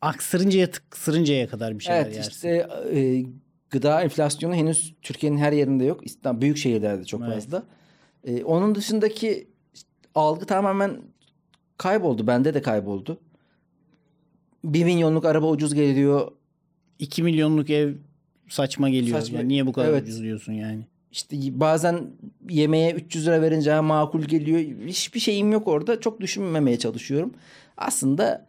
aksırıncaya 0.00 0.70
tıksırıncaya 0.70 1.48
kadar 1.48 1.78
bir 1.78 1.84
şeyler 1.84 2.02
Evet 2.02 2.16
yersin. 2.16 2.30
işte 2.30 2.66
e, 2.94 3.24
gıda 3.70 4.02
enflasyonu 4.02 4.54
henüz 4.54 4.94
Türkiye'nin 5.02 5.38
her 5.38 5.52
yerinde 5.52 5.84
yok. 5.84 6.06
İstanbul 6.06 6.40
büyük 6.40 6.56
şehirlerde 6.56 7.04
çok 7.04 7.22
Evet. 7.22 7.34
fazla. 7.34 7.62
E, 8.24 8.44
onun 8.44 8.74
dışındaki 8.74 9.48
algı 10.14 10.46
tamamen 10.46 11.00
kayboldu. 11.78 12.26
Bende 12.26 12.54
de 12.54 12.62
kayboldu. 12.62 13.20
Bir 14.64 14.84
milyonluk 14.84 15.24
araba 15.24 15.50
ucuz 15.50 15.74
geliyor. 15.74 16.32
2 16.98 17.22
milyonluk 17.22 17.70
ev 17.70 17.94
saçma 18.48 18.88
geliyor. 18.90 19.18
Saçma. 19.18 19.38
Yani 19.38 19.48
niye 19.48 19.66
bu 19.66 19.72
kadar 19.72 19.88
Evet. 19.88 20.02
ucuz 20.02 20.22
diyorsun 20.22 20.52
yani? 20.52 20.86
İşte 21.12 21.36
bazen 21.60 22.06
yemeğe 22.50 22.92
300 22.92 23.26
lira 23.26 23.42
verince 23.42 23.72
ha, 23.72 23.82
makul 23.82 24.22
geliyor. 24.22 24.86
Hiçbir 24.86 25.20
şeyim 25.20 25.52
yok 25.52 25.68
orada. 25.68 26.00
Çok 26.00 26.20
düşünmemeye 26.20 26.78
çalışıyorum. 26.78 27.34
Aslında 27.76 28.46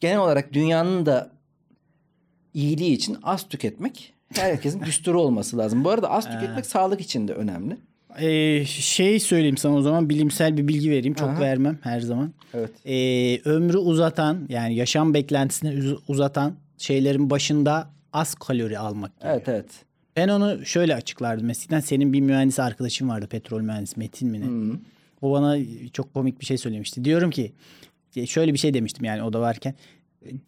genel 0.00 0.18
olarak 0.18 0.52
dünyanın 0.52 1.06
da 1.06 1.30
iyiliği 2.54 2.92
için 2.92 3.16
az 3.22 3.48
tüketmek 3.48 4.14
herkesin 4.34 4.80
düsturu 4.84 5.20
olması 5.20 5.58
lazım. 5.58 5.84
Bu 5.84 5.90
arada 5.90 6.10
az 6.10 6.24
tüketmek 6.24 6.66
sağlık 6.66 7.00
için 7.00 7.28
de 7.28 7.32
önemli. 7.34 7.76
Ee, 8.18 8.64
şey 8.64 9.20
söyleyeyim 9.20 9.56
sana 9.56 9.74
o 9.74 9.82
zaman 9.82 10.08
bilimsel 10.08 10.56
bir 10.56 10.68
bilgi 10.68 10.90
vereyim. 10.90 11.14
Çok 11.14 11.28
Aha. 11.28 11.40
vermem 11.40 11.78
her 11.82 12.00
zaman. 12.00 12.32
Evet. 12.54 12.70
Ee, 12.86 13.40
ömrü 13.50 13.76
uzatan 13.76 14.46
yani 14.48 14.74
yaşam 14.74 15.14
beklentisini 15.14 15.70
uz- 15.78 16.02
uzatan 16.08 16.54
şeylerin 16.78 17.30
başında 17.30 17.90
az 18.12 18.34
kalori 18.34 18.78
almak 18.78 19.20
geliyor. 19.20 19.34
Evet 19.36 19.48
evet. 19.48 19.66
Ben 20.16 20.28
onu 20.28 20.66
şöyle 20.66 20.94
açıklardım. 20.94 21.50
Eskiden 21.50 21.80
senin 21.80 22.12
bir 22.12 22.20
mühendis 22.20 22.58
arkadaşın 22.58 23.08
vardı. 23.08 23.26
Petrol 23.26 23.60
mühendisi 23.60 23.98
Metin 23.98 24.28
mi 24.28 24.40
ne? 24.40 24.76
O 25.22 25.32
bana 25.32 25.56
çok 25.92 26.14
komik 26.14 26.40
bir 26.40 26.46
şey 26.46 26.58
söylemişti. 26.58 27.04
Diyorum 27.04 27.30
ki 27.30 27.52
şöyle 28.26 28.52
bir 28.52 28.58
şey 28.58 28.74
demiştim 28.74 29.04
yani 29.04 29.22
o 29.22 29.32
da 29.32 29.40
varken. 29.40 29.74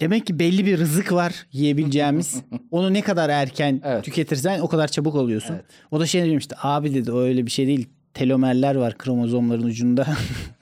Demek 0.01 0.27
ki 0.27 0.39
belli 0.39 0.67
bir 0.67 0.79
rızık 0.79 1.13
var 1.13 1.47
yiyebileceğimiz. 1.53 2.43
Onu 2.71 2.93
ne 2.93 3.01
kadar 3.03 3.29
erken 3.29 3.81
Evet. 3.85 4.05
tüketirsen 4.05 4.61
o 4.61 4.69
kadar 4.69 4.89
çabuk 4.89 5.15
oluyorsun. 5.15 5.55
Evet. 5.55 5.65
O 5.91 6.01
da 6.01 6.07
şey 6.07 6.23
demişti. 6.25 6.55
Abi 6.63 6.95
dedi 6.95 7.13
o 7.13 7.21
öyle 7.21 7.47
bir 7.47 7.51
şey 7.51 7.67
değil. 7.67 7.89
Telomerler 8.15 8.75
var 8.75 8.99
kromozomların 8.99 9.63
ucunda. 9.63 10.07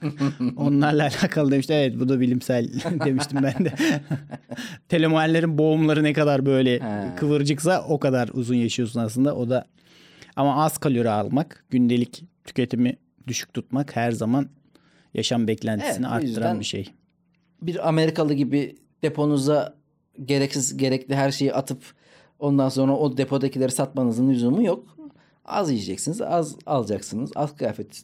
Onlarla 0.57 1.03
alakalı 1.03 1.51
demişti. 1.51 1.73
Evet 1.73 1.99
bu 1.99 2.09
da 2.09 2.19
bilimsel 2.19 2.69
demiştim 3.05 3.39
ben 3.43 3.65
de. 3.65 3.73
Telomerlerin 4.89 5.57
boğumları 5.57 6.03
ne 6.03 6.13
kadar 6.13 6.45
böyle 6.45 6.79
Ha. 6.79 7.15
kıvırcıksa 7.15 7.85
o 7.89 7.99
kadar 7.99 8.29
uzun 8.33 8.55
yaşıyorsun 8.55 8.99
aslında. 8.99 9.35
O 9.35 9.49
da 9.49 9.65
ama 10.35 10.63
az 10.65 10.77
kalori 10.77 11.09
almak, 11.09 11.65
gündelik 11.69 12.23
tüketimi 12.45 12.95
düşük 13.27 13.53
tutmak 13.53 13.95
her 13.95 14.11
zaman 14.11 14.49
yaşam 15.13 15.47
beklentisini 15.47 16.07
Evet, 16.11 16.23
arttıran 16.23 16.59
bir 16.59 16.65
şey. 16.65 16.87
Bir 17.61 17.87
Amerikalı 17.87 18.33
gibi 18.33 18.75
deponuza 19.03 19.75
gereksiz 20.25 20.77
gerekli 20.77 21.15
her 21.15 21.31
şeyi 21.31 21.53
atıp 21.53 21.83
ondan 22.39 22.69
sonra 22.69 22.97
o 22.97 23.17
depodakileri 23.17 23.71
satmanızın 23.71 24.29
lüzumu 24.29 24.63
yok. 24.63 24.97
Az 25.45 25.71
yiyeceksiniz, 25.71 26.21
az 26.21 26.55
alacaksınız. 26.65 27.31
Az 27.35 27.55
kıyafet 27.55 28.03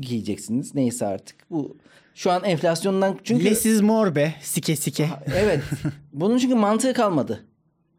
giyeceksiniz. 0.00 0.74
Neyse 0.74 1.06
artık. 1.06 1.36
Bu 1.50 1.76
şu 2.14 2.30
an 2.30 2.44
enflasyondan 2.44 3.18
çünkü 3.24 3.44
Less 3.44 3.66
is 3.66 3.80
more 3.80 4.14
be. 4.14 4.34
Sike 4.42 4.76
sike. 4.76 5.08
evet. 5.34 5.60
Bunun 6.12 6.38
çünkü 6.38 6.54
mantığı 6.54 6.92
kalmadı. 6.94 7.44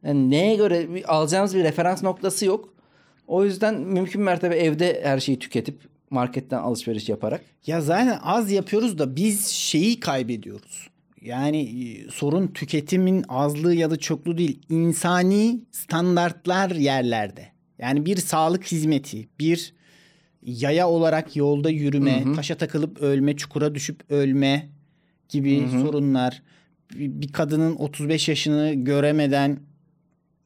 Yani 0.04 0.30
neye 0.30 0.56
göre 0.56 1.04
alacağımız 1.08 1.56
bir 1.56 1.64
referans 1.64 2.04
noktası 2.04 2.46
yok. 2.46 2.74
O 3.28 3.46
yüzden 3.46 3.76
mümkün 3.80 4.22
mertebe 4.22 4.56
evde 4.56 5.02
her 5.04 5.20
şeyi 5.20 5.40
tüketip 5.40 5.80
marketten 6.10 6.58
alışveriş 6.58 7.10
yaparak. 7.10 7.42
Ya 7.68 7.82
zaten 7.82 8.20
az 8.24 8.52
yapıyoruz 8.52 9.00
da 9.00 9.16
biz 9.16 9.48
şeyi 9.48 10.00
kaybediyoruz. 10.00 10.88
Yani 11.22 11.62
e, 11.62 12.12
sorun 12.12 12.48
tüketimin 12.48 13.26
azlığı 13.30 13.76
ya 13.76 13.92
da 13.92 13.98
çokluğu 13.98 14.38
değil. 14.38 14.60
insani 14.70 15.60
standartlar 15.72 16.72
yerlerde. 16.72 17.53
Yani 17.80 18.06
bir 18.06 18.18
sağlık 18.18 18.72
hizmeti, 18.72 19.28
bir 19.40 19.74
yaya 20.42 20.90
olarak 20.90 21.36
yolda 21.36 21.70
yürüme, 21.70 22.24
taşa 22.36 22.56
takılıp 22.56 23.02
ölme, 23.02 23.36
çukura 23.36 23.76
düşüp 23.76 24.12
ölme 24.12 24.70
gibi 25.30 25.68
sorunlar. 25.72 26.42
Bir 26.94 27.28
kadının 27.28 27.76
35 27.76 28.30
yaşını 28.30 28.74
göremeden 28.74 29.60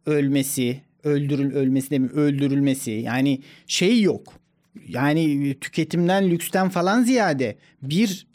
ölmesi, 0.06 0.82
öldürül 1.04 1.56
ölmesi 1.56 1.90
de 1.90 2.00
mi 2.00 2.10
öldürülmesi. 2.10 2.92
Yani 2.92 3.42
şey 3.68 4.02
yok. 4.02 4.34
Yani 4.88 5.56
tüketimden, 5.62 6.30
lüksten 6.30 6.70
falan 6.70 7.04
ziyade 7.04 7.58
bir 7.82 8.28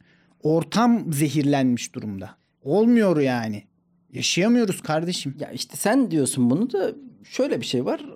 ortam 0.43 1.13
zehirlenmiş 1.13 1.95
durumda. 1.95 2.37
Olmuyor 2.63 3.21
yani. 3.21 3.65
Yaşayamıyoruz 4.13 4.81
kardeşim. 4.81 5.35
Ya 5.41 5.51
işte 5.51 5.77
sen 5.77 6.11
diyorsun 6.11 6.51
bunu 6.51 6.73
da 6.73 6.93
şöyle 7.25 7.61
bir 7.61 7.67
şey 7.67 7.85
var. 7.85 8.07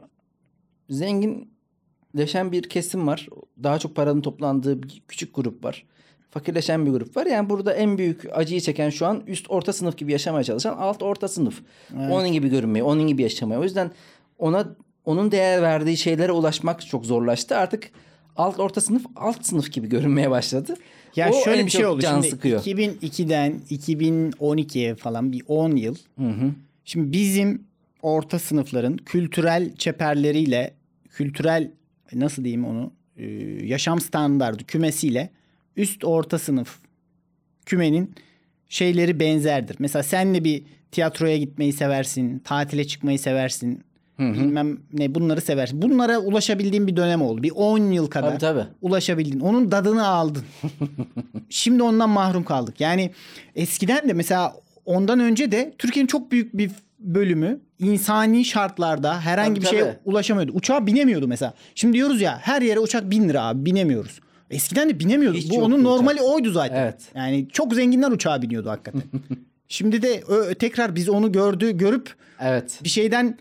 Zenginleşen 0.91 2.53
bir 2.53 2.62
kesim 2.62 3.07
var. 3.07 3.28
Daha 3.62 3.78
çok 3.78 3.97
paranın 3.97 4.20
toplandığı 4.20 4.82
bir 4.82 5.03
küçük 5.09 5.34
grup 5.34 5.64
var. 5.64 5.84
Fakirleşen 6.30 6.87
bir 6.87 6.91
grup 6.91 7.16
var. 7.16 7.26
Yani 7.26 7.51
burada 7.51 7.72
en 7.72 7.99
büyük 7.99 8.24
acıyı 8.32 8.61
çeken 8.61 8.91
şu 8.91 9.07
an 9.07 9.22
üst 9.26 9.51
orta 9.51 9.72
sınıf 9.72 9.97
gibi 9.97 10.12
yaşamaya 10.12 10.45
çalışan 10.45 10.76
alt 10.76 11.03
orta 11.03 11.28
sınıf. 11.28 11.62
Onun 11.95 12.32
gibi 12.32 12.49
görünmeyi, 12.49 12.82
onun 12.82 13.07
gibi 13.07 13.22
yaşamaya. 13.22 13.61
O 13.61 13.62
yüzden 13.62 13.91
ona 14.39 14.76
onun 15.05 15.32
değer 15.32 15.62
verdiği 15.62 15.97
şeylere 15.97 16.32
ulaşmak 16.32 16.87
çok 16.87 17.07
zorlaştı. 17.07 17.57
Artık 17.57 17.91
alt 18.37 18.61
orta 18.61 18.80
sınıf 18.80 19.07
alt 19.16 19.47
sınıf 19.47 19.72
gibi 19.72 19.89
görünmeye 19.89 20.30
başladı. 20.30 20.74
Ya 21.16 21.30
O 21.30 21.45
şöyle 21.45 21.66
bir 21.66 21.70
şey 21.70 21.87
oldu. 21.87 22.01
Can 22.01 22.14
Şimdi 22.14 22.28
sıkıyor. 22.28 22.62
2002'den 22.62 23.61
2012'ye 23.70 24.95
falan 24.95 25.32
bir 25.32 25.43
10 25.49 25.76
yıl. 25.76 25.97
Şimdi 26.84 27.12
bizim 27.12 27.64
orta 28.03 28.39
sınıfların 28.39 28.97
kültürel 28.97 29.74
çeperleriyle 29.76 30.74
kültürel 31.16 31.70
nasıl 32.12 32.44
diyeyim 32.44 32.64
onu 32.64 32.92
e, 33.16 33.26
yaşam 33.66 34.00
standardı 34.00 34.64
kümesiyle 34.64 35.30
üst 35.76 36.04
orta 36.04 36.38
sınıf 36.38 36.78
kümenin 37.66 38.14
şeyleri 38.68 39.20
benzerdir. 39.20 39.76
Mesela 39.78 40.02
senle 40.02 40.44
bir 40.44 40.62
tiyatroya 40.92 41.36
gitmeyi 41.36 41.72
seversin, 41.72 42.38
tatile 42.38 42.86
çıkmayı 42.86 43.18
seversin. 43.18 43.84
Bilmem 44.18 44.78
ne 44.92 45.14
bunları 45.14 45.40
seversin. 45.40 45.82
Bunlara 45.82 46.18
ulaşabildiğin 46.18 46.86
bir 46.86 46.96
dönem 46.96 47.22
oldu. 47.22 47.42
Bir 47.42 47.52
10 47.54 47.78
yıl 47.78 48.06
kadar 48.06 48.28
Tabii 48.30 48.38
tabii. 48.38 48.64
ulaşabildin. 48.82 49.40
Onun 49.40 49.70
dadını 49.72 50.06
aldın. 50.06 50.44
Şimdi 51.48 51.82
ondan 51.82 52.10
mahrum 52.10 52.44
kaldık. 52.44 52.80
Yani 52.80 53.10
eskiden 53.54 54.08
de 54.08 54.12
mesela 54.12 54.54
ondan 54.87 55.20
önce 55.20 55.53
de 55.53 55.74
Türkiye'nin 55.78 56.07
çok 56.07 56.32
büyük 56.32 56.57
bir 56.59 56.70
bölümü 56.99 57.61
insani 57.78 58.45
şartlarda 58.45 59.20
herhangi 59.20 59.55
Tabii, 59.55 59.61
bir 59.64 59.70
şeye 59.70 59.82
tabii. 59.84 59.97
ulaşamıyordu. 60.05 60.53
Uçağa 60.53 60.87
binemiyordu 60.87 61.28
mesela. 61.28 61.55
Şimdi 61.74 61.95
diyoruz 61.95 62.20
ya 62.20 62.39
her 62.43 62.62
yere 62.62 62.80
uçak 62.80 63.11
bin 63.11 63.28
lira 63.28 63.43
abi 63.45 63.64
binemiyoruz. 63.66 64.20
Eskiden 64.51 64.89
de 64.89 64.99
binemiyorduk. 65.01 65.41
Hiç 65.41 65.51
Bu 65.51 65.59
onun 65.62 65.74
uçak. 65.74 65.82
normali 65.82 66.22
oydu 66.22 66.51
zaten. 66.51 66.82
Evet. 66.82 67.01
Yani 67.14 67.49
çok 67.53 67.74
zenginler 67.74 68.11
uçağa 68.11 68.43
biniyordu 68.43 68.70
hakikaten. 68.70 69.03
Şimdi 69.68 70.03
de 70.03 70.20
ö- 70.28 70.55
tekrar 70.55 70.97
biz 70.97 71.09
onu 71.09 71.32
gördü 71.32 71.76
görüp 71.78 72.14
Evet. 72.41 72.80
bir 72.84 72.89
şeyden 72.89 73.39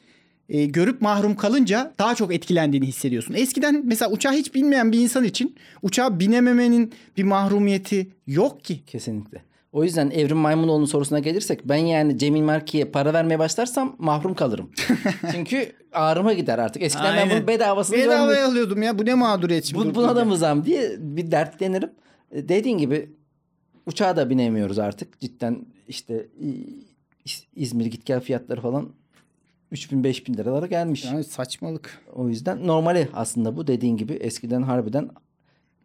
e, 0.50 0.66
görüp 0.66 1.02
mahrum 1.02 1.36
kalınca 1.36 1.93
daha 2.00 2.16
çok 2.16 2.34
etkilendiğini 2.34 2.88
hissediyorsun. 2.88 3.34
Eskiden 3.34 3.82
mesela 3.86 4.12
uçağa 4.12 4.32
hiç 4.32 4.56
binmeyen 4.56 4.91
bir 4.91 5.00
insan 5.00 5.24
için 5.24 5.56
uçağa 5.82 6.20
binememenin 6.20 6.93
bir 7.18 7.24
mahrumiyeti 7.24 8.08
yok 8.28 8.64
ki. 8.64 8.80
Kesinlikle. 8.88 9.41
O 9.76 9.84
yüzden 9.84 10.09
Evrim 10.09 10.38
Maymunoğlu'nun 10.38 10.86
sorusuna 10.86 11.19
gelirsek 11.19 11.69
ben 11.69 11.76
yani 11.76 12.17
Cemil 12.17 12.41
Marki'ye 12.41 12.86
para 12.86 13.13
vermeye 13.13 13.39
başlarsam 13.39 13.95
mahrum 13.99 14.34
kalırım. 14.34 14.71
Çünkü 15.32 15.71
ağrıma 15.91 16.34
gider 16.34 16.59
artık. 16.59 16.84
Eskiden 16.84 17.17
ben 17.17 17.30
bunun 17.30 17.47
bedavasını. 17.47 17.97
Bedavaya 17.97 18.47
alıyordum 18.47 18.84
ya. 18.84 18.99
Bu 18.99 19.05
ne 19.05 19.13
mağduriyet 19.13 19.65
şimdi. 19.65 19.89
Bu, 19.89 19.95
buna 19.95 20.15
da 20.15 20.26
mı 20.26 20.38
zam 20.38 20.65
diye 20.65 20.95
bir 20.99 21.32
dertlenirim. 21.32 21.89
E, 22.32 22.49
Dediğin 22.49 22.78
gibi 22.78 23.09
uçağa 23.86 24.17
da 24.17 24.30
binemiyoruz 24.30 24.80
artık. 24.80 25.19
Cidden 25.21 25.65
işte 25.88 26.28
İzmir 27.55 27.86
git 27.86 28.05
gel 28.05 28.19
fiyatları 28.19 28.61
falan 28.61 28.89
3000 29.71 30.03
5000 30.03 30.34
liralara 30.34 30.67
gelmiş. 30.67 31.05
Yani 31.05 31.23
saçmalık. 31.23 32.01
O 32.13 32.28
yüzden 32.30 32.67
normali 32.67 33.07
aslında 33.13 33.57
bu 33.57 33.67
dediğin 33.67 33.97
gibi 33.97 34.13
eskiden 34.13 34.61
harbiden 34.61 35.09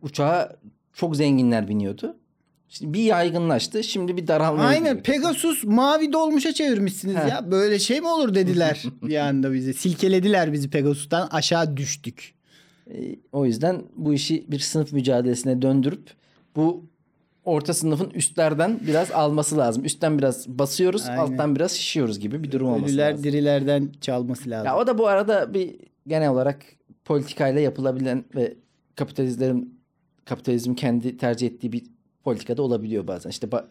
uçağa 0.03 0.57
çok 0.93 1.17
zenginler 1.17 1.69
biniyordu. 1.69 2.17
Şimdi 2.71 2.93
bir 2.99 3.03
yaygınlaştı. 3.03 3.85
Şimdi 3.85 4.17
bir 4.17 4.27
daralmaya 4.27 4.69
Aynen 4.69 4.81
gidiyor. 4.97 5.03
Pegasus 5.03 5.65
mavi 5.65 6.13
dolmuşa 6.13 6.53
çevirmişsiniz 6.53 7.17
Heh. 7.17 7.29
ya. 7.29 7.51
Böyle 7.51 7.79
şey 7.79 8.01
mi 8.01 8.09
olur 8.09 8.35
dediler 8.35 8.83
bir 9.03 9.17
anda 9.17 9.53
bize. 9.53 9.73
Silkelediler 9.73 10.53
bizi 10.53 10.71
Pegasus'tan 10.71 11.29
aşağı 11.31 11.77
düştük. 11.77 12.35
E, 12.91 13.17
O 13.33 13.47
yüzden 13.47 13.83
bu 13.97 14.15
işi 14.15 14.45
bir 14.49 14.59
sınıf 14.59 14.93
mücadelesine 14.93 15.63
döndürüp 15.63 16.11
bu 16.57 16.85
orta 17.45 17.75
sınıfın 17.75 18.11
üstlerden 18.11 18.81
biraz 18.87 19.11
alması 19.11 19.59
lazım. 19.59 19.85
Üstten 19.85 20.19
biraz 20.19 20.49
basıyoruz, 20.49 21.07
Aynen. 21.09 21.21
alttan 21.21 21.57
biraz 21.57 21.73
şişiyoruz 21.73 22.19
gibi 22.21 22.43
bir 22.43 22.53
durum 22.53 22.69
olması 22.69 22.93
Ölüler 22.93 23.11
lazım. 23.13 23.25
dirilerden 23.25 23.89
çalması 24.01 24.51
lazım. 24.51 24.67
Ya 24.67 24.77
o 24.79 24.87
da 24.87 24.99
bu 24.99 25.07
arada 25.09 25.55
bir 25.55 25.77
genel 26.07 26.29
olarak 26.31 26.63
politikayla 27.05 27.61
yapılabilen 27.61 28.25
ve 28.35 28.57
kapitalistlerin 28.97 29.81
kapitalizm 30.25 30.75
kendi 30.75 31.17
tercih 31.17 31.47
ettiği 31.47 31.73
bir 31.73 31.83
politikada 32.25 32.63
olabiliyor 32.63 33.07
bazen. 33.07 33.31
İşte 33.31 33.47
ba- 33.47 33.65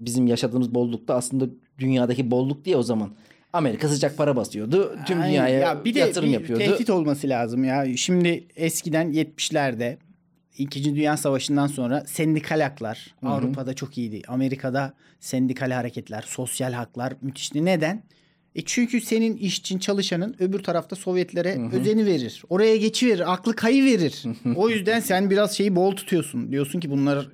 bizim 0.00 0.26
yaşadığımız 0.26 0.74
bollukta 0.74 1.14
aslında 1.14 1.46
dünyadaki 1.78 2.30
bolluk 2.30 2.64
diye 2.64 2.76
o 2.76 2.82
zaman 2.82 3.10
Amerika 3.52 3.88
sıcak 3.88 4.16
para 4.16 4.36
basıyordu. 4.36 4.96
Tüm 5.06 5.20
Aynen. 5.20 5.30
dünyaya 5.30 5.58
ya 5.58 5.84
bir 5.84 5.94
de 5.94 5.98
yatırım 5.98 6.28
bir 6.28 6.34
yapıyordu. 6.34 6.64
tehdit 6.64 6.90
olması 6.90 7.28
lazım 7.28 7.64
ya. 7.64 7.96
Şimdi 7.96 8.46
eskiden 8.56 9.12
70'lerde 9.12 9.96
İkinci 10.58 10.94
Dünya 10.94 11.16
Savaşı'ndan 11.16 11.66
sonra 11.66 12.04
sendikal 12.06 12.60
haklar 12.60 13.14
Avrupa'da 13.22 13.74
çok 13.74 13.98
iyiydi. 13.98 14.22
Amerika'da 14.28 14.94
sendikal 15.20 15.70
hareketler, 15.70 16.24
sosyal 16.26 16.72
haklar 16.72 17.12
müthişti. 17.20 17.64
Neden? 17.64 18.02
E 18.54 18.62
çünkü 18.64 19.00
senin 19.00 19.36
işçin 19.36 19.78
çalışanın 19.78 20.36
öbür 20.38 20.62
tarafta 20.62 20.96
Sovyetlere 20.96 21.58
özeni 21.72 22.06
verir. 22.06 22.42
Oraya 22.48 22.76
geçiverir, 22.76 23.32
aklı 23.32 23.56
kayı 23.56 23.84
verir. 23.84 24.22
o 24.56 24.68
yüzden 24.68 25.00
sen 25.00 25.30
biraz 25.30 25.56
şeyi 25.56 25.76
bol 25.76 25.96
tutuyorsun. 25.96 26.50
Diyorsun 26.50 26.80
ki 26.80 26.90
bunlar 26.90 27.28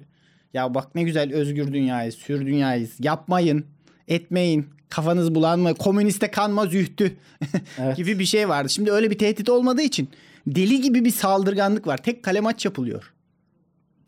ya 0.55 0.75
bak 0.75 0.95
ne 0.95 1.03
güzel 1.03 1.33
özgür 1.35 1.73
dünyayız, 1.73 2.29
hür 2.29 2.47
dünyayız. 2.47 2.91
Yapmayın, 3.01 3.65
etmeyin. 4.09 4.67
Kafanız 4.89 5.35
bulanma, 5.35 5.75
komüniste 5.75 6.31
kanma 6.31 6.67
zühtü 6.67 7.17
Evet. 7.79 7.97
gibi 7.97 8.19
bir 8.19 8.25
şey 8.25 8.49
vardı. 8.49 8.69
Şimdi 8.71 8.93
öyle 8.93 9.11
bir 9.11 9.19
tehdit 9.19 9.49
olmadığı 9.49 9.83
için 9.83 10.09
deli 10.47 10.81
gibi 10.81 11.05
bir 11.05 11.11
saldırganlık 11.11 11.87
var. 11.87 11.97
Tek 11.99 12.23
kale 12.23 12.41
maç 12.41 12.65
yapılıyor. 12.65 13.13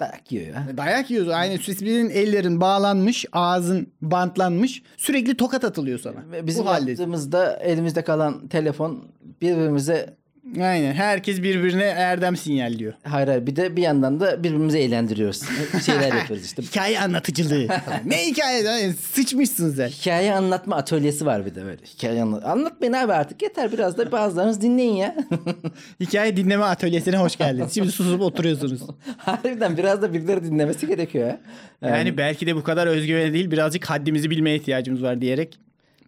Dayak 0.01 0.33
yiyor 0.33 0.47
ya. 0.47 0.67
Dayak 0.77 1.11
yiyoruz. 1.11 1.33
Aynı 1.33 1.59
sürekli 1.59 2.13
ellerin 2.13 2.61
bağlanmış, 2.61 3.27
ağzın 3.33 3.87
bantlanmış. 4.03 4.83
Sürekli 4.97 5.37
tokat 5.37 5.65
atılıyor 5.65 5.99
sana. 5.99 6.47
Bizim 6.47 6.65
Bu 6.65 6.69
halde. 6.69 6.91
yaptığımızda 6.91 7.57
elimizde 7.57 8.05
kalan 8.05 8.49
telefon 8.49 9.05
birbirimize 9.43 10.17
Aynen. 10.57 10.93
Herkes 10.93 11.43
birbirine 11.43 11.83
erdem 11.83 12.37
sinyalliyor. 12.37 12.93
hayır 13.05 13.29
hayır 13.29 13.47
bir 13.47 13.57
de 13.57 13.77
bir 13.77 13.83
yandan 13.83 14.21
da 14.21 14.45
birbirimizi 14.45 14.79
eğlendiriyoruz. 14.79 15.43
Bir 15.75 15.81
şeyler 15.81 16.15
yapıyoruz 16.15 16.45
işte. 16.45 16.63
Hikaye 16.63 17.01
anlatıcılığı. 17.01 17.69
ne 18.05 18.27
hikaye? 18.27 18.65
lan? 18.65 18.93
Sıçmışsın 19.13 19.75
sen. 19.75 19.89
Hikaye 19.89 20.35
anlatma 20.35 20.77
atölyesi 20.77 21.27
var 21.27 21.47
bir 21.47 21.55
de 21.55 21.65
böyle. 21.65 21.83
Hikaye 21.85 22.23
anlat. 22.23 22.45
Anlatmayın 22.45 22.93
abi 22.93 23.13
artık 23.13 23.43
yeter 23.43 23.73
biraz 23.73 23.99
da 23.99 24.13
bazılarınız 24.13 24.61
dinleyin 24.61 24.97
ya. 24.97 25.17
Hikaye 26.01 26.37
dinleme 26.37 26.65
atölyesine 26.65 27.17
hoş 27.17 27.37
geldiniz. 27.37 27.75
Şimdi 27.75 27.93
susup 27.93 28.21
oturuyorsunuz. 28.21 28.81
Harbiden 29.17 29.77
biraz 29.77 30.03
da 30.03 30.13
birileri 30.15 30.45
dinlemesi 30.45 30.87
gerekiyor 30.87 31.29
ya. 31.29 31.39
Yani 31.83 32.17
belki 32.17 32.47
de 32.47 32.57
bu 32.57 32.63
kadar 32.63 32.87
özgüvene 32.87 33.33
değil 33.33 33.51
birazcık 33.51 33.85
haddimizi 33.85 34.31
bilmeye 34.31 34.57
ihtiyacımız 34.57 35.03
var 35.03 35.21
diyerek 35.21 35.59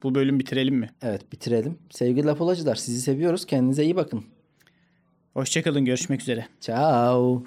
bu 0.03 0.15
bölüm 0.15 0.39
bitirelim 0.39 0.75
mi? 0.75 0.91
Evet 1.03 1.33
bitirelim. 1.33 1.79
Sevgili 1.91 2.27
lapolacılar 2.27 2.75
sizi 2.75 3.01
seviyoruz. 3.01 3.47
Kendinize 3.47 3.85
iyi 3.85 3.97
bakın. 3.97 4.25
Hoşçakalın 5.35 5.85
görüşmek 5.85 6.21
üzere. 6.21 6.47
Ciao. 6.61 7.43